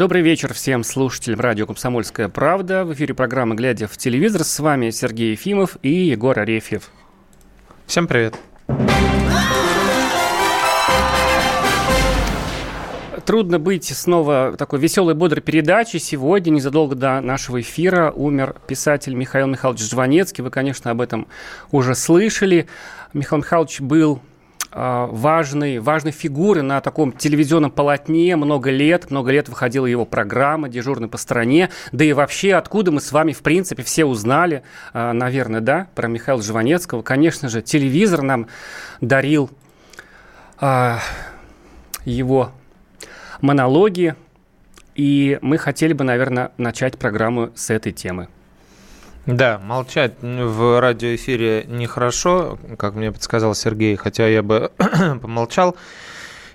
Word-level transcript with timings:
Добрый 0.00 0.22
вечер 0.22 0.54
всем 0.54 0.82
слушателям 0.82 1.40
радио 1.40 1.66
«Комсомольская 1.66 2.30
правда». 2.30 2.86
В 2.86 2.94
эфире 2.94 3.12
программы 3.12 3.54
«Глядя 3.54 3.86
в 3.86 3.98
телевизор». 3.98 4.44
С 4.44 4.58
вами 4.58 4.88
Сергей 4.88 5.32
Ефимов 5.32 5.76
и 5.82 5.90
Егор 5.90 6.38
Арефьев. 6.38 6.90
Всем 7.84 8.06
привет. 8.06 8.34
Трудно 13.26 13.58
быть 13.58 13.84
снова 13.94 14.54
такой 14.56 14.78
веселой, 14.78 15.12
бодрой 15.12 15.42
передаче. 15.42 15.98
Сегодня, 15.98 16.50
незадолго 16.50 16.94
до 16.94 17.20
нашего 17.20 17.60
эфира, 17.60 18.10
умер 18.10 18.56
писатель 18.66 19.12
Михаил 19.12 19.48
Михайлович 19.48 19.82
Жванецкий. 19.82 20.42
Вы, 20.42 20.48
конечно, 20.48 20.90
об 20.92 21.02
этом 21.02 21.28
уже 21.72 21.94
слышали. 21.94 22.68
Михаил 23.12 23.40
Михайлович 23.40 23.82
был 23.82 24.22
важной, 24.72 25.78
важной 25.78 26.12
фигуры 26.12 26.62
на 26.62 26.80
таком 26.80 27.12
телевизионном 27.12 27.70
полотне 27.70 28.36
много 28.36 28.70
лет. 28.70 29.10
Много 29.10 29.32
лет 29.32 29.48
выходила 29.48 29.86
его 29.86 30.04
программа 30.04 30.68
«Дежурный 30.68 31.08
по 31.08 31.18
стране». 31.18 31.70
Да 31.92 32.04
и 32.04 32.12
вообще, 32.12 32.54
откуда 32.54 32.92
мы 32.92 33.00
с 33.00 33.12
вами, 33.12 33.32
в 33.32 33.42
принципе, 33.42 33.82
все 33.82 34.04
узнали, 34.04 34.62
а, 34.92 35.12
наверное, 35.12 35.60
да, 35.60 35.88
про 35.94 36.08
Михаила 36.08 36.42
Жванецкого. 36.42 37.02
Конечно 37.02 37.48
же, 37.48 37.62
телевизор 37.62 38.22
нам 38.22 38.46
дарил 39.00 39.50
а, 40.58 40.98
его 42.04 42.52
монологи. 43.40 44.14
И 44.94 45.38
мы 45.40 45.56
хотели 45.58 45.92
бы, 45.92 46.04
наверное, 46.04 46.52
начать 46.58 46.98
программу 46.98 47.50
с 47.54 47.70
этой 47.70 47.92
темы. 47.92 48.28
Да, 49.26 49.60
молчать 49.62 50.14
в 50.22 50.80
радиоэфире 50.80 51.66
нехорошо, 51.68 52.58
как 52.78 52.94
мне 52.94 53.12
подсказал 53.12 53.54
Сергей, 53.54 53.96
хотя 53.96 54.26
я 54.26 54.42
бы 54.42 54.72
помолчал. 55.22 55.76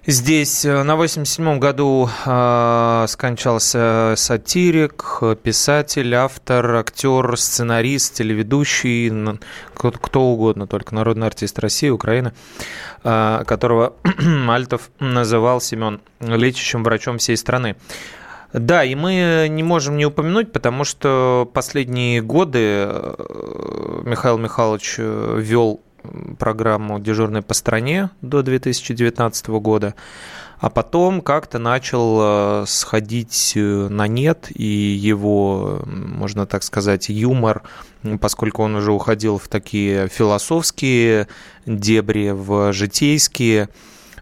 Здесь 0.07 0.65
э, 0.65 0.83
на 0.83 0.91
87-м 0.91 1.59
году 1.59 2.07
э, 2.25 3.05
скончался 3.07 4.13
сатирик, 4.15 5.19
писатель, 5.41 6.13
автор, 6.13 6.75
актер, 6.75 7.35
сценарист, 7.37 8.13
телеведущий, 8.13 9.39
кто, 9.73 9.91
кто 9.91 10.21
угодно, 10.21 10.67
только 10.67 10.93
народный 10.93 11.25
артист 11.25 11.57
России, 11.57 11.89
Украины, 11.89 12.33
э, 13.03 13.43
которого 13.47 13.93
Альтов 14.47 14.91
называл 14.99 15.59
Семен 15.59 16.01
лечащим 16.19 16.83
врачом 16.83 17.17
всей 17.17 17.37
страны. 17.37 17.75
Да, 18.55 18.85
и 18.85 18.95
мы 18.95 19.47
не 19.49 19.63
можем 19.63 19.97
не 19.97 20.05
упомянуть, 20.05 20.53
потому 20.53 20.85
что 20.85 21.49
последние 21.53 22.21
годы 22.21 22.59
э, 22.87 24.01
Михаил 24.05 24.37
Михайлович 24.37 24.95
э, 24.97 25.39
вел 25.41 25.81
программу 26.39 26.99
«Дежурный 26.99 27.41
по 27.41 27.53
стране» 27.53 28.11
до 28.21 28.43
2019 28.43 29.47
года, 29.47 29.93
а 30.57 30.69
потом 30.69 31.19
как-то 31.19 31.59
начал 31.59 32.19
э, 32.21 32.63
сходить 32.65 33.51
на 33.57 34.07
нет, 34.07 34.47
и 34.55 34.63
его, 34.63 35.81
можно 35.85 36.45
так 36.45 36.63
сказать, 36.63 37.09
юмор, 37.09 37.61
поскольку 38.21 38.63
он 38.63 38.75
уже 38.75 38.93
уходил 38.93 39.37
в 39.37 39.49
такие 39.49 40.07
философские 40.07 41.27
дебри, 41.65 42.29
в 42.29 42.71
житейские, 42.71 43.67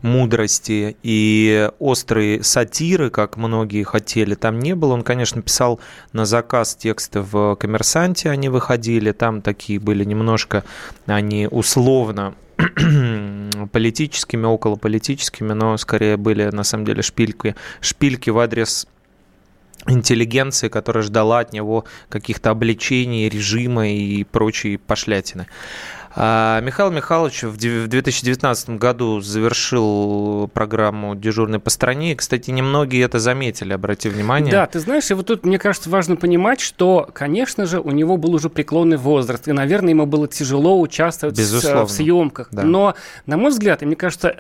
мудрости 0.04 0.96
и 1.02 1.70
острые 1.80 2.44
сатиры, 2.44 3.10
как 3.10 3.38
многие 3.38 3.84
хотели, 3.84 4.36
там 4.36 4.60
не 4.60 4.76
было. 4.76 4.94
Он, 4.94 5.02
конечно, 5.02 5.42
писал 5.42 5.80
на 6.12 6.26
заказ 6.26 6.76
тексты 6.76 7.22
в 7.22 7.56
«Коммерсанте», 7.56 8.30
они 8.30 8.50
выходили, 8.50 9.12
там 9.12 9.42
такие 9.42 9.80
были 9.80 10.04
немножко, 10.04 10.64
они 11.08 11.48
условно 11.50 12.36
политическими, 13.72 14.46
околополитическими, 14.46 15.54
но 15.54 15.78
скорее 15.78 16.18
были 16.18 16.44
на 16.52 16.64
самом 16.64 16.86
деле 16.86 17.02
шпильки, 17.02 17.56
шпильки 17.82 18.30
в 18.30 18.38
адрес 18.40 18.88
интеллигенции, 19.88 20.70
которая 20.70 21.04
ждала 21.04 21.40
от 21.40 21.54
него 21.54 21.86
каких-то 22.10 22.52
обличений 22.52 23.28
режима 23.30 23.90
и 23.90 24.24
прочей 24.24 24.78
пошлятины. 24.78 25.48
А 26.16 26.62
Михаил 26.62 26.92
Михайлович 26.92 27.44
в 27.44 27.58
дев- 27.58 27.86
в 27.86 27.88
2019 27.88 28.78
году 28.78 29.20
завершил 29.22 30.48
программу 30.54 31.16
«Дежурный 31.16 31.60
по 31.60 31.72
стране». 31.72 32.12
И, 32.12 32.16
кстати, 32.16 32.52
немногие 32.52 33.04
это 33.04 33.18
заметили, 33.18 33.74
обрати 33.74 34.10
внимание. 34.10 34.52
Да, 34.52 34.68
ты 34.68 34.80
знаешь, 34.80 35.10
и 35.10 35.16
вот 35.16 35.26
тут, 35.26 35.44
мне 35.46 35.58
кажется, 35.58 35.90
важно 35.90 36.16
понимать, 36.16 36.60
что, 36.60 37.10
конечно 37.14 37.66
же, 37.66 37.80
у 37.80 37.90
него 37.92 38.18
был 38.18 38.36
уже 38.36 38.50
преклонный 38.50 38.98
возраст, 38.98 39.48
и, 39.48 39.52
наверное, 39.54 39.90
ему 39.90 40.06
было 40.06 40.28
тяжело 40.28 40.80
участвовать 40.80 41.38
Безусловно. 41.38 41.86
в 41.86 41.92
съемках. 41.92 42.50
Да. 42.52 42.62
Но, 42.62 42.94
на 43.26 43.38
мой 43.38 43.50
взгляд, 43.50 43.82
и 43.82 43.86
мне 43.86 43.96
кажется, 43.96 44.38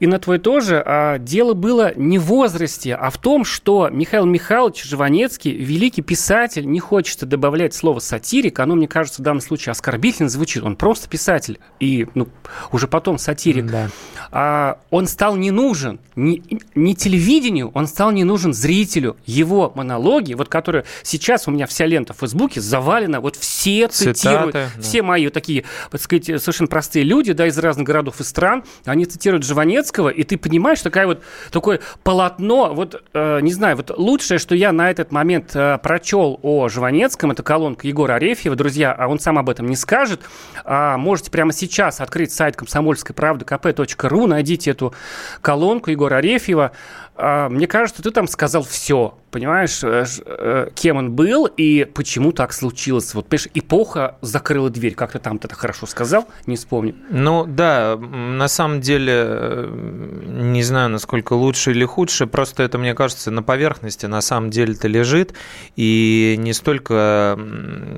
и 0.00 0.06
на 0.06 0.18
твой 0.18 0.38
тоже, 0.38 0.82
а, 0.84 1.18
дело 1.18 1.54
было 1.54 1.92
не 1.96 2.18
в 2.18 2.24
возрасте, 2.24 2.94
а 2.94 3.08
в 3.10 3.16
том, 3.16 3.44
что 3.46 3.88
Михаил 3.90 4.26
Михайлович 4.26 4.84
Жванецкий, 4.84 5.52
великий 5.52 6.02
писатель, 6.02 6.68
не 6.68 6.80
хочется 6.80 7.24
добавлять 7.24 7.72
слово 7.72 7.98
сатирик, 8.00 8.60
оно, 8.60 8.74
мне 8.74 8.88
кажется, 8.88 9.22
в 9.22 9.24
данном 9.24 9.40
случае 9.40 9.70
оскорбительно 9.70 10.28
звучит. 10.28 10.62
Он 10.62 10.76
просто 10.76 10.97
писатель, 11.06 11.58
и 11.80 12.06
ну, 12.14 12.28
уже 12.72 12.88
потом 12.88 13.18
сатирик 13.18 13.66
Да. 13.66 13.88
а, 14.30 14.78
он 14.90 15.06
стал 15.06 15.36
не 15.36 15.50
нужен 15.50 16.00
не, 16.18 16.42
не 16.74 16.94
телевидению, 16.96 17.70
он 17.74 17.86
стал 17.86 18.10
не 18.10 18.24
нужен 18.24 18.52
зрителю. 18.52 19.16
Его 19.24 19.72
монологи, 19.74 20.34
вот 20.34 20.48
которые 20.48 20.84
сейчас 21.02 21.46
у 21.46 21.50
меня 21.50 21.66
вся 21.66 21.86
лента 21.86 22.12
в 22.12 22.18
Фейсбуке 22.18 22.60
завалена, 22.60 23.20
вот 23.20 23.36
все 23.36 23.88
Цитаты, 23.88 24.14
цитируют, 24.14 24.52
да. 24.52 24.68
все 24.80 25.02
мои 25.02 25.24
вот 25.24 25.34
такие, 25.34 25.64
так 25.90 26.00
сказать, 26.00 26.24
совершенно 26.24 26.66
простые 26.66 27.04
люди, 27.04 27.32
да, 27.32 27.46
из 27.46 27.56
разных 27.58 27.86
городов 27.86 28.20
и 28.20 28.24
стран, 28.24 28.64
они 28.84 29.04
цитируют 29.04 29.44
Жванецкого, 29.44 30.08
и 30.08 30.24
ты 30.24 30.36
понимаешь, 30.36 30.80
такая 30.82 31.06
вот, 31.06 31.22
такое 31.52 31.80
полотно, 32.02 32.74
вот, 32.74 33.02
э, 33.14 33.40
не 33.42 33.52
знаю, 33.52 33.76
вот 33.76 33.96
лучшее, 33.96 34.38
что 34.38 34.54
я 34.54 34.72
на 34.72 34.90
этот 34.90 35.12
момент 35.12 35.54
э, 35.54 35.78
прочел 35.82 36.40
о 36.42 36.68
Жванецком, 36.68 37.30
это 37.30 37.42
колонка 37.42 37.86
Егора 37.86 38.14
Арефьева, 38.14 38.56
друзья, 38.56 38.92
а 38.92 39.06
он 39.06 39.20
сам 39.20 39.38
об 39.38 39.48
этом 39.50 39.66
не 39.66 39.76
скажет, 39.76 40.20
а 40.64 40.87
можете 40.96 41.30
прямо 41.30 41.52
сейчас 41.52 42.00
открыть 42.00 42.32
сайт 42.32 42.56
комсомольской 42.56 43.14
правды 43.14 43.44
kp.ru, 43.44 44.26
найдите 44.26 44.70
эту 44.70 44.94
колонку 45.40 45.90
Егора 45.90 46.16
Арефьева. 46.16 46.72
А, 47.20 47.48
Мне 47.48 47.66
кажется, 47.66 48.00
ты 48.00 48.12
там 48.12 48.28
сказал 48.28 48.62
все, 48.62 49.18
понимаешь, 49.32 49.80
э, 49.82 50.04
э, 50.24 50.68
кем 50.76 50.98
он 50.98 51.10
был 51.12 51.46
и 51.46 51.84
почему 51.84 52.30
так 52.30 52.52
случилось. 52.52 53.12
Вот, 53.12 53.26
понимаешь, 53.26 53.48
эпоха 53.54 54.18
закрыла 54.20 54.70
дверь, 54.70 54.94
как 54.94 55.12
ты 55.12 55.18
там 55.18 55.40
это 55.42 55.52
хорошо 55.56 55.86
сказал, 55.86 56.28
не 56.46 56.54
вспомню. 56.54 56.94
Ну 57.10 57.44
да, 57.44 57.96
на 57.96 58.46
самом 58.46 58.80
деле, 58.80 59.12
э, 59.16 60.22
не 60.28 60.62
знаю, 60.62 60.90
насколько 60.90 61.32
лучше 61.32 61.72
или 61.72 61.84
худше, 61.84 62.28
просто 62.28 62.62
это, 62.62 62.78
мне 62.78 62.94
кажется, 62.94 63.32
на 63.32 63.42
поверхности 63.42 64.06
на 64.06 64.20
самом 64.20 64.50
деле-то 64.50 64.86
лежит, 64.86 65.34
и 65.74 66.36
не 66.38 66.52
столько 66.52 67.36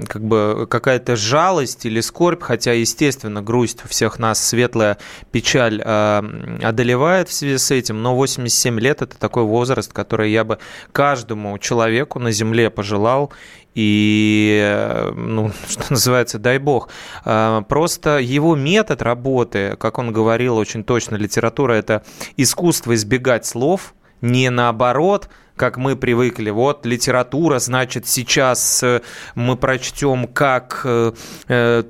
как 0.09 0.25
бы 0.25 0.67
какая-то 0.69 1.17
жалость 1.17 1.85
или 1.85 2.01
скорбь, 2.01 2.43
хотя, 2.43 2.73
естественно, 2.73 3.43
грусть 3.43 3.85
у 3.85 3.89
всех 3.89 4.19
нас, 4.19 4.43
светлая 4.43 4.97
печаль 5.31 5.83
э, 5.85 6.59
одолевает 6.63 7.29
в 7.29 7.35
связи 7.35 7.59
с 7.59 7.71
этим, 7.71 8.03
но 8.03 8.17
87 8.17 8.81
лет– 8.81 9.03
это 9.10 9.19
такой 9.19 9.42
возраст, 9.42 9.92
который 9.92 10.30
я 10.30 10.45
бы 10.45 10.59
каждому 10.92 11.59
человеку 11.59 12.18
на 12.18 12.30
Земле 12.30 12.71
пожелал, 12.71 13.33
и, 13.74 14.60
э, 14.62 15.12
ну, 15.15 15.51
что 15.68 15.84
называется, 15.91 16.39
дай 16.39 16.59
бог. 16.59 16.89
А, 17.24 17.62
Просто 17.62 18.18
его 18.18 18.57
метод 18.57 19.03
работы, 19.03 19.77
как 19.78 19.98
он 19.98 20.12
говорил 20.12 20.57
очень 20.57 20.84
точно, 20.84 21.16
литература– 21.16 21.72
это 21.74 22.03
искусство 22.36 22.95
избегать 22.95 23.47
слов, 23.47 23.95
не 24.21 24.51
наоборот, 24.51 25.28
как 25.61 25.77
мы 25.77 25.95
привыкли. 25.95 26.49
Вот 26.49 26.87
литература, 26.87 27.59
значит, 27.59 28.07
сейчас 28.07 28.83
э, 28.83 29.03
мы 29.34 29.57
прочтем, 29.57 30.27
как 30.27 30.81
э, 30.84 31.13
э, 31.49 31.84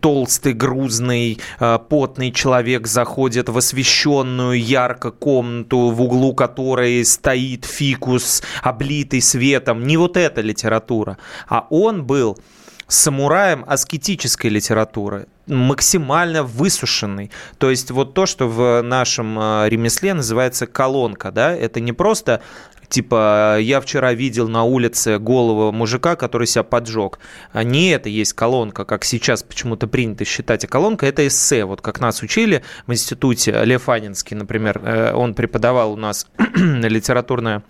толстый, 0.00 0.52
грузный, 0.52 1.38
потный 1.60 2.32
человек 2.32 2.88
заходит 2.88 3.48
в 3.50 3.56
освещенную 3.56 4.60
ярко 4.60 5.12
комнату, 5.12 5.90
в 5.90 6.02
углу 6.02 6.34
которой 6.34 7.04
стоит 7.04 7.64
фикус, 7.64 8.42
облитый 8.64 9.22
светом. 9.22 9.86
Не 9.86 9.96
вот 9.96 10.16
эта 10.16 10.40
литература. 10.40 11.18
А 11.46 11.68
он 11.70 12.04
был 12.04 12.36
самураем 12.88 13.64
аскетической 13.66 14.48
литературы, 14.48 15.26
максимально 15.46 16.42
высушенный. 16.42 17.30
То 17.58 17.70
есть 17.70 17.90
вот 17.90 18.14
то, 18.14 18.26
что 18.26 18.48
в 18.48 18.82
нашем 18.82 19.38
э, 19.38 19.68
ремесле 19.68 20.14
называется 20.14 20.66
колонка, 20.66 21.30
да, 21.30 21.54
это 21.54 21.80
не 21.80 21.92
просто 21.92 22.42
типа 22.88 23.58
я 23.60 23.82
вчера 23.82 24.14
видел 24.14 24.48
на 24.48 24.64
улице 24.64 25.18
голову 25.18 25.70
мужика, 25.72 26.16
который 26.16 26.46
себя 26.46 26.62
поджег. 26.62 27.18
А 27.52 27.62
не 27.62 27.90
это 27.90 28.08
есть 28.08 28.32
колонка, 28.32 28.86
как 28.86 29.04
сейчас 29.04 29.42
почему-то 29.42 29.86
принято 29.86 30.24
считать. 30.24 30.64
А 30.64 30.68
колонка 30.68 31.06
это 31.06 31.26
эссе, 31.26 31.64
вот 31.64 31.82
как 31.82 32.00
нас 32.00 32.22
учили 32.22 32.62
в 32.86 32.92
институте. 32.92 33.64
Лев 33.64 33.88
Анинский, 33.88 34.34
например, 34.34 34.80
э, 34.82 35.12
он 35.12 35.34
преподавал 35.34 35.92
у 35.92 35.96
нас 35.96 36.26
литературное 36.38 37.62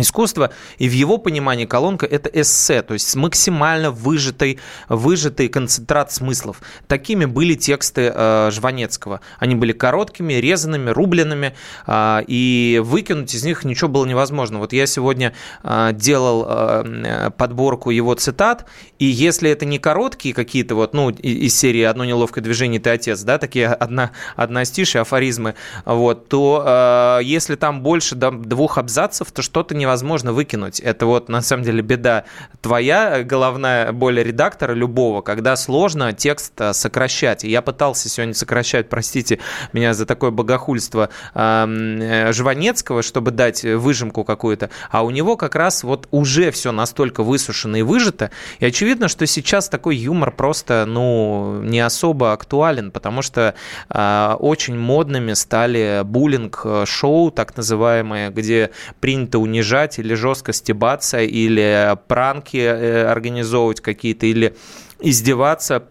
искусства, 0.00 0.50
и 0.78 0.88
в 0.88 0.92
его 0.92 1.18
понимании 1.18 1.66
колонка– 1.66 2.06
это 2.10 2.28
эссе, 2.28 2.82
то 2.82 2.94
есть 2.94 3.14
максимально 3.16 3.90
выжатый, 3.90 4.58
выжатый 4.88 5.48
концентрат 5.48 6.12
смыслов. 6.12 6.60
Такими 6.86 7.24
были 7.24 7.54
тексты 7.54 8.12
э, 8.14 8.50
Жванецкого. 8.52 9.20
Они 9.38 9.54
были 9.54 9.72
короткими, 9.72 10.34
резанными, 10.34 10.90
рубленными, 10.90 11.54
э, 11.86 12.20
и 12.26 12.80
выкинуть 12.84 13.34
из 13.34 13.44
них 13.44 13.64
ничего 13.64 13.88
было 13.88 14.06
невозможно. 14.06 14.58
Вот 14.58 14.72
я 14.72 14.86
сегодня 14.86 15.34
э, 15.62 15.90
делал 15.92 16.46
э, 16.48 17.30
подборку 17.36 17.90
его 17.90 18.14
цитат, 18.14 18.66
и 18.98 19.04
если 19.04 19.50
это 19.50 19.64
не 19.64 19.78
короткие 19.78 20.34
какие-то 20.34 20.74
вот, 20.74 20.94
ну, 20.94 21.10
из 21.10 21.58
серии 21.58 21.82
«Одно 21.82 22.04
неловкое 22.04 22.42
движение, 22.42 22.80
ты 22.80 22.90
отец», 22.90 23.22
да, 23.22 23.38
такие 23.38 23.68
одна, 23.68 24.12
одна 24.36 24.64
стиши, 24.64 24.98
афоризмы, 24.98 25.54
вот, 25.84 26.28
то 26.28 27.18
э, 27.20 27.24
если 27.24 27.56
там 27.56 27.82
больше 27.82 28.14
да, 28.14 28.30
двух 28.30 28.78
абзацев, 28.78 29.30
то 29.32 29.42
что-то 29.42 29.74
не 29.74 29.86
невозможно 29.88 30.34
выкинуть. 30.34 30.80
Это 30.80 31.06
вот 31.06 31.30
на 31.30 31.40
самом 31.40 31.62
деле 31.62 31.80
беда 31.80 32.24
твоя, 32.60 33.22
головная 33.22 33.90
боль 33.92 34.22
редактора 34.22 34.74
любого, 34.74 35.22
когда 35.22 35.56
сложно 35.56 36.12
текст 36.12 36.52
э, 36.58 36.74
сокращать. 36.74 37.44
И 37.44 37.48
я 37.48 37.62
пытался 37.62 38.10
сегодня 38.10 38.34
сокращать, 38.34 38.90
простите 38.90 39.38
меня 39.72 39.94
за 39.94 40.04
такое 40.04 40.30
богохульство, 40.30 41.08
э, 41.34 42.32
Жванецкого, 42.32 43.02
чтобы 43.02 43.30
дать 43.30 43.64
выжимку 43.64 44.24
какую-то, 44.24 44.68
а 44.90 45.04
у 45.04 45.10
него 45.10 45.36
как 45.36 45.54
раз 45.54 45.82
вот 45.84 46.06
уже 46.10 46.50
все 46.50 46.70
настолько 46.70 47.22
высушено 47.22 47.78
и 47.78 47.82
выжато, 47.82 48.30
и 48.58 48.66
очевидно, 48.66 49.08
что 49.08 49.26
сейчас 49.26 49.70
такой 49.70 49.96
юмор 49.96 50.32
просто, 50.32 50.84
ну, 50.86 51.62
не 51.62 51.80
особо 51.80 52.32
актуален, 52.32 52.90
потому 52.90 53.22
что 53.22 53.54
э, 53.88 54.36
очень 54.38 54.76
модными 54.76 55.32
стали 55.32 56.02
буллинг-шоу, 56.04 57.30
так 57.30 57.56
называемые, 57.56 58.30
где 58.30 58.70
принято 59.00 59.38
унижать 59.38 59.77
унижать 59.78 59.98
или 59.98 60.14
жестко 60.14 60.52
стебаться, 60.52 61.20
или 61.20 61.96
пранки 62.06 62.56
э, 62.56 63.06
организовывать 63.06 63.80
какие-то, 63.80 64.26
или 64.26 64.56
издеваться 65.00 65.88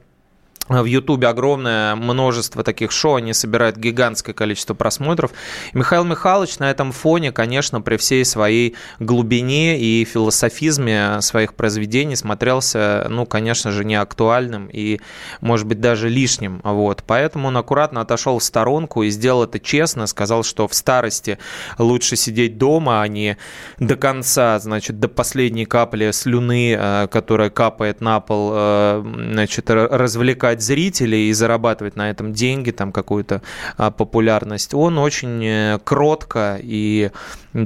в 0.69 0.85
Ютубе 0.85 1.27
огромное 1.27 1.95
множество 1.95 2.63
таких 2.63 2.91
шоу, 2.91 3.15
они 3.15 3.33
собирают 3.33 3.77
гигантское 3.77 4.33
количество 4.33 4.73
просмотров. 4.73 5.31
Михаил 5.73 6.03
Михайлович 6.03 6.59
на 6.59 6.69
этом 6.69 6.91
фоне, 6.91 7.31
конечно, 7.31 7.81
при 7.81 7.97
всей 7.97 8.25
своей 8.25 8.75
глубине 8.99 9.79
и 9.79 10.05
философизме 10.05 11.21
своих 11.21 11.53
произведений 11.53 12.15
смотрелся, 12.15 13.07
ну, 13.09 13.25
конечно 13.25 13.71
же, 13.71 13.85
не 13.85 13.95
актуальным 13.95 14.67
и, 14.67 14.99
может 15.41 15.67
быть, 15.67 15.79
даже 15.79 16.09
лишним. 16.09 16.61
Вот. 16.63 17.03
Поэтому 17.07 17.47
он 17.47 17.57
аккуратно 17.57 18.01
отошел 18.01 18.39
в 18.39 18.43
сторонку 18.43 19.03
и 19.03 19.09
сделал 19.09 19.43
это 19.43 19.59
честно, 19.59 20.07
сказал, 20.07 20.43
что 20.43 20.67
в 20.67 20.73
старости 20.73 21.37
лучше 21.77 22.15
сидеть 22.15 22.57
дома, 22.57 23.01
а 23.01 23.07
не 23.07 23.37
до 23.79 23.95
конца, 23.95 24.59
значит, 24.59 24.99
до 24.99 25.07
последней 25.07 25.65
капли 25.65 26.11
слюны, 26.11 26.75
э, 26.77 27.07
которая 27.09 27.49
капает 27.49 28.01
на 28.01 28.19
пол, 28.19 28.51
э, 28.53 29.03
значит, 29.31 29.69
развлекать 29.69 30.56
привлекать 30.57 30.62
зрителей 30.62 31.30
и 31.30 31.33
зарабатывать 31.33 31.95
на 31.95 32.09
этом 32.09 32.33
деньги, 32.33 32.71
там 32.71 32.92
какую-то 32.92 33.42
а, 33.77 33.92
популярность, 33.92 34.74
он 34.74 34.98
очень 34.98 35.44
э, 35.45 35.80
кротко 35.83 36.59
и 36.62 37.12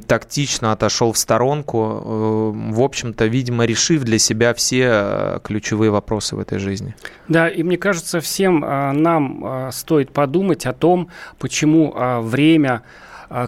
тактично 0.08 0.72
отошел 0.72 1.12
в 1.12 1.18
сторонку, 1.18 1.78
э, 1.78 2.74
в 2.74 2.82
общем-то, 2.82 3.26
видимо, 3.26 3.66
решив 3.66 4.04
для 4.04 4.20
себя 4.20 4.54
все 4.54 4.90
э, 4.92 5.40
ключевые 5.44 5.92
вопросы 5.92 6.36
в 6.36 6.40
этой 6.40 6.60
жизни. 6.60 6.96
Да, 7.28 7.48
и 7.48 7.64
мне 7.64 7.78
кажется, 7.78 8.20
всем 8.20 8.64
а, 8.66 8.94
нам 8.94 9.44
а, 9.44 9.72
стоит 9.72 10.12
подумать 10.12 10.66
о 10.66 10.74
том, 10.74 11.10
почему 11.40 11.94
время, 12.22 12.82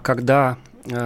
когда 0.02 0.58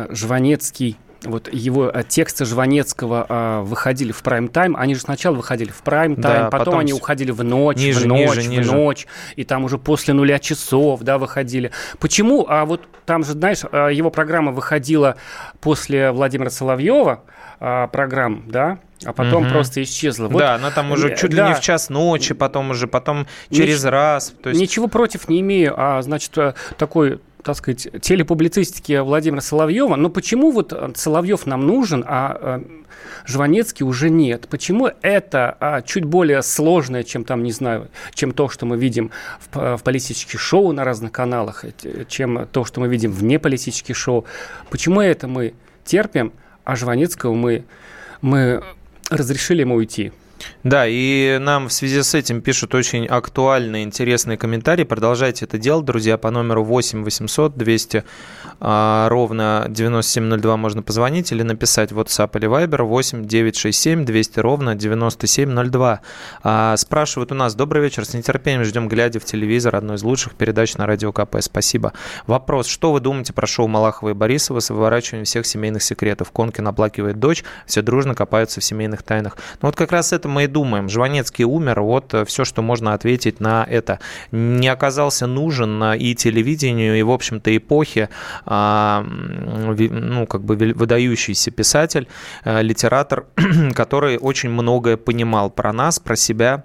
Жванецкий 0.10 0.98
вот 1.24 1.52
его 1.52 1.90
э, 1.90 2.04
тексты 2.08 2.46
Жванецкого 2.46 3.26
э, 3.28 3.62
выходили 3.62 4.12
в 4.12 4.22
прайм-тайм, 4.22 4.76
они 4.78 4.96
же 4.96 5.02
сначала 5.02 5.36
выходили 5.36 5.70
в 5.70 5.82
прайм-тайм, 5.84 6.22
да, 6.22 6.50
потом, 6.50 6.60
потом 6.60 6.80
они 6.80 6.94
уходили 6.94 7.32
в 7.32 7.44
ночь, 7.44 7.78
ниже, 7.78 8.02
в 8.02 8.08
ночь, 8.08 8.36
ниже, 8.36 8.42
в 8.42 8.50
ниже. 8.50 8.72
ночь, 8.76 9.08
и 9.36 9.44
там 9.44 9.64
уже 9.64 9.78
после 9.78 10.14
нуля 10.14 10.40
часов, 10.40 11.02
да, 11.02 11.18
выходили. 11.18 11.72
Почему? 12.00 12.46
А 12.48 12.66
вот 12.66 12.88
там 13.06 13.24
же, 13.24 13.34
знаешь, 13.34 13.62
э, 13.72 13.90
его 13.94 14.10
программа 14.10 14.52
выходила 14.52 15.18
после 15.62 16.12
Владимира 16.12 16.50
Соловьева, 16.50 17.24
э, 17.60 17.88
программ, 17.92 18.44
да, 18.48 18.80
а 19.06 19.14
потом 19.14 19.44
угу. 19.44 19.52
просто 19.52 19.84
исчезла. 19.84 20.28
Вот, 20.28 20.40
да, 20.40 20.56
она 20.56 20.72
там 20.72 20.92
уже 20.92 21.16
чуть 21.16 21.36
да. 21.36 21.44
ли 21.44 21.50
не 21.50 21.56
в 21.56 21.62
час 21.62 21.90
ночи, 21.90 22.34
потом 22.34 22.72
уже 22.72 22.88
потом 22.88 23.28
через 23.52 23.84
Нич- 23.86 23.90
раз. 23.90 24.34
То 24.42 24.50
есть... 24.50 24.60
Ничего 24.60 24.88
против 24.88 25.30
не 25.30 25.42
имею, 25.42 25.74
а 25.78 26.02
значит 26.02 26.34
такой 26.78 27.20
так 27.44 27.56
сказать, 27.56 27.88
телепублицистики 28.02 29.00
Владимира 29.00 29.42
Соловьева. 29.42 29.96
Но 29.96 30.10
почему 30.10 30.52
вот 30.52 30.74
Соловьев 30.96 31.46
нам 31.46 31.66
нужен, 31.66 32.04
а 32.06 32.60
э, 32.60 32.62
Жванецкий 33.26 33.86
уже 33.86 34.10
нет? 34.10 34.48
Почему 34.50 34.90
это 35.02 35.56
а, 35.60 35.82
чуть 35.82 36.04
более 36.04 36.42
сложное, 36.42 37.04
чем 37.04 37.24
там, 37.24 37.44
не 37.44 37.52
знаю, 37.52 37.90
чем 38.14 38.32
то, 38.32 38.50
что 38.50 38.66
мы 38.66 38.78
видим 38.78 39.12
в, 39.52 39.78
в 39.78 39.84
политических 39.84 40.40
шоу 40.40 40.72
на 40.72 40.84
разных 40.84 41.12
каналах, 41.12 41.64
э, 41.64 42.06
чем 42.08 42.48
то, 42.52 42.66
что 42.66 42.82
мы 42.82 42.88
видим 42.88 43.12
вне 43.12 43.40
политических 43.40 43.96
шоу? 43.96 44.26
Почему 44.70 45.02
это 45.02 45.28
мы 45.28 45.54
терпим, 45.86 46.34
а 46.64 46.76
Жванецкого 46.76 47.34
мы, 47.34 47.66
мы 48.22 48.64
разрешили 49.10 49.62
ему 49.62 49.76
уйти? 49.76 50.12
Да, 50.64 50.86
и 50.88 51.38
нам 51.40 51.68
в 51.70 51.74
связи 51.74 52.02
с 52.02 52.14
этим 52.14 52.42
пишут 52.42 52.76
очень 52.76 53.06
актуальные, 53.06 53.84
интересные 53.84 54.38
комментарии. 54.38 54.84
Продолжайте 54.84 55.46
это 55.46 55.58
делать, 55.58 55.86
друзья, 55.86 56.18
по 56.18 56.30
номеру 56.32 56.64
8 56.64 57.04
800 57.04 57.58
200 57.58 58.04
а, 58.60 59.08
ровно 59.10 59.66
9702 59.70 60.58
можно 60.58 60.82
позвонить 60.82 61.32
или 61.32 61.44
написать 61.44 61.92
в 61.92 62.00
WhatsApp 62.00 62.38
или 62.38 62.48
Viber 62.48 62.84
8 62.84 63.26
967 63.26 64.06
200 64.06 64.40
ровно 64.40 64.76
9702. 64.76 66.02
А, 66.44 66.78
спрашивают 66.78 67.32
у 67.32 67.36
нас, 67.36 67.56
добрый 67.56 67.84
вечер, 67.84 68.06
с 68.06 68.14
нетерпением 68.14 68.64
ждем, 68.64 68.88
глядя 68.88 69.20
в 69.20 69.26
телевизор, 69.26 69.76
одной 69.76 69.98
из 69.98 70.04
лучших 70.04 70.34
передач 70.34 70.76
на 70.76 70.86
Радио 70.88 71.12
КП. 71.12 71.38
Спасибо. 71.42 71.94
Вопрос, 72.26 72.68
что 72.68 72.92
вы 72.92 73.00
думаете 73.00 73.34
про 73.34 73.46
шоу 73.48 73.68
Малахова 73.68 74.10
и 74.10 74.14
Борисова 74.14 74.60
с 74.60 74.70
выворачиванием 74.70 75.26
всех 75.26 75.46
семейных 75.46 75.84
секретов? 75.84 76.32
Конкин 76.32 76.68
оплакивает 76.68 77.20
дочь, 77.20 77.44
все 77.66 77.82
дружно 77.82 78.16
копаются 78.16 78.60
в 78.60 78.64
семейных 78.64 79.04
тайнах. 79.04 79.38
Ну 79.62 79.68
вот 79.68 79.76
как 79.76 79.92
раз 79.92 80.14
это 80.14 80.27
мы 80.28 80.44
и 80.44 80.48
думаем. 80.48 80.90
Жванецкий 80.90 81.46
умер, 81.46 81.82
вот 81.82 82.14
э, 82.14 82.26
все, 82.26 82.46
что 82.46 82.62
можно 82.62 82.94
ответить 82.94 83.40
на 83.40 83.66
это. 83.70 84.00
Не 84.32 84.68
оказался 84.68 85.28
нужен 85.28 85.84
и 85.94 86.16
телевидению, 86.16 86.98
и, 86.98 87.02
в 87.04 87.12
общем-то, 87.12 87.56
эпохе, 87.56 88.10
а, 88.46 89.06
ну, 89.08 90.28
как 90.28 90.44
бы 90.44 90.56
выдающийся 90.56 91.52
писатель, 91.52 92.08
э, 92.44 92.62
литератор, 92.62 93.26
который 93.74 94.18
очень 94.18 94.50
многое 94.50 94.98
понимал 94.98 95.50
про 95.50 95.74
нас, 95.74 96.00
про 96.00 96.16
себя, 96.16 96.64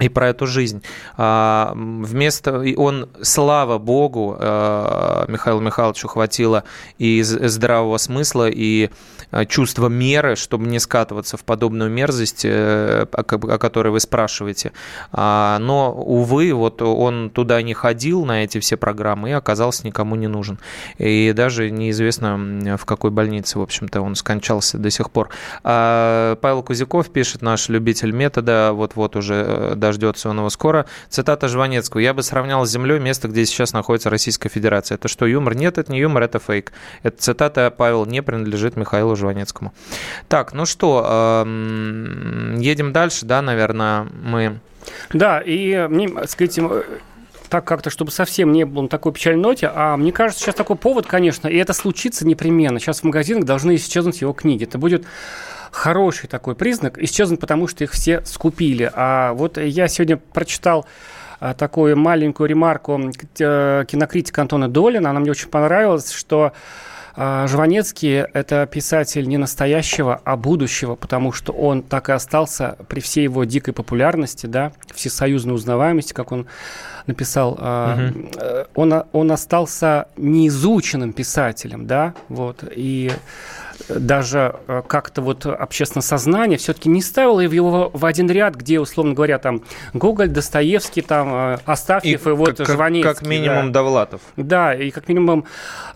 и 0.00 0.08
про 0.08 0.28
эту 0.28 0.46
жизнь. 0.46 0.82
А, 1.16 1.72
вместо 1.74 2.64
он, 2.76 3.10
слава 3.20 3.78
богу, 3.78 4.36
э, 4.38 5.24
Михаилу 5.28 5.60
Михайловичу 5.60 6.08
хватило 6.08 6.64
и 6.98 7.22
здравого 7.22 7.98
смысла, 7.98 8.48
и 8.48 8.90
э, 9.30 9.44
чувства 9.46 9.88
меры, 9.88 10.34
чтобы 10.36 10.66
не 10.66 10.78
скатываться 10.78 11.36
в 11.36 11.44
подобную 11.44 11.90
мерзость, 11.90 12.44
э, 12.44 13.06
о 13.12 13.58
которой 13.58 13.88
вы 13.88 14.00
спрашиваете. 14.00 14.72
А, 15.12 15.58
но, 15.58 15.92
увы, 15.92 16.54
вот 16.54 16.80
он 16.80 17.28
туда 17.30 17.60
не 17.60 17.74
ходил, 17.74 18.24
на 18.24 18.44
эти 18.44 18.60
все 18.60 18.78
программы, 18.78 19.30
и 19.30 19.32
оказался 19.32 19.86
никому 19.86 20.16
не 20.16 20.26
нужен. 20.26 20.58
И 20.96 21.32
даже 21.36 21.70
неизвестно, 21.70 22.76
в 22.78 22.84
какой 22.86 23.10
больнице, 23.10 23.58
в 23.58 23.62
общем-то, 23.62 24.00
он 24.00 24.14
скончался 24.14 24.78
до 24.78 24.90
сих 24.90 25.10
пор. 25.10 25.28
А, 25.64 26.36
Павел 26.36 26.62
Кузяков 26.62 27.10
пишет, 27.10 27.42
наш 27.42 27.68
любитель 27.68 28.12
метода, 28.12 28.70
вот-вот 28.72 29.16
уже 29.16 29.74
дождется 29.82 30.30
он 30.30 30.38
его 30.38 30.48
скоро. 30.48 30.86
Цитата 31.10 31.48
Жванецкого. 31.48 32.00
«Я 32.00 32.14
бы 32.14 32.22
сравнял 32.22 32.64
с 32.64 32.70
землей 32.70 32.98
место, 32.98 33.28
где 33.28 33.44
сейчас 33.44 33.74
находится 33.74 34.08
Российская 34.08 34.48
Федерация». 34.48 34.94
Это 34.94 35.08
что, 35.08 35.26
юмор? 35.26 35.54
Нет, 35.54 35.76
это 35.76 35.92
не 35.92 36.00
юмор, 36.00 36.22
это 36.22 36.38
фейк. 36.38 36.72
Эта 37.02 37.20
цитата, 37.20 37.70
Павел, 37.76 38.06
не 38.06 38.22
принадлежит 38.22 38.76
Михаилу 38.76 39.16
Жванецкому. 39.16 39.74
Так, 40.28 40.54
ну 40.54 40.64
что, 40.64 41.44
едем 41.44 42.92
дальше, 42.92 43.26
да, 43.26 43.42
наверное, 43.42 44.06
мы... 44.22 44.60
Да, 45.12 45.40
и 45.44 45.86
мне, 45.88 46.08
сказать, 46.26 46.58
так 47.48 47.64
как-то, 47.66 47.90
чтобы 47.90 48.10
совсем 48.10 48.50
не 48.50 48.64
было 48.64 48.82
на 48.82 48.88
такой 48.88 49.12
печальной 49.12 49.42
ноте. 49.42 49.70
А 49.74 49.96
мне 49.98 50.10
кажется, 50.10 50.42
сейчас 50.42 50.54
такой 50.54 50.76
повод, 50.76 51.06
конечно, 51.06 51.48
и 51.48 51.56
это 51.58 51.74
случится 51.74 52.26
непременно. 52.26 52.80
Сейчас 52.80 53.00
в 53.00 53.04
магазинах 53.04 53.44
должны 53.44 53.76
исчезнуть 53.76 54.22
его 54.22 54.32
книги. 54.32 54.64
Это 54.64 54.78
будет 54.78 55.04
хороший 55.72 56.28
такой 56.28 56.54
признак. 56.54 56.98
Исчезнут, 56.98 57.40
потому 57.40 57.66
что 57.66 57.82
их 57.82 57.92
все 57.92 58.24
скупили. 58.24 58.90
А 58.94 59.32
вот 59.32 59.58
я 59.58 59.88
сегодня 59.88 60.18
прочитал 60.18 60.86
а, 61.40 61.54
такую 61.54 61.96
маленькую 61.96 62.48
ремарку 62.48 63.00
э, 63.38 63.84
кинокритика 63.88 64.42
Антона 64.42 64.68
Долина. 64.68 65.10
Она 65.10 65.18
мне 65.18 65.30
очень 65.32 65.48
понравилась, 65.48 66.12
что 66.12 66.52
а, 67.16 67.46
Жванецкий– 67.46 68.14
это 68.32 68.66
писатель 68.66 69.26
не 69.26 69.38
настоящего, 69.38 70.20
а 70.24 70.36
будущего, 70.36 70.94
потому 70.94 71.32
что 71.32 71.52
он 71.52 71.82
так 71.82 72.10
и 72.10 72.12
остался 72.12 72.76
при 72.88 73.00
всей 73.00 73.24
его 73.24 73.44
дикой 73.44 73.74
популярности, 73.74 74.46
да, 74.46 74.72
всесоюзной 74.94 75.54
узнаваемости, 75.54 76.12
как 76.12 76.32
он 76.32 76.46
написал, 77.06 77.52
угу. 77.52 78.28
он, 78.74 79.04
он 79.12 79.32
остался 79.32 80.06
неизученным 80.16 81.12
писателем, 81.12 81.86
да, 81.86 82.14
вот, 82.28 82.64
и 82.70 83.10
даже 83.98 84.56
э, 84.66 84.82
как-то 84.86 85.22
вот 85.22 85.46
общественное 85.46 86.02
сознание 86.02 86.58
все-таки 86.58 86.88
не 86.88 87.02
ставило 87.02 87.40
его 87.40 87.90
в 87.92 88.04
один 88.04 88.30
ряд, 88.30 88.54
где, 88.54 88.80
условно 88.80 89.14
говоря, 89.14 89.38
там 89.38 89.62
Гоголь, 89.92 90.28
Достоевский, 90.28 91.02
там 91.02 91.34
э, 91.34 91.58
Астафьев 91.64 92.26
и, 92.26 92.30
и 92.30 92.32
вот 92.32 92.58
как, 92.58 92.68
Жванецкий. 92.68 93.14
Как 93.14 93.26
минимум 93.26 93.72
да. 93.72 93.80
Довлатов. 93.80 94.20
Да, 94.36 94.74
и 94.74 94.90
как 94.90 95.08
минимум 95.08 95.44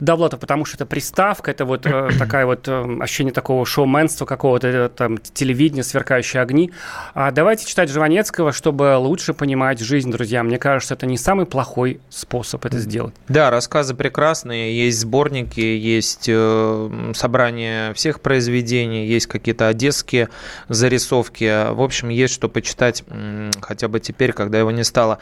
Довлатов, 0.00 0.40
потому 0.40 0.64
что 0.64 0.76
это 0.76 0.86
приставка, 0.86 1.50
это 1.50 1.64
вот 1.64 1.86
э, 1.86 2.10
такая 2.18 2.46
вот 2.46 2.68
ощущение 2.68 3.32
такого 3.32 3.64
шоуменства 3.66 4.26
какого-то, 4.26 4.88
там, 4.88 5.18
телевидения, 5.18 5.84
сверкающие 5.84 6.42
огни. 6.42 6.72
А 7.14 7.30
давайте 7.30 7.66
читать 7.66 7.90
Жванецкого, 7.90 8.52
чтобы 8.52 8.96
лучше 8.98 9.34
понимать 9.34 9.80
жизнь, 9.80 10.10
друзья. 10.10 10.42
Мне 10.42 10.58
кажется, 10.58 10.94
это 10.94 11.06
не 11.06 11.18
самый 11.18 11.46
плохой 11.46 12.00
способ 12.08 12.64
это 12.64 12.78
сделать. 12.78 13.14
Да, 13.28 13.50
рассказы 13.50 13.94
прекрасные, 13.94 14.76
есть 14.76 15.00
сборники, 15.00 15.60
есть 15.60 16.26
э, 16.28 17.12
собрание 17.14 17.85
всех 17.94 18.20
произведений, 18.20 19.06
есть 19.06 19.26
какие-то 19.26 19.68
одесские 19.68 20.28
зарисовки. 20.68 21.72
В 21.72 21.82
общем, 21.82 22.08
есть 22.08 22.34
что 22.34 22.48
почитать 22.48 23.04
хотя 23.60 23.88
бы 23.88 24.00
теперь, 24.00 24.32
когда 24.32 24.58
его 24.58 24.70
не 24.70 24.84
стало. 24.84 25.18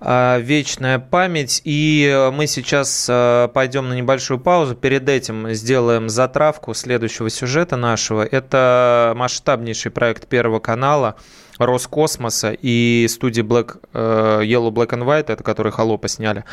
А, 0.00 0.38
вечная 0.38 0.98
память. 0.98 1.60
И 1.64 2.30
мы 2.32 2.46
сейчас 2.46 3.06
а, 3.10 3.48
пойдем 3.48 3.88
на 3.88 3.94
небольшую 3.94 4.38
паузу. 4.38 4.74
Перед 4.74 5.08
этим 5.08 5.52
сделаем 5.52 6.08
затравку 6.08 6.74
следующего 6.74 7.30
сюжета 7.30 7.76
нашего. 7.76 8.24
Это 8.24 9.12
масштабнейший 9.16 9.90
проект 9.90 10.28
Первого 10.28 10.60
канала. 10.60 11.16
Роскосмоса 11.58 12.52
и 12.52 13.06
студии 13.08 13.42
Black, 13.42 13.80
э, 13.92 14.42
Yellow 14.44 14.70
Black 14.70 14.90
and 14.90 15.04
White, 15.04 15.32
это 15.32 15.42
которые 15.42 15.72
«Холопа» 15.72 16.06
сняли. 16.06 16.44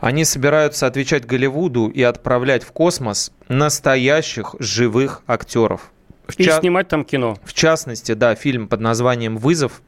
Они 0.00 0.24
собираются 0.24 0.86
отвечать 0.86 1.26
Голливуду 1.26 1.88
и 1.88 2.02
отправлять 2.02 2.62
в 2.62 2.72
космос 2.72 3.32
настоящих 3.48 4.54
живых 4.58 5.22
актеров. 5.26 5.90
В 6.26 6.38
и 6.38 6.44
ча- 6.44 6.60
снимать 6.60 6.88
там 6.88 7.04
кино. 7.04 7.36
В 7.44 7.52
частности, 7.52 8.12
да, 8.12 8.34
фильм 8.34 8.68
под 8.68 8.80
названием 8.80 9.36
«Вызов», 9.38 9.82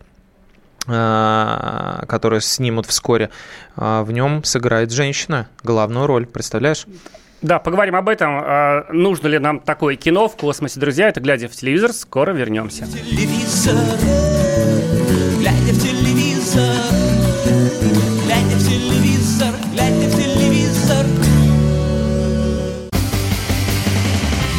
а, 0.87 2.05
который 2.09 2.41
снимут 2.41 2.87
вскоре, 2.87 3.31
а, 3.77 4.03
в 4.03 4.11
нем 4.13 4.43
сыграет 4.43 4.91
женщина 4.91 5.49
главную 5.63 6.07
роль, 6.07 6.27
представляешь? 6.27 6.87
Да, 7.43 7.59
поговорим 7.59 7.95
об 7.97 8.09
этом. 8.09 8.41
А, 8.43 8.87
нужно 8.91 9.29
ли 9.29 9.39
нам 9.39 9.61
такое 9.61 9.97
кино 9.97 10.29
в 10.29 10.37
космосе, 10.37 10.81
друзья? 10.81 11.09
Это 11.09 11.21
«Глядя 11.21 11.49
в 11.49 11.53
телевизор». 11.53 11.93
Скоро 11.93 12.33
вернемся. 12.33 12.87
Телевизор, 12.87 13.77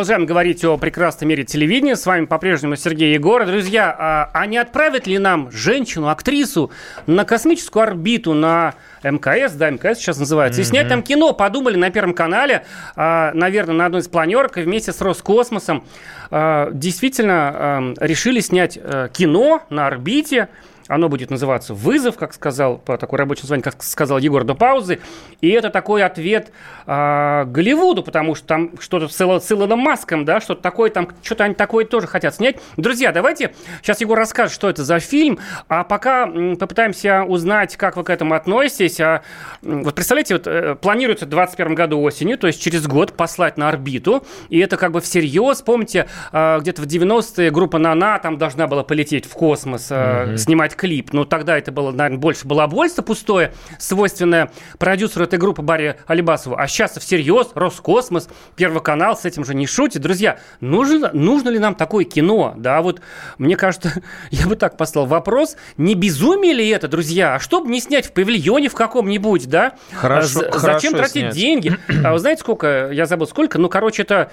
Продолжаем 0.00 0.24
говорить 0.24 0.64
о 0.64 0.78
прекрасном 0.78 1.28
мире 1.28 1.44
телевидения. 1.44 1.94
С 1.94 2.06
вами 2.06 2.24
по-прежнему 2.24 2.74
Сергей 2.74 3.12
Егор. 3.12 3.44
Друзья, 3.44 3.94
а, 3.98 4.30
а 4.32 4.46
не 4.46 4.56
отправят 4.56 5.06
ли 5.06 5.18
нам 5.18 5.50
женщину, 5.52 6.08
актрису 6.08 6.70
на 7.06 7.26
космическую 7.26 7.82
орбиту, 7.82 8.32
на 8.32 8.76
МКС, 9.02 9.52
да, 9.52 9.68
МКС 9.68 9.98
сейчас 9.98 10.18
называется, 10.18 10.62
и 10.62 10.64
снять 10.64 10.88
там 10.88 11.02
кино? 11.02 11.34
Подумали 11.34 11.76
на 11.76 11.90
Первом 11.90 12.14
канале, 12.14 12.64
а, 12.96 13.32
наверное, 13.34 13.74
на 13.74 13.84
одной 13.84 14.00
из 14.00 14.08
планерок 14.08 14.56
вместе 14.56 14.94
с 14.94 15.02
Роскосмосом. 15.02 15.84
А, 16.30 16.70
действительно, 16.72 17.34
а, 17.34 17.94
решили 18.00 18.40
снять 18.40 18.78
а, 18.82 19.08
кино 19.08 19.64
на 19.68 19.86
орбите. 19.86 20.48
Оно 20.90 21.08
будет 21.08 21.30
называться 21.30 21.72
«Вызов», 21.72 22.16
как 22.16 22.34
сказал, 22.34 22.76
по 22.78 22.98
такой 22.98 23.20
рабочей 23.20 23.42
названию, 23.42 23.62
как 23.62 23.80
сказал 23.84 24.18
Егор 24.18 24.42
до 24.42 24.54
паузы. 24.54 24.98
И 25.40 25.48
это 25.50 25.70
такой 25.70 26.02
ответ 26.02 26.50
э, 26.84 27.44
Голливуду, 27.46 28.02
потому 28.02 28.34
что 28.34 28.46
там 28.48 28.72
что-то 28.80 29.06
с, 29.06 29.14
с 29.16 29.52
Илоном 29.52 29.78
Маском, 29.78 30.24
да, 30.24 30.40
что-то 30.40 30.62
такое, 30.62 30.90
там 30.90 31.08
что-то 31.22 31.44
они 31.44 31.54
такое 31.54 31.84
тоже 31.84 32.08
хотят 32.08 32.34
снять. 32.34 32.56
Друзья, 32.76 33.12
давайте 33.12 33.54
сейчас 33.82 34.00
Егор 34.00 34.18
расскажет, 34.18 34.52
что 34.52 34.68
это 34.68 34.82
за 34.82 34.98
фильм, 34.98 35.38
а 35.68 35.84
пока 35.84 36.24
м, 36.24 36.56
попытаемся 36.56 37.22
узнать, 37.22 37.76
как 37.76 37.96
вы 37.96 38.02
к 38.02 38.10
этому 38.10 38.34
относитесь. 38.34 38.98
А, 38.98 39.22
м, 39.62 39.84
вот 39.84 39.94
представляете, 39.94 40.34
вот, 40.34 40.48
э, 40.48 40.74
планируется 40.74 41.24
в 41.24 41.28
2021 41.28 41.76
году 41.76 42.00
осенью, 42.02 42.36
то 42.36 42.48
есть 42.48 42.60
через 42.60 42.88
год 42.88 43.12
послать 43.12 43.56
на 43.56 43.68
орбиту, 43.68 44.26
и 44.48 44.58
это 44.58 44.76
как 44.76 44.90
бы 44.90 45.00
всерьез. 45.00 45.62
Помните, 45.62 46.08
э, 46.32 46.58
где-то 46.60 46.82
в 46.82 46.86
90-е 46.86 47.52
группа 47.52 47.78
«Нана» 47.78 48.18
там 48.18 48.38
должна 48.38 48.66
была 48.66 48.82
полететь 48.82 49.26
в 49.26 49.34
космос, 49.34 49.86
э, 49.90 50.36
снимать 50.36 50.79
клип. 50.80 51.12
Но 51.12 51.24
тогда 51.26 51.58
это 51.58 51.72
было, 51.72 51.90
наверное, 51.92 52.18
больше 52.18 52.46
балабольство 52.46 53.02
пустое, 53.02 53.52
свойственное 53.78 54.50
продюсеру 54.78 55.24
этой 55.26 55.38
группы 55.38 55.60
Барри 55.60 55.96
Алибасову. 56.06 56.56
А 56.58 56.66
сейчас 56.66 56.96
всерьез 56.96 57.50
Роскосмос, 57.54 58.28
Первый 58.56 58.82
канал 58.82 59.14
с 59.16 59.26
этим 59.26 59.44
же 59.44 59.54
не 59.54 59.66
шутит. 59.66 60.00
Друзья, 60.00 60.38
нужно, 60.60 61.10
нужно 61.12 61.50
ли 61.50 61.58
нам 61.58 61.74
такое 61.74 62.04
кино? 62.04 62.54
Да, 62.56 62.80
вот 62.80 63.02
мне 63.36 63.56
кажется, 63.56 63.92
я 64.30 64.46
бы 64.46 64.56
так 64.56 64.78
послал 64.78 65.04
вопрос, 65.04 65.56
не 65.76 65.94
безумие 65.94 66.54
ли 66.54 66.66
это, 66.68 66.88
друзья? 66.88 67.34
А 67.34 67.40
чтобы 67.40 67.68
не 67.70 67.80
снять 67.80 68.06
в 68.06 68.12
павильоне 68.12 68.68
в 68.70 68.74
каком-нибудь, 68.74 69.48
да? 69.48 69.74
Хорошо, 69.92 70.28
з- 70.28 70.50
хорошо 70.50 70.58
Зачем 70.60 70.94
тратить 70.94 71.12
снять. 71.12 71.34
деньги? 71.34 71.76
А 72.04 72.12
вы 72.14 72.18
знаете, 72.18 72.40
сколько? 72.40 72.90
Я 72.90 73.04
забыл, 73.04 73.26
сколько? 73.26 73.58
Ну, 73.58 73.68
короче, 73.68 74.02
это... 74.02 74.30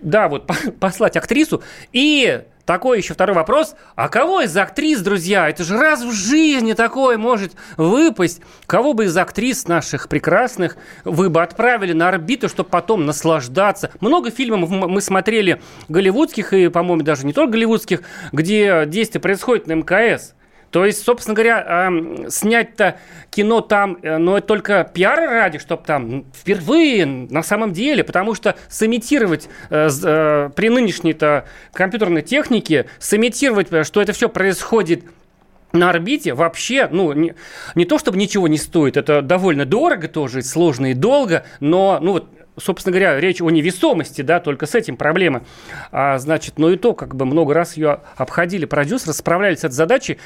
Да, 0.00 0.28
вот 0.28 0.46
по- 0.48 0.54
послать 0.80 1.16
актрису 1.16 1.62
и 1.92 2.42
такой 2.64 2.98
еще 2.98 3.14
второй 3.14 3.34
вопрос. 3.34 3.74
А 3.94 4.08
кого 4.08 4.40
из 4.40 4.56
актрис, 4.56 5.00
друзья? 5.00 5.48
Это 5.48 5.64
же 5.64 5.76
раз 5.76 6.02
в 6.02 6.12
жизни 6.12 6.72
такое 6.72 7.18
может 7.18 7.52
выпасть. 7.76 8.40
Кого 8.66 8.94
бы 8.94 9.04
из 9.04 9.16
актрис 9.16 9.68
наших 9.68 10.08
прекрасных 10.08 10.76
вы 11.04 11.30
бы 11.30 11.42
отправили 11.42 11.92
на 11.92 12.08
орбиту, 12.08 12.48
чтобы 12.48 12.68
потом 12.68 13.06
наслаждаться? 13.06 13.90
Много 14.00 14.30
фильмов 14.30 14.70
мы 14.70 15.00
смотрели 15.00 15.60
голливудских 15.88 16.52
и, 16.52 16.68
по-моему, 16.68 17.02
даже 17.02 17.26
не 17.26 17.32
только 17.32 17.52
голливудских, 17.52 18.02
где 18.32 18.84
действие 18.86 19.20
происходит 19.20 19.66
на 19.66 19.72
МКС. 19.74 20.34
То 20.74 20.84
есть, 20.84 21.04
собственно 21.04 21.36
говоря, 21.36 21.86
эм, 21.86 22.28
снять-то 22.28 22.98
кино 23.30 23.60
там, 23.60 23.96
э, 24.02 24.16
но 24.16 24.38
это 24.38 24.48
только 24.48 24.82
пиара 24.82 25.30
ради, 25.30 25.60
чтобы 25.60 25.84
там 25.84 26.24
впервые 26.34 27.06
на 27.06 27.44
самом 27.44 27.72
деле, 27.72 28.02
потому 28.02 28.34
что 28.34 28.56
сымитировать 28.68 29.48
э, 29.70 29.88
э, 29.88 30.50
при 30.56 30.68
нынешней-то 30.70 31.44
компьютерной 31.72 32.22
технике, 32.22 32.86
сымитировать, 32.98 33.68
э, 33.70 33.84
что 33.84 34.02
это 34.02 34.12
все 34.12 34.28
происходит 34.28 35.04
на 35.70 35.90
орбите 35.90 36.34
вообще, 36.34 36.88
ну, 36.90 37.12
не, 37.12 37.36
не 37.76 37.84
то 37.84 37.96
чтобы 37.96 38.18
ничего 38.18 38.48
не 38.48 38.58
стоит, 38.58 38.96
это 38.96 39.22
довольно 39.22 39.66
дорого 39.66 40.08
тоже, 40.08 40.42
сложно 40.42 40.90
и 40.90 40.94
долго, 40.94 41.44
но, 41.60 42.00
ну 42.02 42.14
вот, 42.14 42.28
собственно 42.56 42.92
говоря, 42.92 43.18
речь 43.20 43.40
о 43.40 43.50
невесомости, 43.50 44.22
да, 44.22 44.40
только 44.40 44.66
с 44.66 44.74
этим 44.74 44.96
проблемы. 44.96 45.42
А, 45.90 46.18
значит, 46.18 46.54
ну 46.58 46.70
и 46.70 46.76
то, 46.76 46.94
как 46.94 47.14
бы 47.14 47.24
много 47.24 47.54
раз 47.54 47.76
ее 47.76 48.00
обходили 48.16 48.64
продюсеры, 48.64 49.12
справлялись 49.12 49.60
с 49.60 49.64
этой 49.64 49.74
задачей, 49.74 50.18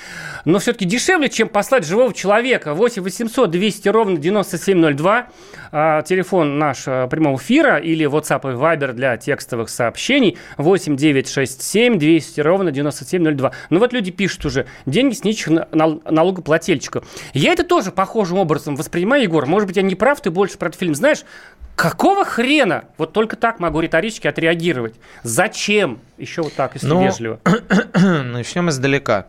но 0.45 0.59
все-таки 0.59 0.85
дешевле, 0.85 1.29
чем 1.29 1.49
послать 1.49 1.87
живого 1.87 2.13
человека. 2.13 2.75
8 2.75 3.03
800 3.03 3.51
200 3.51 3.89
ровно 3.89 4.19
9702, 4.19 5.29
а, 5.73 6.03
телефон 6.03 6.59
наш 6.59 6.85
а, 6.87 7.07
прямого 7.07 7.37
эфира 7.37 7.79
или 7.79 8.07
WhatsApp 8.07 8.53
и 8.53 8.57
Viber 8.57 8.93
для 8.93 9.17
текстовых 9.17 9.69
сообщений 9.69 10.39
8 10.57 10.97
967 10.97 11.99
200 11.99 12.41
ровно 12.41 12.71
9702. 12.71 13.53
Ну 13.71 13.79
вот 13.79 13.93
люди 13.93 14.11
пишут 14.11 14.45
уже, 14.47 14.67
деньги 14.87 15.15
с 15.15 15.25
нищих 15.25 15.49
налогоплательщиков. 15.73 17.05
Я 17.33 17.53
это 17.53 17.65
тоже 17.65 17.91
похожим 17.91 18.39
образом 18.39 18.77
воспринимаю, 18.77 19.23
Егор. 19.23 19.47
Может 19.47 19.69
быть, 19.69 19.77
я 19.77 19.83
не 19.83 19.95
прав, 19.95 20.21
ты 20.21 20.31
больше 20.31 20.59
про 20.59 20.69
этот 20.69 20.79
фильм 20.79 20.95
знаешь. 20.95 21.25
Какого 21.79 22.25
хрена? 22.25 22.87
Вот 22.97 23.13
только 23.13 23.37
так 23.37 23.61
могу 23.61 23.79
риторически 23.79 24.27
отреагировать. 24.27 24.97
Зачем? 25.23 26.01
Еще 26.17 26.43
вот 26.43 26.53
так, 26.55 26.75
если 26.75 26.89
ну, 26.89 27.05
вежливо. 27.05 27.39
Начнем 27.95 28.69
издалека. 28.69 29.27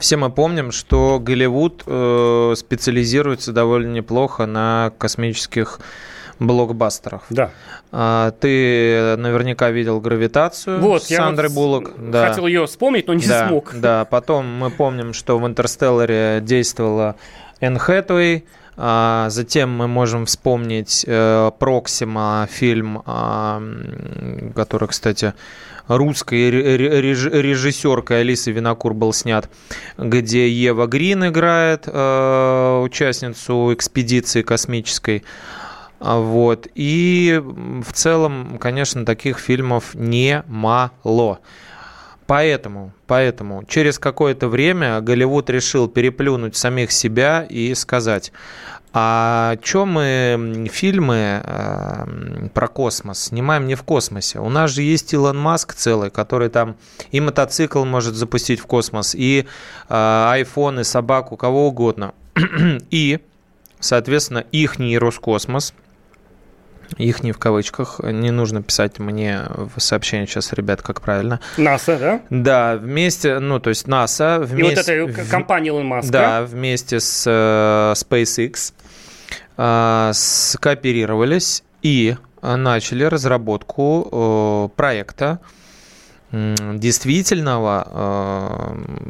Все 0.00 0.16
мы 0.16 0.32
помним, 0.32 0.72
что 0.72 1.20
Голливуд 1.20 1.84
э, 1.86 2.54
специализируется 2.56 3.52
довольно 3.52 3.92
неплохо 3.92 4.46
на 4.46 4.92
космических 4.98 5.78
блокбастерах. 6.40 7.22
Да. 7.30 7.52
А, 7.92 8.32
ты 8.32 9.14
наверняка 9.16 9.70
видел 9.70 10.00
«Гравитацию» 10.00 10.80
вот, 10.80 11.04
с 11.04 11.06
Сандрой 11.06 11.50
вот 11.50 11.54
Буллок. 11.54 12.10
Да. 12.10 12.30
Хотел 12.30 12.48
ее 12.48 12.66
вспомнить, 12.66 13.06
но 13.06 13.14
не 13.14 13.28
да, 13.28 13.46
смог. 13.46 13.72
Да, 13.76 14.06
потом 14.06 14.46
мы 14.46 14.72
помним, 14.72 15.12
что 15.12 15.38
в 15.38 15.46
«Интерстелларе» 15.46 16.40
действовала 16.42 17.14
Энн 17.60 17.78
Хэтуэй, 17.78 18.44
затем 18.76 19.70
мы 19.70 19.86
можем 19.86 20.26
вспомнить 20.26 21.04
э, 21.06 21.50
Проксима, 21.58 22.48
фильм, 22.50 23.02
а, 23.04 23.62
который, 24.54 24.88
кстати, 24.88 25.34
русской 25.88 26.50
режиссеркой 26.50 28.20
Алисы 28.20 28.50
Винокур 28.50 28.94
был 28.94 29.12
снят, 29.12 29.48
где 29.98 30.48
Ева 30.48 30.86
Грин 30.86 31.26
играет 31.28 31.84
э, 31.86 32.80
участницу 32.82 33.74
экспедиции 33.74 34.42
космической. 34.42 35.24
А, 36.00 36.18
вот. 36.18 36.66
И 36.74 37.40
в 37.44 37.92
целом, 37.92 38.58
конечно, 38.58 39.04
таких 39.04 39.38
фильмов 39.38 39.94
немало. 39.94 41.40
Поэтому, 42.32 42.92
поэтому 43.06 43.62
через 43.68 43.98
какое-то 43.98 44.48
время 44.48 45.02
Голливуд 45.02 45.50
решил 45.50 45.86
переплюнуть 45.86 46.56
самих 46.56 46.90
себя 46.90 47.46
и 47.46 47.74
сказать, 47.74 48.32
а 48.94 49.56
что 49.62 49.84
мы 49.84 50.66
фильмы 50.72 51.42
э, 51.44 52.48
про 52.54 52.68
космос 52.68 53.24
снимаем 53.24 53.66
не 53.66 53.74
в 53.74 53.82
космосе? 53.82 54.38
У 54.38 54.48
нас 54.48 54.70
же 54.70 54.80
есть 54.80 55.12
Илон 55.12 55.36
Маск 55.36 55.74
целый, 55.74 56.08
который 56.08 56.48
там 56.48 56.76
и 57.10 57.20
мотоцикл 57.20 57.84
может 57.84 58.14
запустить 58.14 58.60
в 58.60 58.66
космос, 58.66 59.14
и 59.14 59.44
э, 59.90 59.94
iPhone, 59.94 60.80
и 60.80 60.84
собаку, 60.84 61.36
кого 61.36 61.68
угодно. 61.68 62.14
и, 62.90 63.20
соответственно, 63.78 64.42
ихний 64.52 64.96
Роскосмос– 64.96 65.74
их 66.98 67.22
не 67.22 67.32
в 67.32 67.38
кавычках, 67.38 68.00
не 68.02 68.30
нужно 68.30 68.62
писать 68.62 68.98
мне 68.98 69.42
в 69.74 69.80
сообщение 69.80 70.26
сейчас, 70.26 70.52
ребят, 70.52 70.82
как 70.82 71.00
правильно. 71.00 71.40
НАСА, 71.56 71.98
да? 71.98 72.20
Да, 72.30 72.76
вместе, 72.76 73.38
ну, 73.38 73.60
то 73.60 73.70
есть 73.70 73.86
НАСА 73.86 74.38
вместе... 74.40 74.96
И 74.96 75.00
вот 75.00 75.10
эта 75.10 75.30
компания 75.30 75.68
Илон 75.68 75.86
Маска. 75.86 76.12
Да, 76.12 76.42
вместе 76.42 77.00
с 77.00 77.24
э, 77.26 77.94
SpaceX 77.94 78.72
э, 79.56 80.10
скооперировались 80.14 81.64
и 81.82 82.16
начали 82.42 83.04
разработку 83.04 84.08
э, 84.10 84.76
проекта, 84.76 85.40
действительного 86.32 87.86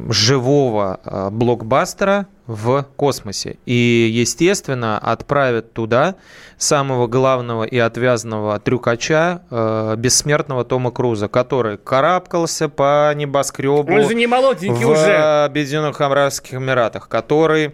э, 0.08 0.12
живого 0.12 1.00
э, 1.04 1.30
блокбастера 1.30 2.26
в 2.46 2.84
космосе. 2.96 3.58
И, 3.64 4.10
естественно, 4.12 4.98
отправят 4.98 5.72
туда 5.72 6.16
самого 6.58 7.06
главного 7.06 7.62
и 7.62 7.78
отвязанного 7.78 8.58
трюкача, 8.58 9.42
э, 9.50 9.94
бессмертного 9.96 10.64
Тома 10.64 10.90
Круза, 10.90 11.28
который 11.28 11.78
карабкался 11.78 12.68
по 12.68 13.12
небоскребу 13.14 13.92
Он 13.92 14.02
же 14.08 14.14
не 14.14 14.26
в 14.26 14.90
уже. 14.90 15.44
Объединенных 15.44 16.00
Арабских 16.00 16.54
Эмиратах, 16.54 17.08
который 17.08 17.72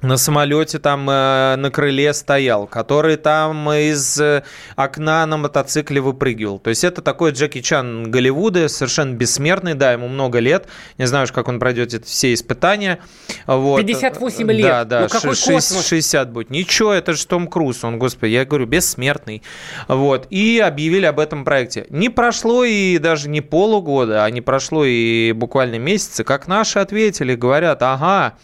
на 0.00 0.16
самолете 0.16 0.78
там 0.78 1.08
э, 1.10 1.56
на 1.56 1.70
крыле 1.70 2.12
стоял, 2.12 2.66
который 2.66 3.16
там 3.16 3.70
из 3.72 4.20
э, 4.20 4.44
окна 4.76 5.26
на 5.26 5.36
мотоцикле 5.36 6.00
выпрыгивал. 6.00 6.58
То 6.60 6.70
есть 6.70 6.84
это 6.84 7.02
такой 7.02 7.32
Джеки 7.32 7.60
Чан 7.60 8.10
Голливуда, 8.10 8.68
совершенно 8.68 9.14
бессмертный, 9.14 9.74
да, 9.74 9.92
ему 9.92 10.08
много 10.08 10.38
лет. 10.38 10.68
Не 10.98 11.06
знаю, 11.06 11.26
как 11.32 11.48
он 11.48 11.58
пройдет 11.58 12.04
все 12.04 12.32
испытания. 12.32 13.00
Вот. 13.46 13.78
58 13.78 14.52
лет. 14.52 14.66
Да, 14.66 14.84
да, 14.84 15.00
ну, 15.02 15.08
какой 15.08 15.34
60, 15.34 15.84
60 15.84 16.30
будет. 16.30 16.50
Ничего, 16.50 16.92
это 16.92 17.14
же 17.14 17.26
Том 17.26 17.48
Круз, 17.48 17.82
он, 17.82 17.98
господи, 17.98 18.32
я 18.32 18.44
говорю, 18.44 18.66
бессмертный. 18.66 19.42
Вот. 19.88 20.26
И 20.30 20.60
объявили 20.60 21.06
об 21.06 21.18
этом 21.18 21.44
проекте. 21.44 21.86
Не 21.90 22.08
прошло 22.08 22.64
и 22.64 22.98
даже 22.98 23.28
не 23.28 23.40
полугода, 23.40 24.24
а 24.24 24.30
не 24.30 24.40
прошло 24.40 24.84
и 24.84 25.32
буквально 25.32 25.78
месяцы, 25.78 26.22
как 26.22 26.46
наши 26.46 26.78
ответили, 26.78 27.34
говорят, 27.34 27.82
ага, 27.82 28.34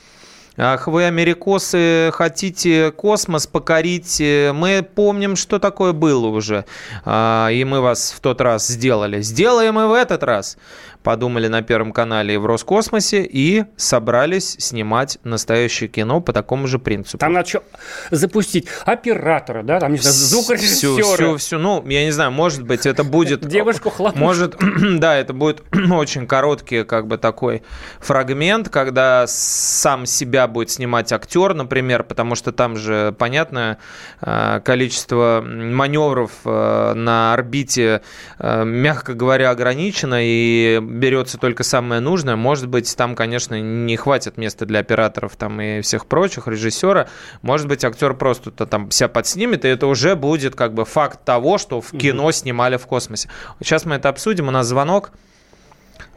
Ах, 0.56 0.86
вы, 0.86 1.06
америкосы, 1.06 2.10
хотите 2.12 2.92
космос 2.92 3.48
покорить? 3.48 4.20
Мы 4.20 4.86
помним, 4.94 5.34
что 5.34 5.58
такое 5.58 5.92
было 5.92 6.28
уже. 6.28 6.64
А, 7.04 7.48
и 7.48 7.64
мы 7.64 7.80
вас 7.80 8.12
в 8.16 8.20
тот 8.20 8.40
раз 8.40 8.68
сделали. 8.68 9.20
Сделаем 9.20 9.80
и 9.80 9.86
в 9.86 9.92
этот 9.92 10.22
раз 10.22 10.56
подумали 11.04 11.46
на 11.48 11.62
Первом 11.62 11.92
канале 11.92 12.34
и 12.34 12.36
в 12.38 12.46
Роскосмосе 12.46 13.22
и 13.22 13.64
собрались 13.76 14.56
снимать 14.58 15.18
настоящее 15.22 15.88
кино 15.88 16.20
по 16.20 16.32
такому 16.32 16.66
же 16.66 16.78
принципу. 16.78 17.18
Там 17.18 17.34
надо 17.34 17.48
что, 17.48 17.62
запустить 18.10 18.66
оператора, 18.86 19.62
да, 19.62 19.78
там, 19.78 19.92
не 19.92 19.98
знаю, 19.98 20.16
звукорежиссера. 20.16 21.02
Всю, 21.02 21.14
всю, 21.14 21.36
всю, 21.36 21.58
ну, 21.58 21.86
я 21.86 22.04
не 22.04 22.10
знаю, 22.10 22.32
может 22.32 22.64
быть, 22.64 22.86
это 22.86 23.04
будет... 23.04 23.46
Девушку 23.46 23.90
хлопушку. 23.90 24.18
Может, 24.18 24.56
да, 24.98 25.16
это 25.16 25.34
будет 25.34 25.62
очень 25.92 26.26
короткий, 26.26 26.84
как 26.84 27.06
бы, 27.06 27.18
такой 27.18 27.62
фрагмент, 28.00 28.70
когда 28.70 29.26
сам 29.28 30.06
себя 30.06 30.48
будет 30.48 30.70
снимать 30.70 31.12
актер, 31.12 31.52
например, 31.52 32.04
потому 32.04 32.34
что 32.34 32.50
там 32.50 32.76
же, 32.76 33.14
понятное 33.18 33.76
э, 34.22 34.60
количество 34.64 35.44
маневров 35.44 36.30
э, 36.46 36.94
на 36.94 37.34
орбите, 37.34 38.00
э, 38.38 38.64
мягко 38.64 39.12
говоря, 39.12 39.50
ограничено, 39.50 40.16
и 40.18 40.80
берется 40.94 41.38
только 41.38 41.64
самое 41.64 42.00
нужное. 42.00 42.36
Может 42.36 42.68
быть, 42.68 42.96
там, 42.96 43.14
конечно, 43.14 43.60
не 43.60 43.96
хватит 43.96 44.36
места 44.38 44.64
для 44.64 44.80
операторов 44.80 45.36
там 45.36 45.60
и 45.60 45.80
всех 45.80 46.06
прочих, 46.06 46.46
режиссера. 46.46 47.08
Может 47.42 47.68
быть, 47.68 47.84
актер 47.84 48.14
просто 48.14 48.50
-то 48.50 48.66
там 48.66 48.90
себя 48.90 49.08
подснимет, 49.08 49.64
и 49.64 49.68
это 49.68 49.86
уже 49.86 50.14
будет 50.14 50.54
как 50.54 50.72
бы 50.72 50.84
факт 50.84 51.24
того, 51.24 51.58
что 51.58 51.80
в 51.80 51.90
кино 51.90 52.30
снимали 52.32 52.76
в 52.76 52.86
космосе. 52.86 53.28
Сейчас 53.60 53.84
мы 53.84 53.96
это 53.96 54.08
обсудим. 54.08 54.48
У 54.48 54.50
нас 54.50 54.66
звонок. 54.66 55.10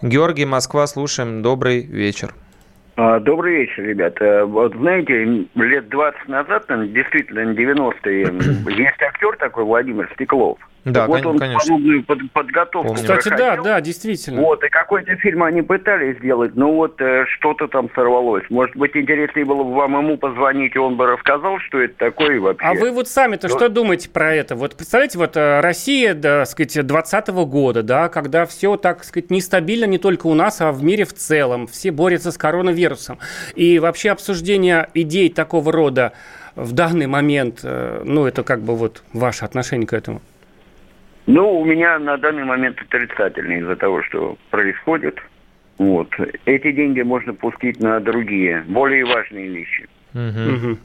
Георгий, 0.01 0.45
Москва, 0.45 0.85
слушаем. 0.87 1.41
Добрый 1.41 1.81
вечер. 1.81 2.33
А, 2.97 3.19
добрый 3.19 3.57
вечер, 3.57 3.83
ребята. 3.83 4.45
Вот 4.45 4.73
знаете, 4.75 5.45
лет 5.55 5.89
20 5.89 6.27
назад, 6.27 6.65
действительно, 6.91 7.51
90-е, 7.53 8.75
есть 8.75 9.01
актер 9.01 9.37
такой 9.37 9.65
Владимир 9.65 10.09
Стеклов. 10.15 10.57
Да, 10.85 11.05
вот 11.07 11.25
он 11.25 11.37
конечно. 11.37 11.59
подобную 11.59 12.03
под, 12.03 12.31
подготовку 12.31 12.87
Помню. 12.89 13.01
Кстати, 13.01 13.29
да, 13.29 13.57
да, 13.57 13.81
действительно. 13.81 14.41
Вот, 14.41 14.63
и 14.63 14.69
какой-то 14.69 15.15
фильм 15.17 15.43
они 15.43 15.61
пытались 15.61 16.17
сделать, 16.17 16.55
но 16.55 16.71
вот 16.71 17.01
э, 17.01 17.25
что-то 17.37 17.67
там 17.67 17.89
сорвалось. 17.93 18.45
Может 18.49 18.75
быть, 18.77 18.95
интереснее 18.95 19.45
было 19.45 19.63
бы 19.63 19.73
вам 19.73 19.97
ему 19.97 20.17
позвонить, 20.17 20.75
и 20.75 20.79
он 20.79 20.95
бы 20.95 21.05
рассказал, 21.07 21.59
что 21.59 21.79
это 21.79 21.93
такое 21.97 22.39
вообще. 22.39 22.65
А 22.65 22.73
вы 22.73 22.91
вот 22.91 23.07
сами-то 23.09 23.49
но... 23.49 23.55
что 23.55 23.69
думаете 23.69 24.09
про 24.09 24.33
это? 24.33 24.55
Вот 24.55 24.75
представляете, 24.75 25.17
вот 25.17 25.35
э, 25.35 25.59
Россия, 25.59 26.13
да, 26.13 26.45
сказать, 26.45 26.85
20 26.85 27.29
-го 27.29 27.45
года, 27.45 27.83
да, 27.83 28.07
когда 28.07 28.45
все, 28.45 28.77
так 28.77 29.03
сказать, 29.03 29.29
нестабильно 29.29 29.85
не 29.85 29.97
только 29.97 30.27
у 30.27 30.33
нас, 30.33 30.61
а 30.61 30.71
в 30.71 30.83
мире 30.83 31.03
в 31.03 31.13
целом. 31.13 31.67
Все 31.67 31.91
борются 31.91 32.31
с 32.31 32.37
коронавирусом. 32.37 33.19
И 33.55 33.79
вообще 33.79 34.11
обсуждение 34.11 34.89
идей 34.93 35.29
такого 35.29 35.71
рода 35.71 36.13
в 36.55 36.71
данный 36.71 37.07
момент, 37.07 37.59
э, 37.63 38.01
ну, 38.05 38.25
это 38.25 38.43
как 38.43 38.61
бы 38.61 38.75
вот 38.75 39.03
ваше 39.13 39.45
отношение 39.45 39.85
к 39.85 39.93
этому? 39.93 40.21
Ну, 41.27 41.59
у 41.59 41.65
меня 41.65 41.99
на 41.99 42.17
данный 42.17 42.45
момент 42.45 42.81
отрицательный 42.81 43.59
из-за 43.59 43.75
того, 43.75 44.01
что 44.03 44.37
происходит. 44.49 45.19
Вот. 45.77 46.09
Эти 46.45 46.71
деньги 46.71 47.01
можно 47.01 47.33
пустить 47.33 47.79
на 47.79 47.99
другие, 47.99 48.63
более 48.67 49.05
важные 49.05 49.49
вещи. 49.49 49.87
Угу. 50.13 50.77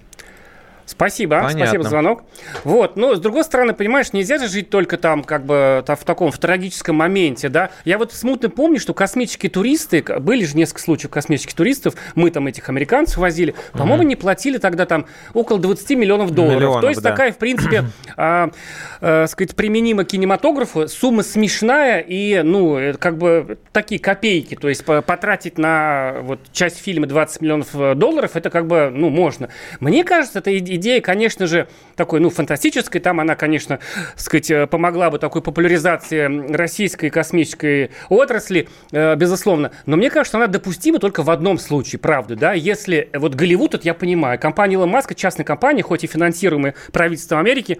Спасибо, 0.87 1.37
Понятно. 1.37 1.59
спасибо 1.61 1.83
за 1.85 1.91
звонок. 1.91 2.25
Вот, 2.65 2.97
но 2.97 3.15
с 3.15 3.21
другой 3.21 3.45
стороны, 3.45 3.73
понимаешь, 3.73 4.13
нельзя 4.13 4.39
же 4.39 4.49
жить 4.49 4.71
только 4.71 4.97
там, 4.99 5.23
как 5.25 5.45
бы, 5.45 5.83
там, 5.87 5.97
в 5.97 6.05
таком, 6.05 6.31
в 6.31 6.39
трагическом 6.39 6.97
моменте, 6.97 7.49
да. 7.49 7.71
Я 7.85 7.99
вот 7.99 8.13
смутно 8.13 8.51
помню, 8.51 8.79
что 8.81 8.95
космические 8.95 9.51
туристы, 9.51 10.03
были 10.21 10.45
же 10.45 10.57
несколько 10.57 10.81
случаев 10.81 11.11
космических 11.11 11.55
туристов, 11.55 11.95
мы 12.15 12.31
там 12.31 12.47
этих 12.47 12.69
американцев 12.69 13.19
возили, 13.19 13.55
по-моему, 13.73 14.03
не 14.03 14.17
платили 14.17 14.59
тогда 14.59 14.87
там 14.87 15.07
около 15.35 15.59
20 15.59 15.91
миллионов 15.91 16.31
долларов. 16.33 16.57
Миллионов, 16.57 16.81
То 16.81 16.89
есть 16.89 17.03
да. 17.03 17.11
такая, 17.11 17.33
в 17.33 17.39
принципе, 17.39 17.85
а, 18.17 18.51
а, 19.01 19.27
сказать, 19.27 19.55
применима 19.57 20.05
кинематографу, 20.05 20.89
сумма 20.89 21.23
смешная 21.23 22.01
и, 22.01 22.43
ну, 22.43 22.79
э, 22.79 22.95
как 22.95 23.19
бы 23.19 23.59
такие 23.73 24.01
копейки, 24.01 24.55
то 24.57 24.69
есть 24.69 24.85
по- 24.85 25.03
потратить 25.03 25.59
на 25.59 26.17
вот 26.23 26.41
часть 26.53 26.79
фильма 26.79 27.07
20 27.07 27.41
миллионов 27.41 27.69
э, 27.75 27.95
долларов, 27.95 28.37
это 28.37 28.51
как 28.51 28.67
бы, 28.67 28.91
ну, 28.93 29.09
можно. 29.09 29.49
Мне 29.81 30.05
кажется, 30.05 30.39
эта 30.41 30.51
иде- 30.51 30.72
идея, 30.77 31.01
конечно 31.01 31.47
же, 31.47 31.69
такой, 31.97 32.21
ну, 32.21 32.31
фантастической, 32.31 33.01
там 33.01 33.21
она, 33.21 33.35
конечно, 33.35 33.79
сказать, 34.17 34.51
э, 34.51 34.67
помогла 34.67 35.11
бы 35.11 35.19
такой 35.19 35.43
популяризации 35.43 36.53
российской 36.53 37.11
космической 37.11 37.91
отрасли, 38.09 38.69
э, 38.93 39.15
безусловно, 39.17 39.73
но 39.87 39.97
мне 39.97 40.11
кажется, 40.11 40.39
она 40.39 40.47
допустима 40.47 40.99
только 40.99 41.23
в 41.23 41.31
одном 41.31 41.59
случае, 41.59 41.99
правда, 41.99 42.37
да, 42.37 42.53
если 42.53 43.11
вот 43.13 43.35
Голливуд, 43.35 43.75
это 43.75 43.87
я 43.87 43.95
понимаю, 43.95 44.39
компания 44.39 44.75
Илон 44.75 44.91
Маска, 44.91 45.15
частная 45.15 45.45
компания, 45.45 45.83
хоть 45.83 46.05
и 46.05 46.07
финансируемая 46.07 46.75
правительством 46.93 47.39
Америки, 47.39 47.79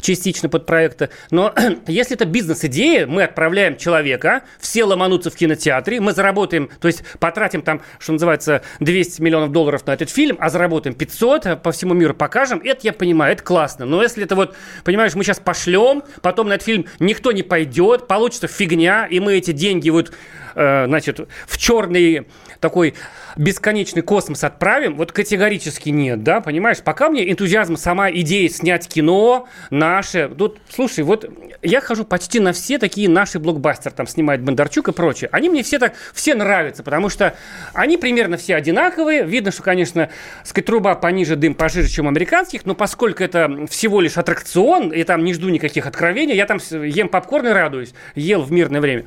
частично 0.00 0.48
под 0.48 0.66
проекты. 0.66 1.10
Но 1.30 1.54
если 1.86 2.16
это 2.16 2.24
бизнес-идея, 2.24 3.06
мы 3.06 3.24
отправляем 3.24 3.76
человека, 3.76 4.42
все 4.58 4.84
ломанутся 4.84 5.30
в 5.30 5.34
кинотеатре, 5.36 6.00
мы 6.00 6.12
заработаем, 6.12 6.70
то 6.80 6.88
есть 6.88 7.02
потратим 7.18 7.62
там, 7.62 7.82
что 7.98 8.12
называется, 8.12 8.62
200 8.80 9.22
миллионов 9.22 9.52
долларов 9.52 9.86
на 9.86 9.92
этот 9.92 10.10
фильм, 10.10 10.36
а 10.40 10.50
заработаем 10.50 10.94
500, 10.94 11.46
а 11.46 11.56
по 11.56 11.72
всему 11.72 11.94
миру 11.94 12.14
покажем, 12.14 12.60
это 12.64 12.80
я 12.82 12.92
понимаю, 12.92 13.32
это 13.32 13.42
классно. 13.42 13.86
Но 13.86 14.02
если 14.02 14.24
это 14.24 14.36
вот, 14.36 14.54
понимаешь, 14.84 15.14
мы 15.14 15.24
сейчас 15.24 15.38
пошлем, 15.38 16.02
потом 16.22 16.48
на 16.48 16.54
этот 16.54 16.66
фильм 16.66 16.86
никто 16.98 17.32
не 17.32 17.42
пойдет, 17.42 18.06
получится 18.06 18.46
фигня, 18.48 19.06
и 19.06 19.20
мы 19.20 19.34
эти 19.34 19.52
деньги 19.52 19.90
вот, 19.90 20.12
э, 20.54 20.86
значит, 20.86 21.20
в 21.46 21.58
черный 21.58 22.26
такой 22.60 22.94
бесконечный 23.36 24.02
космос 24.02 24.44
отправим, 24.44 24.96
вот 24.96 25.12
категорически 25.12 25.88
нет, 25.88 26.22
да, 26.22 26.40
понимаешь? 26.40 26.78
Пока 26.78 27.08
мне 27.08 27.30
энтузиазм 27.30 27.76
сама 27.76 28.10
идея 28.10 28.48
снять 28.48 28.88
кино 28.88 29.48
наше. 29.70 30.28
Тут, 30.28 30.58
слушай, 30.68 31.02
вот 31.04 31.28
я 31.62 31.80
хожу 31.80 32.04
почти 32.04 32.40
на 32.40 32.52
все 32.52 32.78
такие 32.78 33.08
наши 33.08 33.38
блокбастеры, 33.38 33.94
там 33.94 34.06
снимает 34.06 34.42
Бондарчук 34.42 34.88
и 34.88 34.92
прочее. 34.92 35.28
Они 35.32 35.48
мне 35.48 35.62
все 35.62 35.78
так, 35.78 35.94
все 36.12 36.34
нравятся, 36.34 36.82
потому 36.82 37.08
что 37.08 37.34
они 37.72 37.96
примерно 37.96 38.36
все 38.36 38.56
одинаковые. 38.56 39.24
Видно, 39.24 39.50
что, 39.50 39.62
конечно, 39.62 40.10
сказать, 40.44 40.66
труба 40.66 40.94
пониже, 40.94 41.36
дым 41.36 41.54
пожиже, 41.54 41.88
чем 41.88 42.06
у 42.06 42.08
американских, 42.08 42.66
но 42.66 42.74
поскольку 42.74 43.22
это 43.22 43.66
всего 43.68 44.00
лишь 44.00 44.16
аттракцион, 44.16 44.90
и 44.92 45.02
там 45.04 45.24
не 45.24 45.34
жду 45.34 45.48
никаких 45.48 45.86
откровений, 45.86 46.34
я 46.34 46.46
там 46.46 46.58
ем 46.82 47.08
попкорн 47.08 47.48
и 47.48 47.50
радуюсь. 47.50 47.94
Ел 48.14 48.42
в 48.42 48.52
мирное 48.52 48.80
время. 48.80 49.04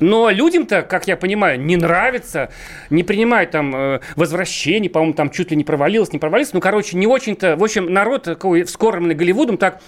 Но 0.00 0.30
людям-то, 0.30 0.82
как 0.82 1.06
я 1.06 1.16
понимаю, 1.16 1.60
не 1.60 1.76
нравится, 1.76 2.50
не 2.90 3.02
принимают 3.02 3.50
там 3.50 3.74
э, 3.74 4.00
возвращений, 4.16 4.88
по-моему, 4.88 5.14
там 5.14 5.30
чуть 5.30 5.50
ли 5.50 5.56
не 5.56 5.64
провалилось, 5.64 6.12
не 6.12 6.18
провалилось. 6.18 6.52
Ну, 6.52 6.60
короче, 6.60 6.96
не 6.96 7.06
очень-то... 7.06 7.56
В 7.56 7.64
общем, 7.64 7.92
народ 7.92 8.24
такой 8.24 8.62
вскормленный 8.62 9.14
Голливудом 9.14 9.56
так 9.56 9.80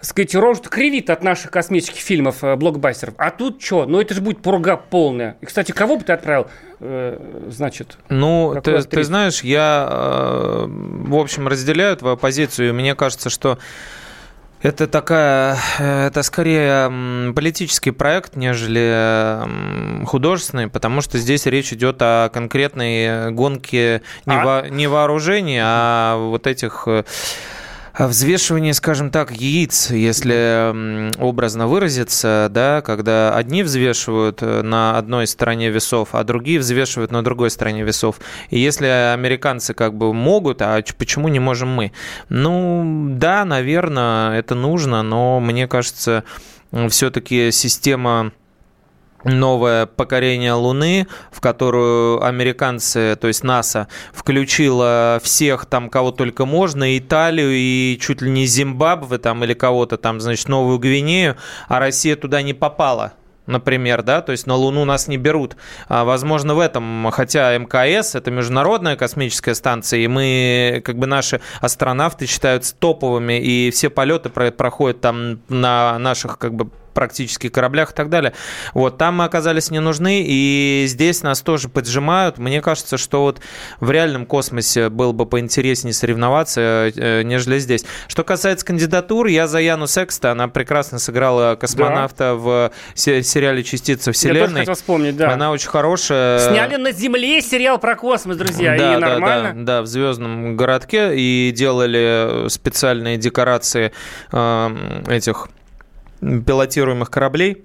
сказать, 0.00 0.34
рожу 0.34 0.62
кривит 0.62 1.10
от 1.10 1.22
наших 1.22 1.50
космических 1.50 2.00
фильмов, 2.00 2.44
э, 2.44 2.56
блокбастеров. 2.56 3.14
А 3.18 3.30
тут 3.30 3.62
что? 3.62 3.86
Ну, 3.86 4.00
это 4.00 4.14
же 4.14 4.20
будет 4.20 4.42
пурга 4.42 4.76
полная. 4.76 5.36
И, 5.40 5.46
кстати, 5.46 5.72
кого 5.72 5.96
бы 5.96 6.04
ты 6.04 6.12
отправил, 6.12 6.48
э, 6.80 7.18
значит? 7.48 7.98
Ну, 8.08 8.60
ты, 8.62 8.82
ты 8.82 9.02
знаешь, 9.02 9.42
я, 9.42 10.66
в 10.66 11.16
общем, 11.16 11.48
разделяю 11.48 11.96
твою 11.96 12.16
позицию. 12.16 12.74
Мне 12.74 12.94
кажется, 12.94 13.30
что 13.30 13.58
это 14.62 14.86
такая, 14.86 15.58
э, 15.78 16.06
это 16.08 16.22
скорее 16.22 17.32
политический 17.32 17.90
проект, 17.90 18.36
нежели 18.36 20.04
художественный, 20.06 20.68
потому 20.68 21.00
что 21.02 21.18
здесь 21.18 21.46
речь 21.46 21.72
идет 21.72 21.96
о 22.00 22.28
конкретной 22.30 23.30
гонке 23.32 24.02
не, 24.24 24.34
А? 24.34 24.44
во- 24.44 24.68
не 24.68 24.86
вооружений, 24.86 25.60
а 25.62 26.16
вот 26.16 26.46
этих 26.46 26.84
э, 26.86 27.04
взвешивание, 27.98 28.74
скажем 28.74 29.10
так, 29.10 29.32
яиц, 29.32 29.90
если 29.90 31.16
образно 31.18 31.66
выразиться, 31.66 32.48
да, 32.50 32.82
когда 32.82 33.34
одни 33.34 33.62
взвешивают 33.62 34.42
э, 34.42 34.62
на 34.62 34.98
одной 34.98 35.26
стороне 35.26 35.70
весов, 35.70 36.10
а 36.12 36.22
другие 36.22 36.58
взвешивают 36.58 37.10
на 37.10 37.24
другой 37.24 37.50
стороне 37.50 37.84
весов. 37.84 38.20
И 38.50 38.58
если 38.58 38.86
американцы 38.86 39.72
как 39.72 39.94
бы 39.94 40.12
могут, 40.12 40.60
а 40.60 40.82
почему 40.98 41.28
не 41.28 41.38
можем 41.38 41.70
мы? 41.70 41.92
Ну, 42.28 43.08
да, 43.12 43.44
наверное, 43.44 44.38
это 44.38 44.54
нужно, 44.54 45.02
но 45.02 45.40
мне 45.40 45.66
кажется, 45.66 46.24
все-таки 46.90 47.50
система 47.50 48.32
новое 49.26 49.86
покорение 49.86 50.52
Луны, 50.52 51.06
в 51.30 51.40
которую 51.40 52.24
американцы, 52.24 53.16
то 53.20 53.28
есть 53.28 53.44
НАСА, 53.44 53.88
включила 54.12 55.20
всех 55.22 55.66
там, 55.66 55.90
кого 55.90 56.12
только 56.12 56.46
можно, 56.46 56.96
Италию 56.96 57.50
и 57.52 57.98
чуть 58.00 58.22
ли 58.22 58.30
не 58.30 58.46
Зимбабве 58.46 59.18
там 59.18 59.44
или 59.44 59.54
кого-то 59.54 59.96
там, 59.96 60.20
значит, 60.20 60.48
Новую 60.48 60.78
Гвинею, 60.78 61.36
а 61.68 61.78
Россия 61.78 62.16
туда 62.16 62.42
не 62.42 62.54
попала 62.54 63.12
например, 63.46 64.02
да, 64.02 64.22
то 64.22 64.32
есть 64.32 64.46
на 64.46 64.54
Луну 64.54 64.84
нас 64.84 65.08
не 65.08 65.16
берут. 65.16 65.56
А, 65.88 66.04
возможно, 66.04 66.54
в 66.54 66.58
этом, 66.60 67.08
хотя 67.12 67.56
МКС 67.56 68.14
это 68.14 68.30
международная 68.30 68.96
космическая 68.96 69.54
станция, 69.54 70.00
и 70.00 70.08
мы, 70.08 70.82
как 70.84 70.98
бы 70.98 71.06
наши 71.06 71.40
астронавты 71.60 72.26
считаются 72.26 72.74
топовыми, 72.74 73.40
и 73.40 73.70
все 73.70 73.88
полеты 73.88 74.28
про- 74.28 74.50
проходят 74.50 75.00
там 75.00 75.40
на 75.48 75.98
наших, 75.98 76.38
как 76.38 76.54
бы, 76.54 76.70
практически 76.96 77.50
кораблях 77.50 77.92
и 77.92 77.94
так 77.94 78.08
далее. 78.08 78.32
Вот, 78.72 78.96
там 78.96 79.16
мы 79.16 79.24
оказались 79.24 79.70
не 79.70 79.80
нужны, 79.80 80.24
и 80.26 80.86
здесь 80.88 81.22
нас 81.22 81.42
тоже 81.42 81.68
поджимают. 81.68 82.38
Мне 82.38 82.62
кажется, 82.62 82.96
что 82.96 83.20
вот 83.22 83.40
в 83.80 83.90
реальном 83.90 84.24
космосе 84.24 84.88
было 84.88 85.12
бы 85.12 85.26
поинтереснее 85.26 85.92
соревноваться, 85.92 86.90
э, 86.96 87.22
нежели 87.22 87.58
здесь. 87.58 87.84
Что 88.08 88.24
касается 88.24 88.64
кандидатур, 88.64 89.26
я 89.26 89.46
за 89.46 89.58
Яну 89.58 89.86
Секста, 89.86 90.32
она 90.32 90.48
прекрасно 90.48 90.98
сыграла 90.98 91.54
космонавта 91.54 92.34
в 92.34 92.72
се- 92.94 93.22
сериале 93.22 93.62
«Частица 93.62 94.10
Я 94.10 94.14
тоже 94.14 94.18
Вселенной». 94.18 94.60
хотел 94.60 94.74
вспомнить, 94.74 95.16
да. 95.16 95.32
Она 95.32 95.50
очень 95.50 95.68
хорошая. 95.68 96.38
Сняли 96.38 96.76
на 96.76 96.92
Земле 96.92 97.42
сериал 97.42 97.78
про 97.78 97.94
космос, 97.94 98.38
друзья, 98.38 98.74
да, 98.78 98.96
и 98.96 99.00
да, 99.00 99.08
нормально. 99.10 99.52
Да, 99.54 99.76
да, 99.76 99.82
в 99.82 99.86
звездном 99.86 100.56
городке 100.56 101.14
и 101.14 101.52
делали 101.54 102.48
специальные 102.48 103.18
декорации 103.18 103.92
э, 104.32 105.02
этих 105.10 105.48
пилотируемых 106.44 107.10
кораблей. 107.10 107.64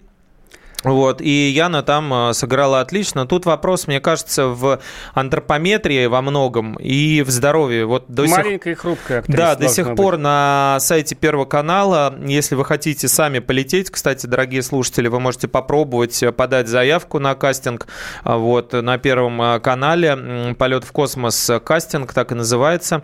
Вот, 0.84 1.22
и 1.22 1.50
Яна 1.50 1.84
там 1.84 2.14
э, 2.14 2.34
сыграла 2.34 2.80
отлично. 2.80 3.26
Тут 3.28 3.46
вопрос, 3.46 3.88
мне 3.88 4.00
кажется, 4.00 4.48
в 4.48 4.80
антропометрии 5.14 6.08
во 6.08 6.22
многом 6.22 6.76
и 6.76 7.22
в 7.22 7.30
здоровье. 7.30 7.86
Вот 7.86 8.06
до 8.08 8.26
сих 8.28 8.38
Маленькая 8.38 8.72
и 8.72 8.76
хрупкая 8.76 9.20
актриса 9.20 9.38
да, 9.38 9.56
до 9.56 9.68
сих 9.70 9.88
быть. 9.88 9.98
пор 9.98 10.18
на 10.18 10.78
сайте 10.80 11.16
Первого 11.16 11.46
канала, 11.46 12.16
если 12.26 12.56
вы 12.56 12.66
хотите 12.66 13.08
сами 13.08 13.40
полететь, 13.40 13.92
кстати, 13.92 14.26
дорогие 14.26 14.64
слушатели, 14.64 15.08
вы 15.08 15.20
можете 15.20 15.48
попробовать 15.48 16.22
э, 16.24 16.32
подать 16.32 16.68
заявку 16.68 17.20
на 17.20 17.36
кастинг. 17.36 17.88
А, 18.24 18.38
Вот 18.38 18.74
на 18.74 18.98
Первом 18.98 19.42
э, 19.42 19.60
канале 19.60 20.56
«Полет 20.58 20.84
в 20.84 20.92
космос» 20.92 21.50
э, 21.50 21.60
кастинг, 21.60 22.14
так 22.14 22.32
и 22.32 22.36
называется. 22.36 23.04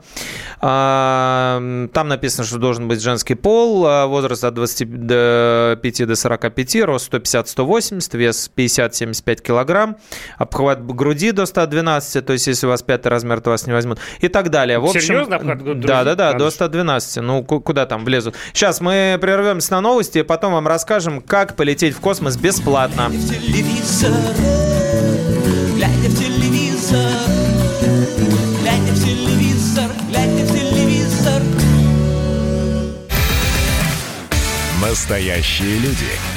А, 0.59 1.87
Там 1.93 2.07
написано, 2.07 2.45
что 2.45 2.57
должен 2.57 2.87
быть 2.87 3.01
женский 3.01 3.35
пол, 3.35 4.07
возраст 4.07 4.43
от 4.43 4.53
25 4.55 6.07
до 6.07 6.15
45, 6.15 6.81
рост 6.83 7.05
150-180, 7.67 8.17
вес 8.17 8.51
50-75 8.55 9.41
килограмм, 9.41 9.97
обхват 10.37 10.85
груди 10.85 11.31
до 11.31 11.45
112, 11.45 12.25
то 12.25 12.33
есть 12.33 12.47
если 12.47 12.65
у 12.65 12.69
вас 12.69 12.81
пятый 12.81 13.07
размер, 13.09 13.41
то 13.41 13.49
вас 13.51 13.67
не 13.67 13.73
возьмут, 13.73 13.99
и 14.21 14.27
так 14.27 14.49
далее. 14.49 14.79
В 14.79 14.85
общем, 14.85 15.01
Серьезно, 15.01 15.35
обхват 15.37 15.61
груди? 15.61 15.87
Да, 15.87 16.03
да, 16.03 16.15
да, 16.15 16.25
Надо 16.27 16.39
до 16.39 16.45
же. 16.45 16.51
112. 16.51 17.17
Ну, 17.23 17.43
ку- 17.43 17.59
куда 17.61 17.85
там 17.85 18.05
влезут? 18.05 18.35
Сейчас 18.53 18.81
мы 18.81 19.17
прервемся 19.21 19.71
на 19.73 19.81
новости, 19.81 20.19
и 20.19 20.23
потом 20.23 20.53
вам 20.53 20.67
расскажем, 20.67 21.21
как 21.21 21.55
полететь 21.55 21.95
в 21.95 21.99
космос 21.99 22.37
бесплатно. 22.37 23.09
в 23.09 23.29
телевизор, 23.29 24.11
глядя 25.75 26.09
в 26.09 26.17
телевизор, 26.19 27.11
глядя 28.61 28.91
в 28.93 29.03
телевизор, 29.03 29.89
глядя 30.09 30.43
в 30.45 30.51
телевизор. 30.53 31.41
Настоящие 34.81 35.79
люди. 35.79 36.36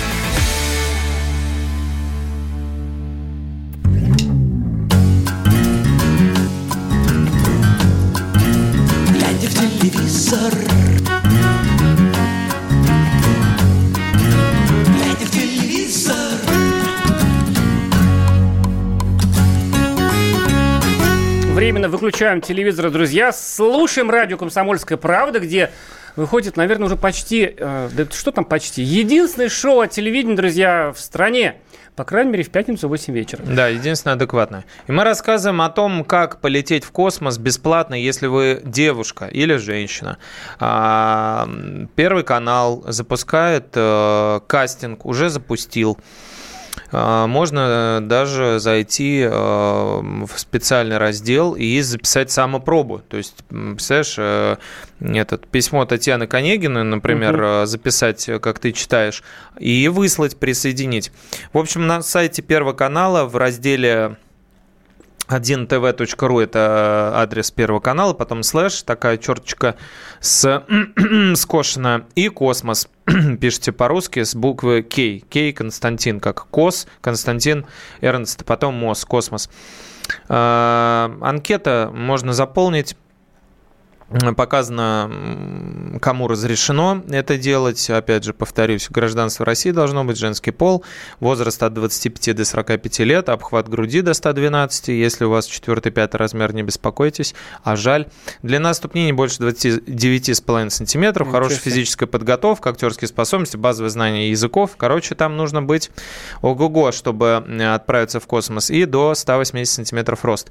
Выключаем 22.01 22.41
телевизор, 22.41 22.89
друзья. 22.89 23.31
Слушаем 23.31 24.09
радио 24.09 24.35
«Комсомольская 24.35 24.97
правда», 24.97 25.39
где 25.39 25.69
выходит, 26.15 26.57
наверное, 26.57 26.87
уже 26.87 26.95
почти... 26.95 27.53
Э, 27.55 27.89
да 27.93 28.07
что 28.09 28.31
там 28.31 28.43
почти? 28.43 28.81
Единственное 28.81 29.49
шоу 29.49 29.81
от 29.81 29.91
телевидения, 29.91 30.35
друзья, 30.35 30.93
в 30.95 30.99
стране. 30.99 31.57
По 31.95 32.03
крайней 32.03 32.31
мере, 32.31 32.43
в 32.43 32.49
пятницу 32.49 32.87
в 32.87 32.89
8 32.89 33.13
вечера. 33.13 33.43
Да, 33.43 33.67
единственное 33.67 34.15
адекватное. 34.15 34.65
И 34.87 34.91
мы 34.91 35.03
рассказываем 35.03 35.61
о 35.61 35.69
том, 35.69 36.03
как 36.03 36.41
полететь 36.41 36.83
в 36.83 36.91
космос 36.91 37.37
бесплатно, 37.37 37.93
если 37.93 38.25
вы 38.25 38.61
девушка 38.65 39.27
или 39.27 39.57
женщина. 39.57 40.17
А, 40.59 41.47
Первый 41.95 42.23
канал 42.23 42.83
запускает 42.87 43.67
э, 43.75 44.39
кастинг, 44.47 45.05
уже 45.05 45.29
запустил. 45.29 45.99
А, 46.91 47.25
Можно 47.27 47.99
даже 48.01 48.59
зайти 48.59 49.21
э, 49.21 49.29
в 49.29 50.31
специальный 50.35 50.97
раздел 50.97 51.53
и 51.53 51.79
записать 51.81 52.31
самопробу. 52.31 53.01
То 53.07 53.17
есть, 53.17 53.35
представляешь, 53.47 54.15
э, 54.17 54.57
этот 54.99 55.47
письмо 55.47 55.85
Татьяны 55.85 56.27
Конегиной, 56.27 56.83
например, 56.83 57.41
э, 57.41 57.65
записать, 57.65 58.29
как 58.41 58.59
ты 58.59 58.73
читаешь, 58.73 59.23
и 59.57 59.87
выслать, 59.87 60.37
присоединить. 60.37 61.11
В 61.53 61.57
общем, 61.57 61.87
на 61.87 62.01
сайте 62.01 62.41
Первого 62.41 62.73
канала 62.73 63.25
в 63.25 63.37
разделе 63.37 64.17
1tv.ru 65.29 66.43
это 66.43 67.11
адрес 67.15 67.51
Первого 67.51 67.79
канала, 67.79 68.13
потом 68.13 68.43
слэш, 68.43 68.81
такая 68.83 69.17
черточка 69.17 69.75
с 70.19 70.65
скошена, 71.35 72.05
и 72.15 72.27
космос. 72.27 72.89
Пишите 73.39 73.71
по-русски 73.71 74.23
с 74.23 74.35
буквы 74.35 74.83
К. 74.83 75.21
К 75.29 75.53
Константин, 75.53 76.19
как 76.19 76.47
Кос, 76.47 76.87
Константин 77.01 77.65
Эрнст, 78.01 78.45
потом 78.45 78.75
МОС, 78.75 79.05
космос. 79.05 79.49
А, 80.27 81.11
Анкета 81.21 81.91
можно 81.93 82.33
заполнить. 82.33 82.95
Показано, 84.35 85.99
кому 86.01 86.27
разрешено 86.27 87.01
это 87.09 87.37
делать. 87.37 87.89
Опять 87.89 88.25
же, 88.25 88.33
повторюсь, 88.33 88.89
гражданство 88.89 89.45
России 89.45 89.71
должно 89.71 90.03
быть 90.03 90.17
женский 90.17 90.51
пол, 90.51 90.83
возраст 91.19 91.61
от 91.63 91.73
25 91.73 92.35
до 92.35 92.43
45 92.43 92.99
лет, 92.99 93.29
обхват 93.29 93.69
груди 93.69 94.01
до 94.01 94.13
112. 94.13 94.89
Если 94.89 95.23
у 95.23 95.29
вас 95.29 95.47
4-5 95.47 96.17
размер, 96.17 96.53
не 96.53 96.63
беспокойтесь, 96.63 97.33
а 97.63 97.75
жаль. 97.75 98.07
Длина 98.43 98.73
ступни 98.73 99.05
не 99.05 99.13
больше 99.13 99.37
29,5 99.43 100.69
сантиметров, 100.69 101.27
Ничего 101.27 101.37
хорошая 101.37 101.59
физическая 101.59 102.07
подготовка, 102.07 102.71
актерские 102.71 103.07
способности, 103.07 103.55
базовые 103.55 103.91
знания 103.91 104.29
языков. 104.29 104.71
Короче, 104.77 105.15
там 105.15 105.37
нужно 105.37 105.61
быть 105.61 105.89
ого-го, 106.41 106.91
чтобы 106.91 107.45
э, 107.47 107.73
отправиться 107.73 108.19
в 108.19 108.27
космос. 108.27 108.69
И 108.69 108.85
до 108.85 109.15
180 109.15 109.73
сантиметров 109.73 110.25
рост. 110.25 110.49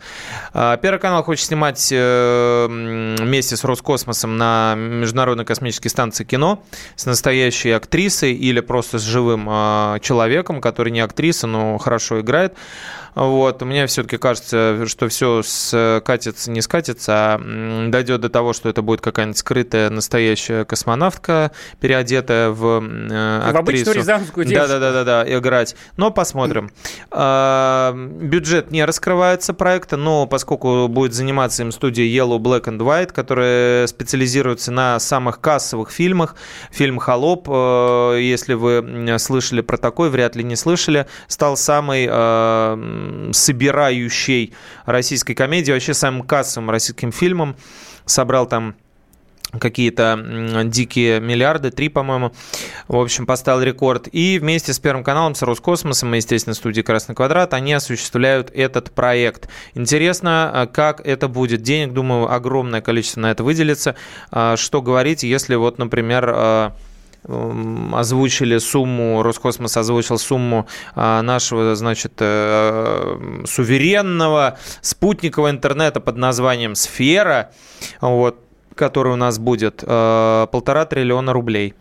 А, 0.55 0.77
Первый 0.79 0.99
канал 0.99 1.23
хочет 1.23 1.47
снимать 1.47 1.91
э, 1.93 2.67
м, 2.67 3.31
вместе 3.51 3.57
с 3.57 3.65
Роскосмосом 3.65 4.37
на 4.37 4.75
Международной 4.77 5.45
космической 5.45 5.89
станции 5.89 6.23
кино 6.23 6.63
с 6.95 7.07
настоящей 7.07 7.73
актрисой 7.73 8.33
или 8.33 8.61
просто 8.61 8.99
с 8.99 9.03
живым 9.03 9.47
а, 9.49 9.99
человеком, 9.99 10.61
который 10.61 10.93
не 10.93 11.01
актриса, 11.01 11.49
но 11.49 11.79
хорошо 11.79 12.21
играет. 12.21 12.55
Вот. 13.15 13.63
Мне 13.63 13.87
все-таки 13.87 14.17
кажется, 14.17 14.87
что 14.87 15.09
все 15.09 15.43
скатится, 15.43 16.51
не 16.51 16.61
скатится, 16.63 17.13
а 17.35 17.89
дойдет 17.89 18.21
до 18.21 18.29
того, 18.29 18.53
что 18.53 18.69
это 18.69 18.83
будет 18.83 19.01
какая-нибудь 19.01 19.39
скрытая 19.39 19.91
настоящая 19.91 20.65
космонавтка, 20.65 21.51
переодетая 21.81 22.51
в 22.51 22.83
э, 22.83 23.53
В 23.53 23.57
обычную 23.57 23.83
актрису. 23.83 23.93
рязанскую 23.93 24.47
Да, 24.47 24.51
девушку. 24.51 24.73
да, 24.73 24.79
да, 24.79 24.93
да, 25.05 25.25
да, 25.25 25.39
играть. 25.39 25.77
Но 25.97 26.11
посмотрим. 26.11 26.71
А, 27.11 27.93
Бюджет 27.95 28.71
не 28.71 28.85
раскрывается 28.85 29.55
проекта, 29.55 29.97
но 29.97 30.27
поскольку 30.27 30.89
будет 30.89 31.13
заниматься 31.15 31.63
им 31.63 31.73
студия 31.73 32.05
Yellow 32.05 32.39
Black 32.39 32.65
and 32.65 32.79
White, 32.79 33.13
которая 33.13 33.87
специализируется 33.87 34.71
на 34.73 34.99
самых 35.01 35.41
кассовых 35.41 35.91
фильмах. 35.91 36.37
Фильм 36.71 36.99
«Холоп», 36.99 37.49
э, 37.51 38.19
если 38.21 38.55
вы 38.55 39.17
слышали 39.19 39.61
про 39.61 39.77
такой, 39.77 40.11
вряд 40.11 40.37
ли 40.37 40.45
не 40.45 40.57
слышали, 40.57 41.07
стал 41.29 41.57
самой 41.57 42.07
э, 42.11 43.00
собирающей 43.33 44.55
российской 44.87 45.35
комедией, 45.35 45.75
вообще 45.75 45.95
самым 45.95 46.23
кассовым 46.23 46.71
российским 46.71 47.13
фильмом. 47.13 47.57
Собрал 48.07 48.47
там 48.47 48.75
какие-то 49.59 50.63
дикие 50.65 51.21
миллиарды, 51.21 51.71
три, 51.71 51.89
по-моему. 51.89 52.33
В 52.89 52.97
общем, 52.97 53.27
поставил 53.27 53.63
рекорд. 53.63 54.09
И 54.13 54.39
вместе 54.39 54.73
с 54.73 54.79
Первым 54.79 55.03
каналом, 55.03 55.35
с 55.35 55.43
Роскосмосом 55.43 56.15
и, 56.15 56.19
естественно, 56.19 56.55
студией 56.55 56.85
«Красный 56.85 57.15
квадрат» 57.15 57.55
они 57.55 57.73
осуществляют 57.73 58.51
этот 58.55 58.93
проект. 58.93 59.49
Интересно, 59.75 60.51
а, 60.53 60.67
как 60.67 61.01
это 61.07 61.29
будет. 61.29 61.63
Денег, 61.63 61.93
думаю, 61.93 62.33
огромное 62.33 62.81
количество 62.81 63.21
на 63.21 63.31
это 63.31 63.43
выделится. 63.43 63.97
А, 64.31 64.57
Что 64.57 64.83
говорить, 64.83 65.23
если 65.23 65.55
вот, 65.57 65.79
например, 65.79 66.33
а, 66.33 66.77
озвучили 67.25 68.59
сумму, 68.59 69.23
Роскосмос 69.23 69.77
озвучил 69.77 70.19
сумму 70.19 70.67
а, 70.95 71.23
нашего, 71.23 71.75
значит, 71.75 72.15
э, 72.19 73.43
суверенного 73.47 74.59
спутникового 74.81 75.51
интернета 75.51 76.01
под 76.01 76.17
названием 76.17 76.75
«Сфера», 76.75 77.51
вот, 78.01 78.41
который 78.75 79.13
у 79.13 79.17
нас 79.17 79.39
будет, 79.39 79.85
э, 79.87 80.47
полтора 80.51 80.87
триллиона 80.87 81.33
рублей. 81.33 81.75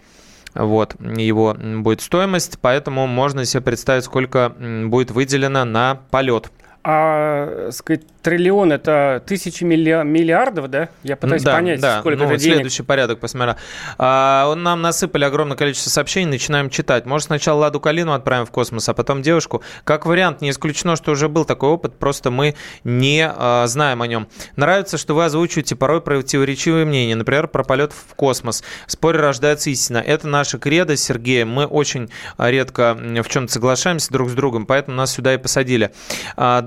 Вот 0.56 0.96
его 1.00 1.54
будет 1.54 2.02
стоимость, 2.02 2.58
поэтому 2.60 3.08
можно 3.08 3.46
себе 3.46 3.62
представить, 3.62 4.04
сколько 4.04 4.54
будет 4.86 5.12
выделено 5.12 5.64
на 5.64 6.02
полет. 6.10 6.52
А, 6.82 7.70
сказать, 7.72 8.04
триллион– 8.22 8.72
это 8.74 9.22
тысячи 9.26 9.66
милли- 9.66 10.06
миллиардов, 10.06 10.70
да? 10.70 10.90
Я 11.04 11.18
пытаюсь 11.18 11.44
да, 11.44 11.56
понять, 11.56 11.82
да. 11.82 12.00
сколько 12.00 12.24
ну, 12.24 12.30
это 12.30 12.38
денег. 12.38 12.56
Следующий 12.56 12.84
порядок, 12.84 13.20
посмотря. 13.20 13.58
А, 13.98 14.56
нам 14.56 14.82
насыпали 14.82 15.26
огромное 15.26 15.58
количество 15.58 15.90
сообщений, 15.90 16.30
начинаем 16.30 16.70
читать. 16.70 17.06
Может, 17.06 17.28
сначала 17.28 17.60
Ладу 17.60 17.82
Калину 17.82 18.14
отправим 18.14 18.46
в 18.46 18.52
космос, 18.52 18.88
а 18.88 18.94
потом 18.94 19.22
девушку. 19.22 19.62
Как 19.84 20.06
вариант, 20.06 20.40
не 20.42 20.52
исключено, 20.52 20.96
что 20.96 21.12
уже 21.12 21.28
был 21.28 21.44
такой 21.44 21.70
опыт, 21.70 21.98
просто 22.00 22.32
мы 22.32 22.56
не 22.86 23.30
а, 23.30 23.68
знаем 23.68 24.02
о 24.02 24.08
нем. 24.08 24.30
Нравится, 24.56 24.98
что 24.98 25.16
вы 25.16 25.26
озвучиваете 25.26 25.76
порой 25.76 26.02
противоречивые 26.02 26.86
мнения, 26.86 27.16
например, 27.16 27.50
про 27.50 27.64
полет 27.64 27.92
в 27.92 28.16
космос. 28.16 28.64
В 28.88 28.92
споре 28.94 29.20
рождается 29.20 29.70
истина. 29.70 29.98
Это 29.98 30.30
наша 30.30 30.58
кредо 30.58 30.96
с 30.96 31.04
Сергеем. 31.04 31.50
Мы 31.50 31.66
очень 31.66 32.10
а, 32.38 32.50
редко 32.50 32.98
в 32.98 33.28
чем-то 33.28 33.52
соглашаемся 33.52 34.12
друг 34.14 34.30
с 34.30 34.34
другом, 34.34 34.66
поэтому 34.66 34.96
нас 34.96 35.12
сюда 35.12 35.34
и 35.34 35.38
посадили. 35.38 35.92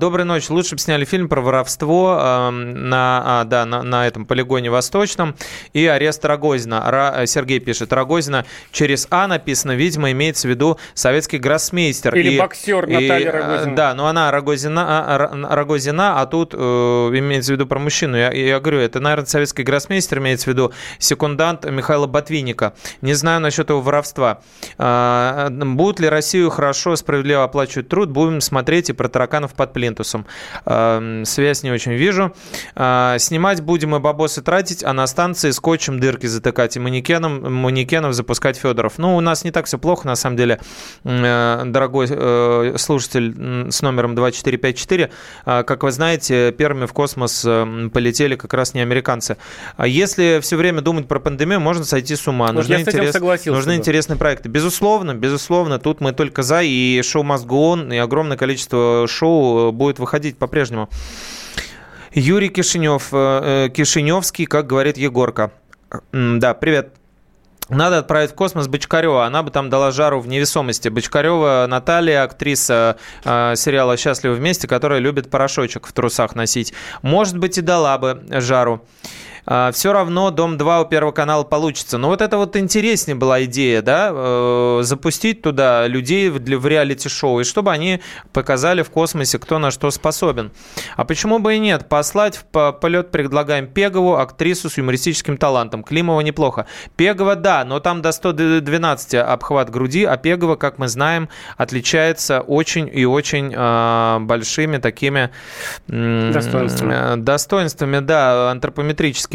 А, 0.02 0.12
Доброй 0.12 0.24
ночи. 0.24 0.50
Лучше 0.50 0.74
бы 0.74 0.80
сняли 0.80 1.04
фильм 1.04 1.28
про 1.28 1.40
воровство 1.40 2.16
а, 2.18 2.50
на, 2.50 3.22
а, 3.24 3.44
да, 3.44 3.64
на, 3.64 3.82
на 3.84 4.06
этом 4.06 4.26
полигоне 4.26 4.68
Восточном 4.68 5.36
и 5.72 5.86
арест 5.86 6.24
Рогозина. 6.24 6.84
Ра- 6.88 7.26
Сергей 7.26 7.60
пишет, 7.60 7.92
Рогозина 7.92 8.44
через 8.72 9.06
А 9.10 9.28
написано, 9.28 9.72
видимо, 9.72 10.10
имеется 10.10 10.48
в 10.48 10.50
виду 10.50 10.78
советский 10.94 11.38
гроссмейстер. 11.38 12.16
Или 12.16 12.38
боксер 12.38 12.88
Наталья 12.88 13.28
э, 13.28 13.30
Рогозина. 13.30 13.76
Да, 13.76 13.94
но 13.94 14.08
она 14.08 14.30
Рогозина, 14.32 14.84
а, 15.06 15.14
Р- 15.14 15.56
Рогозина, 15.56 16.20
а 16.20 16.26
тут 16.26 16.52
э, 16.52 16.56
имеется 16.58 17.52
в 17.52 17.54
виду 17.54 17.66
про 17.66 17.78
мужчину. 17.78 18.16
Я, 18.16 18.32
я 18.32 18.58
говорю, 18.58 18.80
это, 18.80 18.98
наверное, 18.98 19.26
советский 19.26 19.62
гроссмейстер, 19.62 20.18
имеется 20.18 20.46
в 20.46 20.48
виду 20.48 20.72
секундант 20.98 21.64
Михаила 21.64 22.08
Ботвинника. 22.08 22.74
Не 23.02 23.14
знаю 23.14 23.40
насчет 23.40 23.70
его 23.70 23.80
воровства. 23.80 24.40
А, 24.78 25.48
Будут 25.50 26.00
ли 26.00 26.08
Россию 26.08 26.50
хорошо, 26.50 26.96
справедливо 26.96 27.44
оплачивать 27.44 27.88
труд? 27.88 28.10
Будем 28.10 28.40
смотреть 28.40 28.90
и 28.90 28.92
про 28.92 29.08
тараканов 29.08 29.54
под 29.54 29.72
плинтусом. 29.92 30.26
А, 30.64 31.22
Связь 31.24 31.62
не 31.62 31.70
очень 31.70 31.92
вижу. 31.92 32.34
А, 32.74 33.18
Снимать 33.18 33.60
будем 33.60 33.94
и 33.94 33.98
бабосы 33.98 34.42
тратить, 34.42 34.82
а 34.84 34.92
на 34.92 35.06
станции 35.06 35.50
скотчем 35.50 36.00
дырки 36.00 36.26
затыкать 36.26 36.76
и 36.76 36.80
манекеном, 36.80 37.52
манекенов 37.52 38.14
запускать 38.14 38.56
Федоров. 38.56 38.94
Ну, 38.98 39.16
у 39.16 39.20
нас 39.20 39.44
не 39.44 39.50
так 39.50 39.66
все 39.66 39.78
плохо, 39.78 40.06
на 40.06 40.16
самом 40.16 40.36
деле, 40.36 40.58
Э, 41.04 41.62
дорогой 41.66 42.06
э, 42.10 42.74
слушатель 42.78 43.70
с 43.70 43.82
номером 43.82 44.14
2454. 44.14 45.10
А, 45.44 45.62
Как 45.62 45.82
вы 45.82 45.92
знаете, 45.92 46.52
первыми 46.52 46.86
в 46.86 46.92
космос 46.92 47.44
э, 47.44 47.88
полетели 47.92 48.36
как 48.36 48.54
раз 48.54 48.74
не 48.74 48.80
американцы. 48.80 49.36
А 49.76 49.86
если 49.86 50.40
все 50.42 50.56
время 50.56 50.80
думать 50.80 51.08
про 51.08 51.18
пандемию, 51.20 51.60
можно 51.60 51.84
сойти 51.84 52.16
с 52.16 52.26
ума. 52.26 52.46
Вот 52.46 52.54
Нужны, 52.54 52.74
интерес- 52.74 53.18
нужны 53.46 53.72
бы. 53.72 53.76
интересные 53.78 54.16
проекты. 54.16 54.48
Безусловно, 54.48 55.14
безусловно, 55.14 55.78
тут 55.78 56.00
мы 56.00 56.12
только 56.12 56.42
за, 56.42 56.62
и 56.62 57.02
шоу 57.02 57.22
Must 57.24 57.46
Go 57.46 57.74
On, 57.74 57.94
и 57.94 57.98
огромное 57.98 58.36
количество 58.36 59.06
шоу 59.08 59.68
э, 59.68 59.72
будет 59.82 59.98
выходить 59.98 60.38
по-прежнему. 60.38 60.88
Юрий 62.12 62.50
Кишинев, 62.50 63.08
э, 63.12 63.66
э, 63.66 63.68
Кишиневский, 63.70 64.46
как 64.46 64.66
говорит 64.66 64.96
Егорка. 64.96 65.50
Да, 66.12 66.54
привет. 66.54 66.94
Надо 67.68 67.98
отправить 67.98 68.32
в 68.32 68.34
космос 68.34 68.68
Бочкарева. 68.68 69.24
Она 69.24 69.42
бы 69.42 69.50
там 69.50 69.70
дала 69.70 69.90
жару 69.90 70.20
в 70.20 70.28
невесомости. 70.28 70.88
Бочкарева 70.88 71.66
Наталья, 71.68 72.22
актриса 72.22 72.96
э, 73.24 73.54
сериала 73.56 73.96
«Счастливы 73.96 74.34
вместе», 74.34 74.68
которая 74.68 75.00
любит 75.00 75.30
порошочек 75.30 75.86
в 75.86 75.92
трусах 75.92 76.34
носить. 76.34 76.74
Может 77.02 77.38
быть, 77.38 77.58
и 77.58 77.60
дала 77.60 77.98
бы 77.98 78.22
жару. 78.28 78.84
Все 79.44 79.92
равно 79.92 80.30
Дом-2 80.30 80.82
у 80.82 80.84
Первого 80.86 81.12
канала 81.12 81.42
получится. 81.42 81.98
Но 81.98 82.08
вот 82.08 82.20
это 82.22 82.36
вот 82.36 82.56
интереснее 82.56 83.16
была 83.16 83.44
идея, 83.44 83.82
да, 83.82 84.10
э, 84.12 84.80
запустить 84.82 85.42
туда 85.42 85.86
людей 85.88 86.28
в, 86.30 86.66
реалити-шоу, 86.66 87.40
и 87.40 87.44
чтобы 87.44 87.72
они 87.72 88.00
показали 88.32 88.82
в 88.82 88.90
космосе, 88.90 89.38
кто 89.38 89.58
на 89.58 89.70
что 89.70 89.90
способен. 89.90 90.52
А 90.96 91.04
почему 91.04 91.38
бы 91.40 91.56
и 91.56 91.58
нет? 91.58 91.88
Послать 91.88 92.36
в 92.36 92.44
по- 92.44 92.72
полет 92.72 93.10
предлагаем 93.10 93.66
Пегову, 93.66 94.16
актрису 94.16 94.70
с 94.70 94.78
юмористическим 94.78 95.36
талантом. 95.36 95.82
Климова 95.82 96.20
неплохо. 96.20 96.66
Пегова, 96.96 97.34
да, 97.34 97.64
но 97.64 97.80
там 97.80 98.00
до 98.00 98.12
112 98.12 99.14
обхват 99.14 99.70
груди, 99.70 100.04
а 100.04 100.16
Пегова, 100.16 100.54
как 100.56 100.78
мы 100.78 100.86
знаем, 100.88 101.28
отличается 101.56 102.40
очень 102.42 102.88
и 102.92 103.04
очень 103.04 103.52
э, 103.54 104.18
большими 104.20 104.78
такими... 104.78 105.30
Достоинствами. 105.88 106.94
э, 106.94 107.16
Достоинствами, 107.16 107.98
да, 107.98 108.50
антропометрическими. 108.50 109.31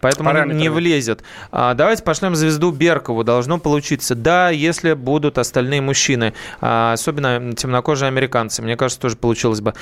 Поэтому 0.00 0.30
Параметрами. 0.30 0.60
не 0.60 0.68
влезет. 0.68 1.22
А, 1.52 1.74
давайте 1.74 2.02
пошлем 2.02 2.34
звезду 2.34 2.70
Беркову. 2.70 3.24
Должно 3.24 3.58
получиться. 3.58 4.14
Да, 4.14 4.50
если 4.50 4.92
будут 4.94 5.38
остальные 5.38 5.80
мужчины, 5.80 6.34
а, 6.60 6.92
особенно 6.92 7.52
темнокожие 7.54 8.08
американцы. 8.08 8.62
Мне 8.62 8.76
кажется, 8.76 9.00
тоже 9.00 9.16
получилось 9.16 9.60
бы. 9.60 9.74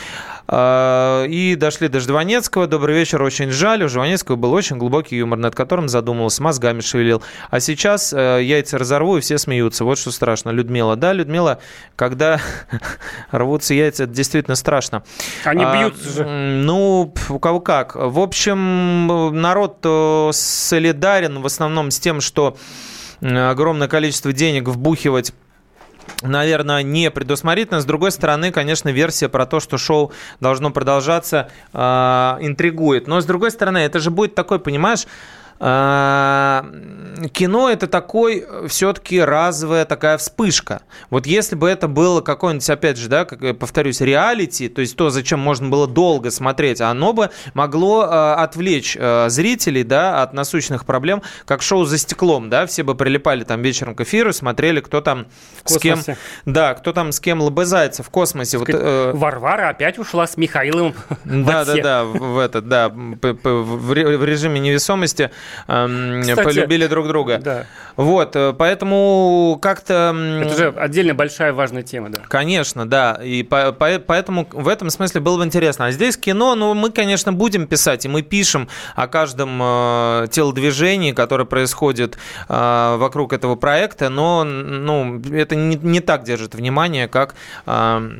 А, 0.47 1.25
и 1.25 1.55
дошли 1.57 1.89
до 1.89 2.01
Ждванецкого. 2.01 2.67
Добрый 2.67 2.95
вечер. 2.97 3.23
Очень 3.23 3.51
жаль. 3.51 3.83
У 3.85 3.89
Жванецкого 3.89 4.37
был 4.37 4.53
очень 4.53 4.79
глубокий 4.79 5.17
юмор, 5.17 5.39
над 5.39 5.55
которым 5.55 5.89
задумывался, 5.89 6.43
мозгами 6.43 6.81
шевелил. 6.81 7.23
А 7.51 7.61
сейчас 7.61 8.13
э, 8.13 8.41
яйца 8.43 8.79
разорву, 8.79 9.17
и 9.17 9.21
все 9.21 9.39
смеются. 9.39 9.85
Вот 9.85 9.99
что 9.99 10.11
страшно. 10.11 10.51
Людмила. 10.51 10.97
Да, 10.97 11.13
Людмила, 11.13 11.59
когда 11.97 12.41
рвутся 13.31 13.75
яйца, 13.75 14.05
это 14.05 14.13
действительно 14.13 14.57
страшно. 14.57 15.03
Они 15.45 15.65
А, 15.65 15.77
бьются 15.77 16.09
же. 16.11 16.25
Ну, 16.25 17.13
у 17.29 17.39
кого 17.39 17.61
как. 17.61 17.95
В 17.95 18.19
общем, 18.21 19.07
народ 19.41 19.58
э, 19.67 20.31
солидарен 20.33 21.41
в 21.41 21.47
основном 21.47 21.91
с 21.91 21.99
тем, 21.99 22.21
что 22.21 22.57
огромное 23.21 23.89
количество 23.89 24.33
денег 24.33 24.69
вбухивать 24.69 25.33
наверное, 26.23 26.83
не 26.83 27.11
предусмотрительно. 27.11 27.81
С 27.81 27.85
другой 27.85 28.13
стороны, 28.13 28.51
конечно, 28.51 28.89
версия 28.89 29.29
про 29.29 29.47
то, 29.47 29.61
что 29.61 29.79
шоу 29.79 30.13
должно 30.41 30.71
продолжаться, 30.71 31.51
э, 31.73 31.79
интригует. 32.41 33.07
Но, 33.07 33.21
с 33.21 33.27
другой 33.27 33.51
стороны, 33.51 33.79
это 33.79 34.01
же 34.01 34.11
будет 34.11 34.35
такой, 34.35 34.59
понимаешь, 34.59 35.07
кино 35.61 36.63
это 37.69 37.89
такой 37.89 38.47
все-таки 38.69 39.21
разовая 39.21 39.85
такая 39.85 40.17
вспышка. 40.19 40.83
Вот 41.11 41.27
если 41.27 41.57
бы 41.57 41.69
это 41.69 41.89
было 41.89 42.21
какое-нибудь, 42.21 42.71
опять 42.71 42.97
же, 42.97 43.09
да, 43.09 43.25
как 43.25 43.43
я 43.43 43.55
повторюсь, 43.55 44.01
реалити, 44.01 44.69
то 44.69 44.81
есть 44.81 44.97
то, 44.97 45.11
зачем 45.11 45.41
можно 45.41 45.69
было 45.69 45.89
долго 45.89 46.31
смотреть, 46.31 46.81
оно 46.81 47.13
бы 47.13 47.31
могло 47.55 48.05
э, 48.05 48.35
отвлечь 48.35 48.97
э, 48.99 49.29
зрителей, 49.31 49.83
да, 49.83 50.23
от 50.23 50.33
насущных 50.33 50.87
проблем, 50.87 51.23
как 51.45 51.63
шоу 51.63 51.85
«За 51.85 51.99
стеклом», 51.99 52.51
да, 52.51 52.65
все 52.67 52.85
бы 52.85 52.95
прилипали 52.95 53.43
там 53.43 53.61
вечером 53.63 53.97
к 53.97 54.03
эфиру, 54.03 54.33
смотрели, 54.33 54.79
кто 54.81 55.01
там 55.01 55.27
В 55.65 55.71
с 55.71 55.79
кем, 55.79 55.99
да, 56.47 56.75
кто 56.75 56.93
там 56.93 57.11
с 57.11 57.19
кем 57.19 57.41
лобызается 57.41 58.05
в 58.05 58.11
космосе. 58.11 58.59
Вот, 58.59 58.69
э, 58.69 59.11
Варвара 59.13 59.71
опять 59.71 59.99
ушла 59.99 60.29
с 60.29 60.37
Михаилом 60.37 60.95
да, 61.25 61.65
да, 61.65 61.75
да, 61.83 62.05
в 62.05 62.39
этот, 62.39 62.69
да, 62.69 62.91
в 62.91 63.93
ре- 63.93 64.17
в 64.17 64.25
режиме 64.25 64.61
невесомости 64.61 65.33
Кстати, 65.67 66.43
полюбили 66.43 66.87
друг 66.87 67.09
друга. 67.09 67.39
Да. 67.39 67.65
Вот, 67.99 68.37
э, 68.37 68.55
поэтому 68.57 69.59
как-то... 69.61 70.15
Это 70.41 70.57
же 70.57 70.69
отдельно 70.69 71.15
большая 71.15 71.53
важная 71.53 71.83
тема, 71.83 72.11
да. 72.11 72.23
Конечно, 72.29 72.89
да. 72.89 73.19
И 73.23 73.43
по- 73.43 73.73
по- 73.73 73.99
поэтому 73.99 74.47
в 74.53 74.69
этом 74.69 74.89
смысле 74.89 75.21
было 75.21 75.37
бы 75.37 75.45
интересно. 75.45 75.87
А 75.87 75.91
здесь 75.91 76.17
кино, 76.17 76.55
ну, 76.55 76.75
мы, 76.75 76.93
конечно, 76.93 77.33
будем 77.33 77.67
писать, 77.67 78.05
и 78.05 78.09
мы 78.09 78.23
пишем 78.23 78.69
о 78.95 79.09
каждом 79.09 79.59
э, 79.61 80.27
телодвижении, 80.31 81.11
которое 81.11 81.45
происходит 81.45 82.19
э, 82.49 82.97
вокруг 82.99 83.33
этого 83.33 83.57
проекта, 83.57 84.11
но 84.11 84.45
ну, 84.45 85.21
это 85.33 85.57
не, 85.57 85.75
не 85.75 85.99
так 85.99 86.23
держит 86.23 86.55
внимание, 86.55 87.09
как 87.09 87.35
э, 87.67 88.11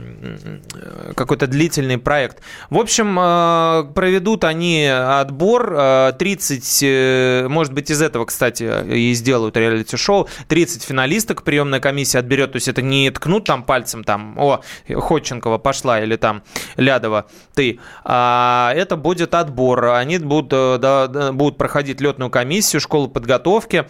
какой-то 1.15 1.47
длительный 1.47 1.99
проект. 1.99 2.43
В 2.69 2.79
общем, 2.79 3.17
э, 3.17 3.85
проведут 3.95 4.43
они 4.43 4.87
отбор. 4.87 5.73
э, 5.73 6.13
30, 6.19 6.81
э, 6.83 7.47
может 7.49 7.73
быть, 7.73 7.91
из 7.91 8.03
этого, 8.03 8.25
кстати, 8.25 8.85
и 8.93 9.15
сделают 9.15 9.57
реалити-шоу. 9.69 10.29
30 10.49 10.83
финалисток 10.83 11.43
приемная 11.43 11.81
комиссия 11.81 12.19
отберет. 12.19 12.53
То 12.53 12.57
есть 12.57 12.69
это 12.69 12.83
не 12.83 13.11
ткнут 13.11 13.45
там 13.45 13.63
пальцем, 13.63 14.05
там, 14.05 14.39
о, 14.39 14.61
Ходченкова 14.89 15.59
пошла, 15.59 16.01
или 16.01 16.17
там 16.17 16.43
Лядова, 16.77 17.27
ты. 17.55 17.79
А 18.05 18.73
это 18.75 18.97
будет 18.97 19.35
отбор. 19.35 19.87
Они 19.87 20.19
будут, 20.19 20.53
э, 20.53 20.79
да, 20.79 21.33
будут 21.33 21.59
проходить 21.59 22.01
летную 22.01 22.31
комиссию, 22.31 22.81
школу 22.81 23.09
подготовки. 23.09 23.87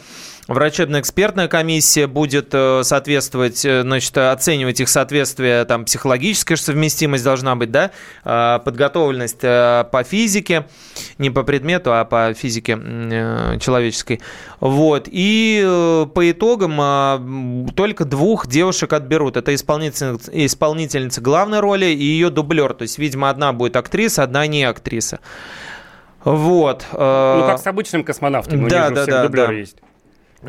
Врачебно-экспертная 0.49 1.47
комиссия 1.47 2.07
будет 2.07 2.55
э, 2.55 2.83
соответствовать, 2.83 3.63
э, 3.67 3.83
значит, 3.83 4.17
оценивать 4.17 4.81
их 4.81 4.89
соответствие, 4.89 5.67
там, 5.67 5.85
психологическая 5.85 6.57
совместимость 6.57 7.23
должна 7.23 7.55
быть, 7.55 7.71
да, 7.71 7.91
э, 8.25 8.59
подготовленность 8.65 9.41
э, 9.43 9.85
по 9.93 10.03
физике, 10.05 10.67
не 11.19 11.29
по 11.29 11.43
предмету, 11.43 11.93
а 11.93 12.07
по 12.07 12.33
физике 12.33 12.79
человеческой. 13.61 14.23
Вот. 14.61 15.07
И 15.11 16.07
по 16.15 16.31
итогам 16.31 16.81
м, 16.81 17.69
только 17.77 18.07
двух 18.07 18.47
девушек 18.47 18.95
отберут. 18.95 19.37
Это 19.37 19.55
исполнительница, 19.55 20.31
исполнительница 20.33 21.21
главной 21.21 21.61
роли 21.61 21.87
и 21.87 22.03
ее 22.03 22.31
дублер. 22.31 22.73
То 22.73 22.83
есть, 22.83 22.99
видимо, 22.99 23.29
одна 23.29 23.53
будет 23.53 23.77
актриса, 23.77 24.23
одна 24.23 24.47
не 24.47 24.65
актриса. 24.65 25.21
Вот. 26.25 26.87
Ну, 26.93 26.99
как 26.99 27.59
с 27.59 27.67
обычным 27.67 28.03
космонавтом. 28.03 28.65
у 28.65 28.69
да, 28.69 28.89
да, 28.89 29.05
да, 29.05 29.23
дублеры 29.25 29.47
да. 29.49 29.53
есть. 29.53 29.77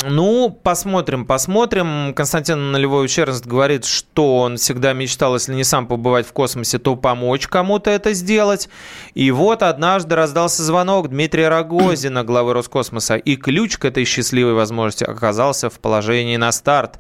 Ну, 0.04 0.52
посмотрим, 0.52 1.26
посмотрим. 1.26 2.14
Константин 2.14 2.72
Нулевой 2.72 3.06
Ущернст 3.06 3.48
говорит, 3.48 3.86
что 3.86 4.38
он 4.38 4.58
всегда 4.58 4.94
мечтал, 4.94 5.34
если 5.34 5.56
не 5.56 5.64
сам 5.64 5.88
побывать 5.88 6.28
в 6.28 6.32
космосе, 6.32 6.78
то 6.78 6.96
помочь 6.96 7.48
кому-то 7.48 7.90
это 7.90 8.14
сделать. 8.14 8.70
И 9.16 9.32
вот 9.32 9.64
однажды 9.64 10.16
раздался 10.16 10.62
звонок 10.62 11.10
Дмитрия 11.10 11.50
Рогозина, 11.50 12.24
главы 12.24 12.54
Роскосмоса, 12.54 13.16
и 13.16 13.36
ключ 13.36 13.78
к 13.78 13.86
этой 13.86 14.06
счастливой 14.06 14.54
возможности 14.54 15.06
оказался 15.06 15.72
в 15.72 15.80
положении 15.80 16.38
на 16.38 16.52
старт. 16.52 17.00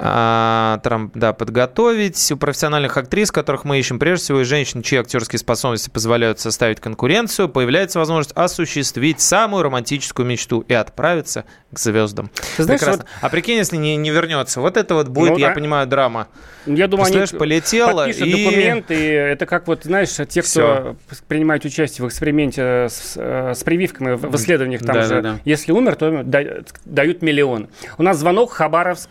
А, 0.00 0.80
трам- 0.82 1.10
да, 1.14 1.32
подготовить. 1.32 2.32
У 2.32 2.36
профессиональных 2.36 2.96
актрис, 2.96 3.30
которых 3.30 3.64
мы 3.64 3.78
ищем 3.78 3.98
прежде 3.98 4.24
всего, 4.24 4.40
и 4.40 4.44
женщин, 4.44 4.82
чьи 4.82 4.98
актерские 4.98 5.38
способности 5.38 5.88
позволяют 5.90 6.40
составить 6.40 6.80
конкуренцию, 6.80 7.48
появляется 7.48 7.98
возможность 7.98 8.32
осуществить 8.36 9.20
самую 9.20 9.62
романтическую 9.62 10.26
мечту 10.26 10.60
и 10.66 10.74
отправиться 10.74 11.44
к 11.72 11.78
звездам. 11.78 12.30
Ты 12.56 12.64
знаешь, 12.64 12.80
Прекрасно. 12.80 13.04
А 13.20 13.28
прикинь, 13.28 13.56
если 13.56 13.76
не, 13.76 13.96
не 13.96 14.10
вернется. 14.10 14.60
Вот 14.60 14.76
это 14.76 14.94
вот 14.94 15.08
будет, 15.08 15.32
Ну, 15.32 15.38
я 15.38 15.50
а- 15.50 15.54
понимаю, 15.54 15.86
драма. 15.86 16.28
Я 16.66 16.88
думаю, 16.88 17.06
они 17.14 17.26
полетела 17.38 18.04
подпишут 18.06 18.26
и- 18.26 18.44
документы. 18.44 19.12
Это 19.14 19.44
как 19.46 19.66
вот, 19.66 19.84
знаешь, 19.84 20.10
те, 20.10 20.40
кто 20.40 20.42
Всё. 20.42 20.96
принимает 21.28 21.64
участие 21.64 22.04
в 22.04 22.08
эксперименте 22.08 22.88
с, 22.88 23.14
э, 23.16 23.52
с 23.54 23.62
прививками 23.64 24.14
в 24.14 24.34
исследованиях, 24.36 24.80
там 24.82 24.94
Да, 24.96 25.02
же, 25.02 25.08
да, 25.08 25.20
да. 25.20 25.38
если 25.44 25.72
умер, 25.72 25.96
то 25.96 26.22
да- 26.24 26.42
дают 26.84 27.22
миллион. 27.22 27.68
У 27.98 28.02
нас 28.02 28.16
звонок 28.18 28.52
Хабаровск. 28.52 29.10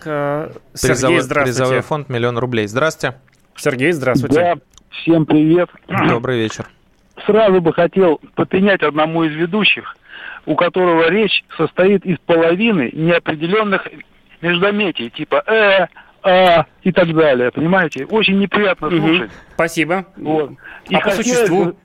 Сергей, 0.73 0.95
Призовой, 0.95 1.19
здравствуйте. 1.21 1.59
призовой 1.59 1.81
фонд 1.81 2.09
миллион 2.09 2.37
рублей. 2.37 2.67
Здравствуйте. 2.67 3.17
Сергей, 3.55 3.91
здравствуйте. 3.91 4.35
Да, 4.35 4.55
всем 4.89 5.25
привет. 5.25 5.69
Добрый 6.07 6.39
вечер. 6.39 6.67
Сразу 7.25 7.61
бы 7.61 7.73
хотел 7.73 8.19
попенять 8.35 8.81
одному 8.81 9.23
из 9.23 9.33
ведущих, 9.33 9.95
у 10.45 10.55
которого 10.55 11.09
речь 11.09 11.43
состоит 11.57 12.05
из 12.05 12.17
половины 12.19 12.89
неопределенных 12.93 13.87
междометий, 14.41 15.09
типа 15.11 15.43
«э», 15.45 15.87
«а» 16.23 16.65
и 16.81 16.91
так 16.91 17.13
далее, 17.13 17.51
понимаете? 17.51 18.05
Очень 18.05 18.39
неприятно 18.39 18.89
слушать. 18.89 19.31
Спасибо. 19.53 20.05
Вот. 20.17 20.51
А 20.89 20.93
по 20.95 20.99
хотелось 21.01 21.17
существу? 21.27 21.65
бы- 21.65 21.75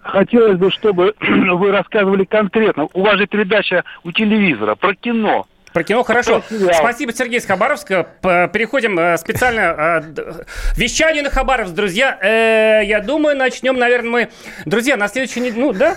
Хотелось 0.00 0.58
бы, 0.58 0.70
чтобы 0.72 1.14
вы 1.20 1.70
рассказывали 1.70 2.24
конкретно. 2.24 2.88
У 2.92 3.02
вас 3.02 3.18
же 3.18 3.26
передача 3.26 3.84
у 4.02 4.10
телевизора 4.10 4.74
про 4.74 4.94
кино. 4.96 5.46
Про 5.72 5.84
кино 5.84 6.02
хорошо. 6.02 6.42
Сериал. 6.48 6.74
Спасибо, 6.74 7.12
Сергей 7.12 7.38
из 7.38 7.46
Хабаровска. 7.46 8.06
Переходим 8.52 8.98
э, 8.98 9.16
специально. 9.16 10.02
э, 10.16 10.42
Вещание 10.76 11.22
на 11.22 11.30
Хабаровск, 11.30 11.72
друзья. 11.72 12.18
Э, 12.20 12.84
Я 12.84 13.00
думаю, 13.00 13.36
начнем, 13.36 13.78
наверное, 13.78 14.10
мы... 14.10 14.28
Друзья, 14.66 14.96
на 14.96 15.08
следующей 15.08 15.40
неделе... 15.40 15.60
Ну, 15.60 15.72
да? 15.72 15.96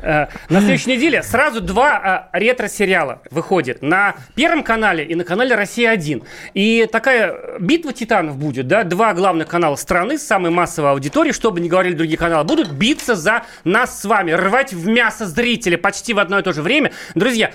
На 0.00 0.60
следующей 0.60 0.90
неделе 0.92 1.24
сразу 1.24 1.60
два 1.60 2.28
ретро-сериала 2.32 3.20
выходит 3.32 3.82
на 3.82 4.14
Первом 4.36 4.62
канале 4.62 5.02
и 5.04 5.16
на 5.16 5.24
канале 5.24 5.56
«Россия-1». 5.56 6.24
И 6.54 6.88
такая 6.92 7.58
битва 7.58 7.92
титанов 7.92 8.36
будет, 8.36 8.68
да? 8.68 8.84
Два 8.84 9.12
главных 9.14 9.48
канала 9.48 9.74
страны 9.74 10.16
с 10.16 10.22
самой 10.24 10.52
массовой 10.52 10.92
аудиторией, 10.92 11.32
чтобы 11.34 11.58
не 11.58 11.68
говорили 11.68 11.94
другие 11.94 12.16
каналы, 12.16 12.44
будут 12.44 12.70
биться 12.70 13.16
за 13.16 13.42
нас 13.64 14.00
с 14.00 14.04
вами, 14.04 14.30
рвать 14.30 14.72
в 14.72 14.86
мясо 14.86 15.26
зрителя 15.26 15.76
почти 15.76 16.14
в 16.14 16.20
одно 16.20 16.38
и 16.38 16.42
то 16.42 16.52
же 16.52 16.62
время. 16.62 16.92
Друзья, 17.16 17.50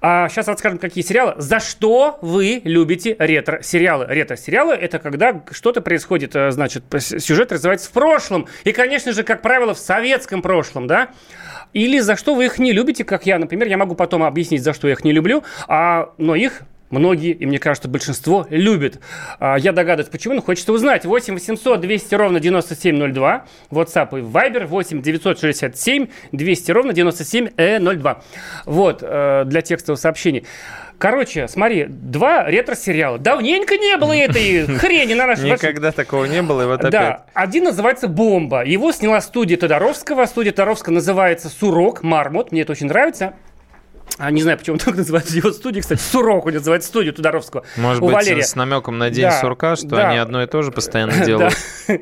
А 0.00 0.28
сейчас 0.28 0.48
расскажем, 0.48 0.78
какие 0.78 1.04
сериалы. 1.04 1.34
За 1.38 1.60
что 1.60 2.18
вы 2.22 2.60
любите 2.64 3.16
ретро-сериалы? 3.18 4.06
Ретро-сериалы– 4.08 4.74
это 4.74 4.98
когда 4.98 5.42
что-то 5.50 5.80
происходит, 5.80 6.34
э, 6.36 6.50
значит, 6.50 6.84
сюжет 6.98 7.52
развивается 7.52 7.88
в 7.88 7.92
прошлом. 7.92 8.46
И, 8.64 8.72
конечно 8.72 9.12
же, 9.12 9.22
как 9.22 9.42
правило, 9.42 9.74
в 9.74 9.78
советском 9.78 10.42
прошлом, 10.42 10.86
да? 10.86 11.08
Или 11.72 11.98
за 11.98 12.16
что 12.16 12.34
вы 12.34 12.46
их 12.46 12.58
не 12.58 12.72
любите, 12.72 13.04
как 13.04 13.26
я, 13.26 13.38
например. 13.38 13.68
Я 13.68 13.76
могу 13.76 13.94
потом 13.94 14.22
объяснить, 14.22 14.62
за 14.62 14.72
что 14.72 14.88
я 14.88 14.94
их 14.94 15.04
не 15.04 15.12
люблю, 15.12 15.44
а, 15.68 16.12
но 16.18 16.34
их 16.34 16.62
многие, 16.90 17.32
и 17.32 17.46
мне 17.46 17.58
кажется, 17.58 17.88
большинство 17.88 18.46
любят. 18.50 19.00
А, 19.38 19.56
я 19.56 19.72
догадываюсь, 19.72 20.10
почему, 20.10 20.34
но 20.34 20.42
хочется 20.42 20.72
узнать. 20.72 21.04
8 21.04 21.34
800 21.34 21.80
200 21.80 22.14
ровно 22.14 22.40
9702, 22.40 23.46
WhatsApp 23.70 24.18
и 24.18 24.22
Viber 24.22 24.66
8 24.66 25.02
967 25.02 26.06
200 26.32 26.70
ровно 26.70 26.92
9702. 26.92 28.22
Вот, 28.64 28.98
э, 29.02 29.44
для 29.46 29.62
текстовых 29.62 30.00
сообщений. 30.00 30.44
Короче, 30.98 31.46
смотри, 31.46 31.86
два 31.88 32.44
ретро-сериала. 32.44 33.18
Давненько 33.18 33.76
не 33.76 33.96
было 33.98 34.14
этой 34.14 34.66
хрени 34.78 35.14
на 35.14 35.26
нашем... 35.26 35.46
Никогда 35.46 35.92
такого 35.92 36.24
не 36.24 36.40
было, 36.40 36.62
и 36.62 36.66
вот 36.66 36.80
опять. 36.80 36.92
Да, 36.92 37.26
один 37.34 37.64
называется 37.64 38.08
«Бомба». 38.08 38.64
Его 38.64 38.92
сняла 38.92 39.20
студия 39.20 39.58
Тодоровского. 39.58 40.24
Студия 40.24 40.52
Тодоровского 40.52 40.94
называется 40.94 41.48
«Сурок», 41.50 42.02
«Мармот». 42.02 42.50
Мне 42.50 42.62
это 42.62 42.72
очень 42.72 42.86
нравится. 42.86 43.34
А, 44.18 44.30
не 44.30 44.40
знаю, 44.42 44.56
почему 44.58 44.78
так 44.78 44.96
называется 44.96 45.36
его 45.36 45.52
студия, 45.52 45.82
кстати, 45.82 46.00
Сурок, 46.00 46.46
он 46.46 46.54
называется 46.54 46.88
студию 46.88 47.12
Тодоровского. 47.12 47.64
Может 47.76 48.02
у 48.02 48.06
быть, 48.06 48.14
Валерия. 48.14 48.42
с 48.44 48.54
намеком 48.54 48.96
на 48.98 49.10
День 49.10 49.24
Да, 49.26 49.40
сурка, 49.40 49.76
что 49.76 49.88
да. 49.88 50.08
они 50.08 50.18
одно 50.18 50.42
и 50.42 50.46
то 50.46 50.62
же 50.62 50.72
постоянно 50.72 51.18
делают. 51.26 51.54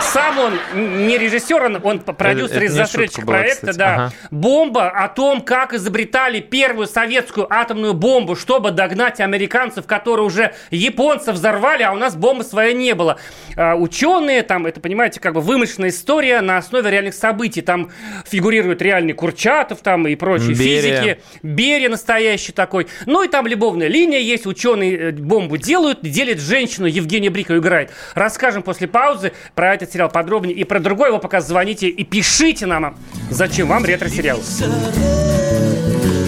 Сам 0.00 0.38
он 0.38 0.58
не 1.04 1.18
режиссер, 1.18 1.62
он, 1.62 1.80
он 1.82 2.00
продюсер 2.00 2.62
из 2.62 2.72
застрельщик 2.72 3.24
была, 3.24 3.38
проекта, 3.38 3.74
да. 3.74 3.94
Ага. 3.94 4.12
Бомба 4.30 4.88
о 4.88 5.08
том, 5.08 5.42
как 5.42 5.74
изобретали 5.74 6.40
первую 6.40 6.86
советскую 6.86 7.46
атомную 7.52 7.92
бомбу, 7.92 8.36
чтобы 8.36 8.70
догнать 8.70 9.20
американцев, 9.20 9.86
которые 9.86 10.24
уже 10.26 10.54
японцев 10.70 11.34
взорвали, 11.34 11.82
а 11.82 11.92
у 11.92 11.96
нас 11.96 12.16
бомбы 12.16 12.44
своей 12.44 12.74
не 12.74 12.94
было. 12.94 13.18
А, 13.56 13.74
ученые, 13.74 14.42
там, 14.42 14.66
это, 14.66 14.80
понимаете, 14.80 15.20
как 15.20 15.34
бы 15.34 15.40
вымышленная 15.40 15.90
история 15.90 16.40
на 16.40 16.56
основе 16.56 16.90
реальных 16.90 17.14
событий. 17.14 17.60
Там 17.60 17.90
фигурирует 18.26 18.80
реальный 18.80 19.12
Курчатов 19.12 19.80
там 19.80 20.06
и 20.06 20.14
прочие 20.14 20.54
Берия. 20.54 21.02
физики. 21.02 21.20
Берия 21.42 21.88
настоящий 21.88 22.52
такой. 22.52 22.86
Ну 23.04 23.22
и 23.22 23.28
там 23.28 23.46
любовная 23.46 23.88
линия 23.88 24.20
есть. 24.20 24.46
Ученые 24.46 24.96
э, 24.96 25.12
бомбу 25.12 25.56
делают, 25.56 26.00
делит 26.02 26.40
женщину. 26.40 26.86
Евгения 26.86 27.30
Брикова 27.30 27.58
играет. 27.58 27.90
Расскажем 28.14 28.62
после 28.62 28.86
паузы 28.86 29.32
про 29.54 29.65
этот 29.74 29.92
сериал 29.92 30.08
подробнее. 30.08 30.56
И 30.56 30.64
про 30.64 30.80
другой 30.80 31.08
его 31.08 31.18
пока 31.18 31.40
звоните 31.40 31.88
и 31.88 32.04
пишите 32.04 32.66
нам, 32.66 32.96
зачем 33.30 33.68
вам 33.68 33.84
ретро-сериал. 33.84 34.38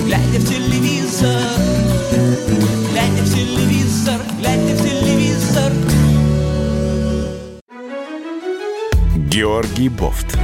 Глядя 0.07 0.39
в 0.39 0.49
телевизор, 0.49 1.43
глядя 2.91 3.22
в 3.22 3.34
телевизор, 3.34 4.20
глядя 4.39 4.74
в 4.74 4.82
телевизор. 4.82 5.72
Георгий 9.28 9.89
Бофт. 9.89 10.39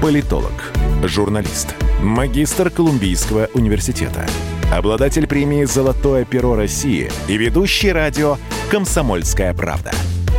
Политолог, 0.00 0.72
журналист, 1.02 1.74
магистр 2.00 2.70
Колумбийского 2.70 3.48
университета, 3.52 4.26
обладатель 4.72 5.26
премии 5.26 5.64
«Золотое 5.64 6.24
перо 6.24 6.54
России» 6.54 7.10
и 7.26 7.36
ведущий 7.36 7.90
радио 7.90 8.36
«Комсомольская 8.70 9.52
правда». 9.54 9.90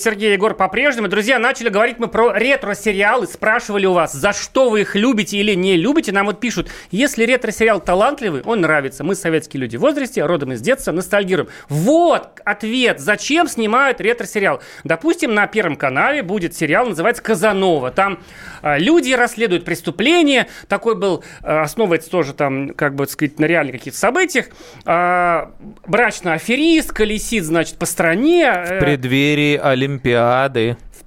Сергей 0.00 0.32
Егор 0.32 0.54
по-прежнему. 0.54 1.08
Друзья, 1.08 1.38
начали 1.38 1.68
говорить 1.68 1.98
мы 1.98 2.08
про 2.08 2.32
ретро-сериалы. 2.32 3.26
Спрашивали 3.26 3.86
у 3.86 3.92
вас, 3.92 4.12
за 4.12 4.32
что 4.32 4.70
вы 4.70 4.80
их 4.80 4.96
любите 4.96 5.36
или 5.36 5.54
не 5.54 5.76
любите. 5.76 6.12
Нам 6.12 6.26
вот 6.26 6.40
пишут, 6.40 6.68
если 6.90 7.24
ретро-сериал 7.24 7.80
талантливый, 7.80 8.42
он 8.42 8.62
нравится. 8.62 9.04
Мы 9.04 9.14
советские 9.14 9.60
люди 9.60 9.76
в 9.76 9.80
возрасте, 9.80 10.24
родом 10.24 10.52
из 10.52 10.60
детства, 10.60 10.92
ностальгируем. 10.92 11.48
Вот 11.68 12.40
ответ, 12.44 13.00
зачем 13.00 13.46
снимают 13.46 14.00
ретро-сериал. 14.00 14.60
Допустим, 14.84 15.34
на 15.34 15.46
Первом 15.46 15.76
канале 15.76 16.22
будет 16.22 16.56
сериал, 16.56 16.86
называется 16.86 17.22
«Казанова». 17.22 17.90
Там 17.90 18.20
а, 18.62 18.78
люди 18.78 19.12
расследуют 19.12 19.64
преступления. 19.64 20.48
Такой 20.68 20.96
был, 20.96 21.22
а, 21.42 21.62
основывается 21.62 22.10
тоже 22.10 22.34
там, 22.34 22.70
как 22.70 22.94
бы 22.94 23.06
сказать, 23.06 23.38
на 23.38 23.44
реальных 23.44 23.76
каких-то 23.76 23.98
событиях. 23.98 24.46
А, 24.84 25.52
брачная 25.86 26.34
аферистка 26.34 27.04
лисит, 27.04 27.44
значит, 27.44 27.76
по 27.76 27.86
стране. 27.86 28.50
В 28.66 28.70
Э, 28.70 28.80
преддверии 28.80 29.56
Олимпиады. 29.56 29.89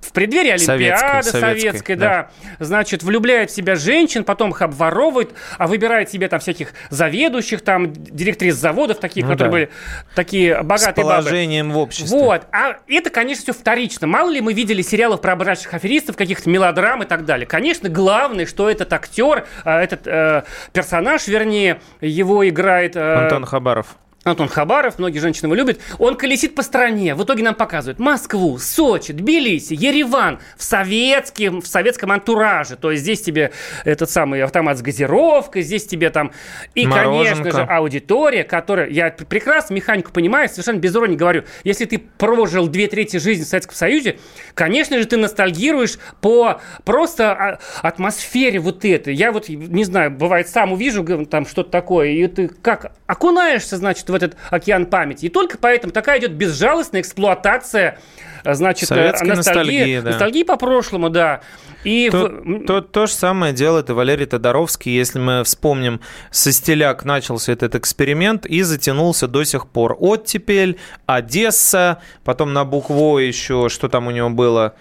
В 0.04 0.12
преддверии 0.12 0.52
Олимпиады 0.52 1.24
Советской, 1.24 1.32
советской, 1.32 1.40
советской, 1.40 1.96
да. 1.96 2.30
Значит, 2.60 3.04
влюбляет 3.04 3.50
в 3.52 3.56
себя 3.56 3.76
женщин, 3.76 4.24
потом 4.24 4.52
их 4.52 4.62
обворовывает, 4.62 5.32
а 5.58 5.68
выбирает 5.68 6.10
себе 6.10 6.28
там 6.28 6.40
всяких 6.40 6.74
заведующих, 6.90 7.62
там, 7.62 7.94
директрис 7.94 8.56
заводов, 8.56 9.00
таких, 9.00 9.24
Ну 9.26 9.32
которые 9.32 9.48
да. 9.48 9.52
были 9.52 9.70
такие 10.16 10.56
С 10.62 10.64
богатые 10.64 11.06
бабы. 11.06 11.18
положением 11.24 11.72
в 11.72 11.78
обществе. 11.78 12.18
Вот. 12.18 12.42
А 12.52 12.78
это, 12.88 13.10
конечно, 13.10 13.44
все 13.44 13.54
вторично. 13.54 14.06
Мало 14.06 14.30
ли 14.30 14.42
мы 14.42 14.54
видели 14.54 14.82
сериалов 14.82 15.22
про 15.22 15.36
брачных 15.36 15.74
аферистов, 15.74 16.18
каких-то 16.18 16.50
мелодрам 16.50 17.02
и 17.04 17.06
так 17.06 17.24
далее. 17.26 17.48
Конечно, 17.48 17.88
главное, 17.88 18.46
что 18.46 18.70
этот 18.70 18.92
актер, 18.92 19.46
а, 19.64 19.82
этот 19.82 20.06
э, 20.06 20.44
персонаж, 20.74 21.28
вернее, 21.28 21.80
его 22.02 22.48
играет... 22.48 22.96
э, 22.96 23.14
Антон 23.14 23.46
Хабаров. 23.46 23.96
Антон 24.24 24.48
Хабаров, 24.48 25.00
многие 25.00 25.20
женщины 25.20 25.48
его 25.48 25.56
любят, 25.56 25.80
он 26.00 26.16
колесит 26.16 26.56
по 26.56 26.64
стране. 26.64 27.14
В 27.14 27.24
итоге 27.24 27.44
нам 27.44 27.56
показывают 27.56 28.00
Москву, 28.00 28.58
Сочи, 28.58 29.12
Тбилиси, 29.12 29.74
Ереван 29.74 30.40
в 30.58 30.64
советском, 30.64 31.62
в 31.62 31.68
советском 31.68 32.12
антураже. 32.12 32.78
То 32.78 32.92
есть 32.92 33.04
здесь 33.04 33.22
тебе 33.22 33.52
этот 33.84 34.10
самый 34.10 34.42
автомат 34.42 34.78
с 34.78 34.82
газировкой, 34.82 35.62
здесь 35.62 35.86
тебе 35.86 36.10
там... 36.10 36.32
И, 36.74 36.86
конечно 36.86 37.12
Мороженка. 37.12 37.52
же, 37.52 37.64
аудитория, 37.64 38.44
которая... 38.46 38.90
Я 38.90 39.10
прекрасно 39.12 39.74
механику 39.74 40.12
понимаю, 40.14 40.48
совершенно 40.48 40.78
без 40.78 40.96
иронии 40.96 41.18
говорю. 41.18 41.44
Если 41.66 41.84
ты 41.84 42.00
прожил 42.00 42.68
две 42.68 42.88
трети 42.88 43.18
жизни 43.18 43.44
в 43.44 43.48
Советском 43.48 43.76
Союзе, 43.76 44.20
конечно 44.54 44.98
же, 44.98 45.06
ты 45.06 45.18
ностальгируешь 45.18 45.98
по 46.22 46.62
просто 46.86 47.32
а, 47.32 47.60
атмосфере 47.82 48.60
вот 48.60 48.86
этой. 48.86 49.14
Я 49.14 49.34
вот, 49.34 49.50
не 49.50 49.84
знаю, 49.84 50.12
бывает, 50.12 50.48
сам 50.48 50.72
увижу 50.72 51.04
там 51.26 51.46
что-то 51.46 51.70
такое, 51.70 52.10
и 52.10 52.28
ты 52.28 52.48
как 52.48 52.94
окунаешься, 53.06 53.76
значит, 53.76 54.10
в 54.14 54.16
этот 54.16 54.38
океан 54.50 54.86
памяти. 54.86 55.26
И 55.26 55.30
только 55.30 55.58
поэтому 55.58 55.92
такая 55.92 56.20
идет 56.20 56.32
безжалостная 56.32 57.02
эксплуатация 57.02 58.00
а, 58.44 58.54
значит, 58.54 58.84
э, 58.84 58.96
Советской 58.96 59.28
ностальгии, 59.28 59.78
ностальгии, 59.78 60.00
да. 60.00 60.10
ностальгии 60.12 60.44
по 60.44 60.58
прошлому, 60.58 61.10
да. 61.10 61.42
И 61.84 62.10
То, 62.10 62.28
в- 62.28 62.66
то, 62.66 62.82
то 62.82 63.06
же 63.06 63.14
самое 63.14 63.54
делает 63.54 63.90
и 63.90 63.94
Валерий 63.94 64.26
Тодоровский, 64.26 64.94
если 64.94 65.20
мы 65.20 65.44
вспомним, 65.44 66.02
со 66.32 66.52
стиляк 66.52 67.06
начался 67.06 67.52
этот 67.52 67.76
эксперимент 67.76 68.46
и 68.46 68.62
затянулся 68.62 69.28
до 69.28 69.44
сих 69.44 69.68
пор. 69.68 69.98
Оттепель, 70.00 70.78
Одесса, 71.06 72.00
потом 72.24 72.54
на 72.54 72.66
букву 72.66 73.18
еще, 73.18 73.70
что 73.70 73.90
там 73.90 74.08
у 74.08 74.12
него 74.12 74.30
было, 74.30 74.76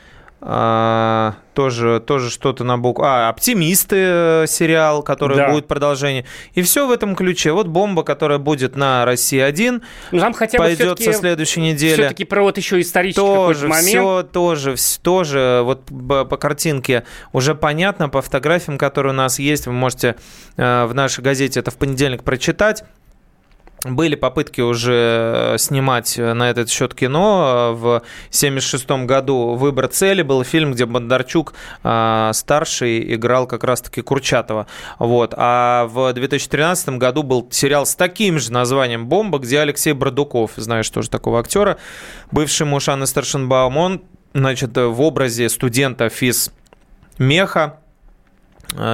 А, 0.45 1.37
тоже, 1.55 2.01
тоже 2.05 2.29
что-то 2.29 2.65
на 2.65 2.77
букву. 2.77 3.05
А, 3.05 3.29
оптимисты 3.29 3.97
э, 3.97 4.45
сериал, 4.49 5.05
который 5.05 5.37
Да. 5.37 5.51
будет 5.51 5.69
продолжение. 5.69 6.25
И 6.55 6.63
все 6.63 6.89
в 6.89 6.91
этом 6.91 7.15
ключе. 7.15 7.53
Вот 7.53 7.69
бомба, 7.69 8.03
которая 8.03 8.39
будет 8.39 8.75
на 8.75 9.05
России 9.05 9.39
1, 9.39 9.83
ну, 10.11 10.19
там 10.21 10.33
хотя 10.33 10.59
бы 10.59 10.65
пойдет 10.65 11.01
со 11.01 11.13
следующей 11.13 11.61
недели. 11.61 11.95
все-таки 11.95 12.25
про 12.25 12.43
вот 12.43 12.57
еще 12.59 12.81
исторический 12.81 13.21
Тоже, 13.21 13.69
момент. 13.69 13.87
все, 13.87 14.23
тоже, 14.25 14.75
тоже, 15.03 15.61
вот 15.65 15.85
по, 15.85 16.25
по 16.25 16.37
картинке 16.37 17.05
уже 17.33 17.55
понятно, 17.55 18.09
по 18.09 18.21
фотографиям, 18.21 18.79
которые 18.79 19.13
у 19.13 19.17
нас 19.17 19.39
есть, 19.39 19.67
вы 19.67 19.73
можете 19.73 20.17
э, 20.57 20.87
в 20.87 20.95
нашей 20.95 21.23
газете 21.23 21.61
это 21.61 21.71
в 21.71 21.77
понедельник 21.77 22.25
прочитать. 22.25 22.83
Были 23.85 24.15
попытки 24.15 24.61
уже 24.61 25.57
снимать 25.59 26.17
на 26.17 26.51
этот 26.51 26.71
счет 26.71 26.95
кино. 26.95 27.73
В 27.75 27.97
1976 27.97 29.07
году 29.07 29.55
«Выбор 29.55 29.89
цели» 29.89 30.23
был 30.23 30.45
фильм, 30.45 30.73
где 30.73 30.87
Бондарчук 30.87 31.55
э, 31.83 32.31
старший 32.33 33.15
играл 33.15 33.49
как 33.49 33.65
раз-таки 33.65 34.01
Курчатова. 34.01 34.69
Вот. 35.01 35.35
А 35.37 35.87
в 35.87 36.13
2013 36.13 36.91
году 36.91 37.25
был 37.25 37.49
сериал 37.51 37.85
с 37.85 37.97
таким 37.97 38.39
же 38.39 38.53
названием 38.53 39.09
«Бомба», 39.09 39.39
где 39.39 39.59
Алексей 39.59 39.93
Бродуков, 39.95 40.53
знаешь 40.57 40.89
тоже 40.89 41.11
такого 41.11 41.41
актера, 41.41 41.79
бывший 42.31 42.67
муж 42.67 42.89
Анны 42.89 43.07
Старшенбаум, 43.07 43.77
он 43.77 44.03
значит, 44.33 44.77
в 44.77 45.01
образе 45.01 45.49
студента 45.49 46.09
физ 46.09 46.53
меха 47.19 47.81
э, 47.81 47.82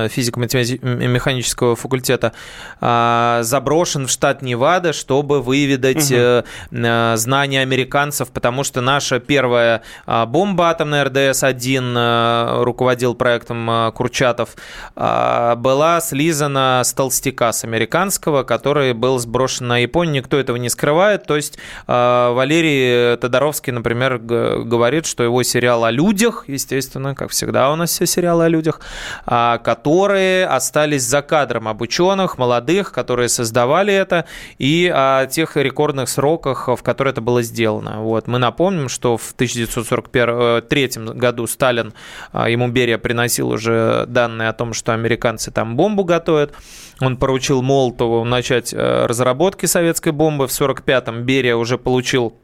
физико-механического 0.09 1.77
факультета, 1.77 2.33
а, 2.81 3.41
заброшен 3.43 4.07
в 4.07 4.11
штат 4.11 4.43
Невада, 4.43 4.93
чтобы 4.93 5.41
выведать 5.41 6.11
угу. 6.11 6.45
знания 7.17 7.63
американцев, 7.63 8.29
потому 8.31 8.65
что 8.65 8.81
наша 8.81 9.21
первая 9.21 9.83
а, 10.07 10.27
бомба 10.27 10.71
атомная 10.71 11.05
РДС-1, 11.05 12.63
руководил 12.63 13.15
проектом 13.15 13.93
Курчатов, 13.95 14.57
была 14.95 16.01
слизана 16.01 16.83
с 16.85 16.93
толстяка, 16.93 17.53
с 17.53 17.65
американского, 17.65 18.43
который 18.43 18.93
был 18.93 19.19
сброшен 19.19 19.69
на 19.69 19.79
Японию. 19.79 20.17
Никто 20.23 20.39
этого 20.39 20.57
не 20.57 20.69
скрывает. 20.69 21.25
То 21.27 21.37
есть 21.37 21.59
Валерий 21.87 23.17
Тодоровский, 23.17 23.73
например, 23.73 24.19
говорит, 24.19 25.07
что 25.07 25.23
его 25.23 25.43
сериал 25.43 25.85
о 25.85 25.91
людях, 25.91 26.45
естественно, 26.47 27.15
как 27.15 27.31
всегда 27.31 27.71
у 27.73 27.77
нас 27.77 27.91
все 27.91 28.07
сериалы 28.07 28.45
о 28.45 28.49
людях, 28.49 28.81
которые 29.69 30.47
остались 30.47 31.03
за 31.03 31.21
кадром 31.21 31.69
об 31.69 31.83
ученых, 31.83 32.39
молодых, 32.39 32.91
которые 32.91 33.29
создавали 33.29 33.93
это, 33.93 34.25
и 34.57 34.91
о 34.91 35.27
тех 35.27 35.59
рекордных 35.59 36.09
сроках, 36.09 36.69
в 36.69 36.83
которые 36.83 37.13
это 37.13 37.21
было 37.21 37.43
сделано. 37.43 38.03
Вот. 38.03 38.29
Мы 38.29 38.39
напомним, 38.39 38.89
что 38.89 39.19
в 39.19 39.33
1943 39.33 40.91
году 41.13 41.47
Сталин, 41.47 41.93
а, 42.33 42.49
ему 42.49 42.69
Берия 42.69 42.97
приносил 42.97 43.51
уже 43.51 44.07
данные 44.09 44.49
о 44.49 44.55
том, 44.55 44.73
что 44.73 44.95
американцы 44.95 45.51
там 45.51 45.77
бомбу 45.77 46.03
готовят. 46.03 46.55
Он 47.03 47.19
поручил 47.19 47.61
Молотову 47.61 48.25
начать 48.25 48.73
э, 48.73 49.05
разработки 49.05 49.67
советской 49.67 50.13
бомбы. 50.13 50.49
В 50.49 50.51
1945-м 50.51 51.25
Берия 51.25 51.57
уже 51.57 51.77
получил 51.77 52.39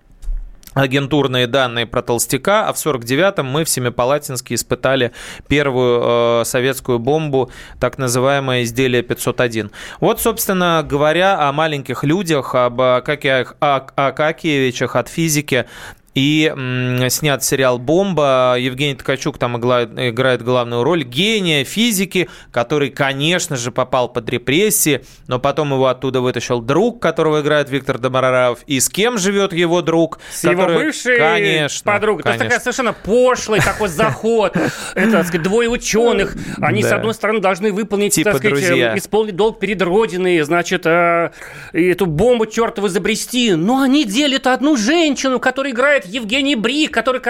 агентурные 0.75 1.47
данные 1.47 1.87
про 1.87 2.03
Толстяка, 2.03 2.69
а 2.69 2.73
в 2.73 2.77
49-м 2.77 3.47
мы 3.47 3.65
в 3.65 3.69
Семипалатинске 3.69 4.55
испытали 4.55 5.13
первую 5.49 6.41
э, 6.41 6.45
советскую 6.45 6.99
бомбу, 6.99 7.51
так 7.81 7.99
называемое 7.99 8.65
изделие 8.65 9.03
501. 9.03 9.71
Вот, 10.01 10.21
собственно 10.21 10.87
говоря, 10.89 11.49
о 11.49 11.53
маленьких 11.53 12.05
людях, 12.05 12.55
об 12.55 12.81
Акакиевичах, 12.81 13.57
Акакиевичах 13.61 14.97
от 14.97 15.09
физики, 15.09 15.67
и 16.15 16.53
м, 16.55 17.11
снят 17.11 17.43
сериал 17.43 17.79
«Бомба». 17.79 18.57
Евгений 18.59 18.95
Ткачук 18.95 19.39
там 19.39 19.59
играет 19.59 20.43
главную 20.43 20.85
роль. 20.85 21.03
Гения 21.03 21.65
физики, 21.65 22.29
который, 22.53 22.91
конечно 22.91 23.57
же, 23.57 23.73
попал 23.73 24.09
под 24.09 24.29
репрессии, 24.29 25.05
но 25.27 25.39
потом 25.39 25.73
его 25.73 25.89
оттуда 25.89 26.21
вытащил 26.21 26.61
друг, 26.61 27.03
которого 27.03 27.41
играет 27.41 27.69
Виктор 27.69 27.99
Домараров. 27.99 28.61
И 28.67 28.79
с 28.79 28.89
кем 28.89 29.19
живет 29.19 29.53
его 29.53 29.83
друг? 29.83 30.21
С 30.33 30.43
который... 30.43 30.75
его 30.75 30.85
бывшей 30.85 31.19
конечно, 31.19 31.93
подругой. 31.93 32.23
Конечно. 32.23 32.39
То 32.39 32.45
есть 32.45 32.55
такая 32.55 32.61
совершенно 32.61 32.93
пошлый 32.93 33.61
такой 33.61 33.89
заход. 33.89 34.57
Это, 34.95 35.11
так 35.11 35.27
сказать, 35.27 35.43
двое 35.43 35.69
ученых. 35.69 36.37
Они, 36.61 36.83
с 36.83 36.93
одной 36.93 37.15
стороны, 37.15 37.41
должны 37.41 37.73
выполнить, 37.73 38.15
типа 38.15 38.33
так 38.33 38.39
сказать, 38.39 38.99
исполнить 38.99 39.35
долг 39.35 39.59
перед 39.59 39.83
Родиной, 39.83 40.41
значит, 40.43 40.87
э, 40.87 41.31
эту 41.73 42.07
бомбу 42.07 42.47
чертову 42.47 42.87
изобрести. 42.87 43.55
Но 43.55 43.83
они 43.83 44.05
делят 44.05 44.47
одну 44.47 44.77
женщину, 44.77 45.41
которая 45.41 45.73
играет 45.73 46.04
играет 46.05 46.07
Евгений 46.07 46.57
Брик, 46.57 46.93
который, 46.93 47.21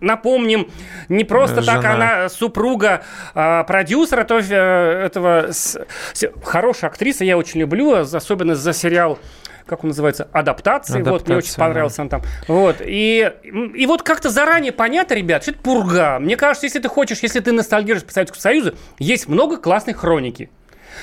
напомним, 0.00 0.70
не 1.08 1.24
просто 1.24 1.62
Жена. 1.62 1.80
так, 1.80 1.84
она 1.84 2.28
супруга 2.28 3.02
а, 3.34 3.64
продюсера 3.64 4.24
то, 4.24 4.38
э, 4.38 5.06
этого... 5.06 5.52
С, 5.52 5.78
с, 6.12 6.30
хорошая 6.44 6.90
актриса, 6.90 7.24
я 7.24 7.36
очень 7.36 7.60
люблю, 7.60 7.92
особенно 7.94 8.54
за 8.54 8.72
сериал 8.72 9.18
как 9.66 9.84
он 9.84 9.90
называется, 9.90 10.26
адаптации. 10.32 10.94
Адаптация, 10.94 11.12
вот, 11.12 11.28
мне 11.28 11.36
очень 11.36 11.54
понравился 11.54 11.98
да. 11.98 12.02
он 12.02 12.08
там. 12.08 12.22
Вот. 12.48 12.76
И, 12.80 13.32
и 13.44 13.86
вот 13.86 14.02
как-то 14.02 14.28
заранее 14.28 14.72
понятно, 14.72 15.14
ребят, 15.14 15.42
что 15.44 15.52
это 15.52 15.60
пурга. 15.60 16.18
Мне 16.18 16.36
кажется, 16.36 16.66
если 16.66 16.80
ты 16.80 16.88
хочешь, 16.88 17.20
если 17.20 17.38
ты 17.38 17.52
ностальгируешь 17.52 18.02
по 18.02 18.12
Советскому 18.12 18.40
Союзу, 18.40 18.74
есть 18.98 19.28
много 19.28 19.58
классной 19.58 19.94
хроники. 19.94 20.50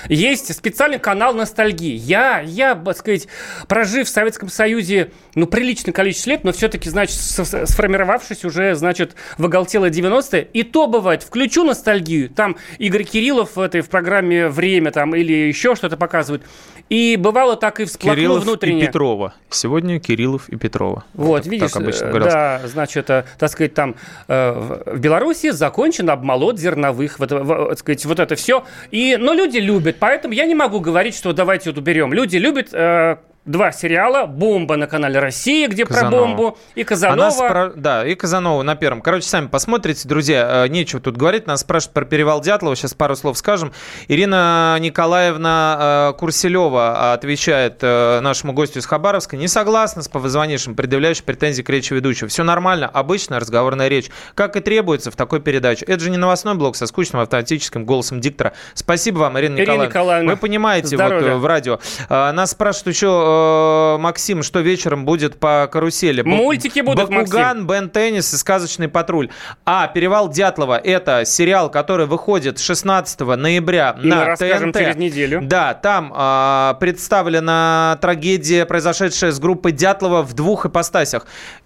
Есть 0.09 0.53
специальный 0.53 0.99
канал 0.99 1.33
ностальгии. 1.33 1.95
Я, 1.95 2.39
я, 2.41 2.75
так 2.75 2.97
сказать, 2.97 3.27
прожив 3.67 4.07
в 4.07 4.11
Советском 4.11 4.49
Союзе, 4.49 5.11
ну, 5.35 5.47
приличное 5.47 5.93
количество 5.93 6.31
лет, 6.31 6.43
но 6.43 6.51
все-таки, 6.51 6.89
значит, 6.89 7.15
сформировавшись 7.15 8.45
уже, 8.45 8.75
значит, 8.75 9.15
в 9.37 9.45
оголтелые 9.45 9.91
90-е, 9.91 10.47
и 10.53 10.63
то 10.63 10.87
бывает, 10.87 11.23
включу 11.23 11.63
ностальгию, 11.63 12.29
там 12.29 12.57
Игорь 12.77 13.03
Кириллов 13.03 13.55
в 13.55 13.59
этой 13.59 13.81
в 13.81 13.89
программе 13.89 14.49
«Время» 14.49 14.91
там 14.91 15.15
или 15.15 15.33
еще 15.33 15.75
что-то 15.75 15.97
показывает, 15.97 16.43
и 16.89 17.17
бывало 17.17 17.55
так 17.55 17.79
и 17.79 17.85
всплакнул 17.85 18.15
Кириллов 18.15 18.43
внутренне. 18.43 18.83
и 18.83 18.85
Петрова. 18.87 19.33
Сегодня 19.49 19.99
Кириллов 19.99 20.49
и 20.49 20.55
Петрова. 20.55 21.03
Вот, 21.13 21.43
так, 21.43 21.51
видишь, 21.51 21.71
так 21.71 21.81
обычно 21.81 22.07
говорят. 22.07 22.29
да, 22.29 22.61
значит, 22.65 23.09
э, 23.09 23.25
так 23.37 23.51
сказать, 23.51 23.73
там 23.73 23.95
э, 24.27 24.81
в 24.85 24.99
Беларуси 24.99 25.51
закончен 25.51 26.09
обмолот 26.09 26.59
зерновых, 26.59 27.19
вот, 27.19 27.31
вот, 27.31 27.69
так 27.69 27.79
сказать, 27.79 28.05
вот 28.05 28.19
это 28.19 28.35
все. 28.35 28.63
И, 28.91 29.17
но 29.19 29.33
люди 29.33 29.57
любят, 29.57 29.86
поэтому 29.95 30.33
я 30.33 30.45
не 30.45 30.55
могу 30.55 30.79
говорить, 30.79 31.15
что 31.15 31.33
давайте 31.33 31.69
вот 31.69 31.79
уберем. 31.79 32.13
Люди 32.13 32.37
любят 32.37 32.69
э, 32.73 33.17
два 33.47 33.71
сериала. 33.71 34.25
«Бомба» 34.25 34.75
на 34.75 34.87
канале 34.87 35.19
«Россия», 35.19 35.67
где 35.67 35.85
Казанова. 35.85 36.11
про 36.11 36.19
бомбу, 36.19 36.57
и 36.75 36.83
«Казанова». 36.83 37.29
спра... 37.29 37.71
Да, 37.75 38.05
и 38.05 38.13
«Казанова» 38.13 38.61
на 38.61 38.75
первом. 38.75 39.01
Короче, 39.01 39.27
сами 39.27 39.47
посмотрите, 39.47 40.07
друзья, 40.07 40.65
э, 40.65 40.67
нечего 40.67 41.01
тут 41.01 41.17
говорить. 41.17 41.47
Нас 41.47 41.61
спрашивают 41.61 41.93
про 41.93 42.05
перевал 42.05 42.41
Дятлова, 42.41 42.75
сейчас 42.75 42.93
пару 42.93 43.15
слов 43.15 43.37
скажем. 43.37 43.73
Ирина 44.07 44.77
Николаевна 44.79 46.11
э, 46.13 46.19
Курселева 46.19 47.13
отвечает 47.13 47.79
э, 47.81 48.19
нашему 48.19 48.53
гостю 48.53 48.79
из 48.79 48.85
Хабаровска. 48.85 49.37
Не 49.37 49.47
согласна 49.47 50.03
с 50.03 50.09
позвонившим, 50.09 50.75
предъявляющим 50.75 51.23
претензии 51.25 51.61
к 51.61 51.69
речи 51.69 51.93
ведущего. 51.93 52.27
Все 52.27 52.43
нормально, 52.43 52.87
обычная 52.87 53.39
разговорная 53.39 53.87
речь, 53.87 54.09
как 54.35 54.57
и 54.57 54.59
требуется 54.59 55.09
в 55.09 55.15
такой 55.15 55.39
передаче. 55.39 55.85
Это 55.85 56.03
же 56.03 56.09
не 56.09 56.17
новостной 56.17 56.55
блок 56.55 56.75
со 56.75 56.85
скучным 56.85 57.21
автоматическим 57.21 57.85
голосом 57.85 58.19
диктора. 58.19 58.53
Спасибо 58.73 59.19
вам, 59.19 59.39
Ирина, 59.39 59.55
Ирина 59.55 59.61
Николаевна. 59.61 59.85
Николаевна. 59.85 60.31
Вы 60.31 60.37
понимаете, 60.37 60.97
вот 60.97 61.37
в 61.37 61.45
радио. 61.45 61.79
Нас 62.09 62.51
спрашивают 62.51 62.95
еще 62.95 63.36
Э, 63.37 63.97
Максим, 63.97 64.43
что 64.43 64.59
вечером 64.59 65.05
будет 65.05 65.39
по 65.39 65.67
карусели? 65.71 66.21
Мультики 66.21 66.81
будут, 66.81 67.09
Бакуган, 67.09 67.67
Бен 67.67 67.89
Теннис 67.89 68.33
и 68.33 68.37
Сказочный 68.37 68.87
патруль. 68.87 69.29
А 69.65 69.87
«Перевал 69.87 70.29
Дятлова»— 70.29 70.77
это 70.83 71.25
сериал, 71.25 71.69
который 71.69 72.05
выходит 72.05 72.59
16 72.59 73.19
ноября 73.19 73.95
и 74.01 74.07
на 74.07 74.25
мы 74.25 74.35
ТНТ. 74.35 74.77
через 74.77 74.95
неделю. 74.95 75.41
Да, 75.43 75.73
там 75.73 76.13
э, 76.15 76.73
представлена 76.79 77.97
трагедия, 78.01 78.65
произошедшая 78.65 79.31
с 79.31 79.39
группой 79.39 79.71
Дятлова 79.71 80.21
в 80.21 80.33
двух 80.33 80.65
ипостасях 80.65 81.25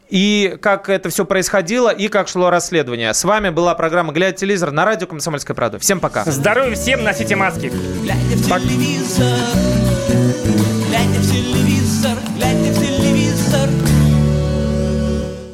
и 0.10 0.58
как 0.62 0.90
это 0.90 1.10
все 1.10 1.26
происходило, 1.26 1.90
и 1.90 2.10
как 2.10 2.28
шло 2.28 2.50
расследование. 2.50 3.14
С 3.14 3.24
вами 3.24 3.50
была 3.50 3.74
программа 3.76 4.12
«Глядя 4.12 4.36
телевизор» 4.36 4.72
на 4.72 4.84
радио 4.84 5.08
«Комсомольская 5.08 5.56
правда». 5.56 5.80
Всем 5.80 6.02
пока. 6.02 6.26
Здоровья 6.26 6.76
всем, 6.76 7.04
носите 7.04 7.38
маски. 7.38 7.72
Глядя 8.04 8.36
в 8.36 8.46
телевизор, 8.46 9.26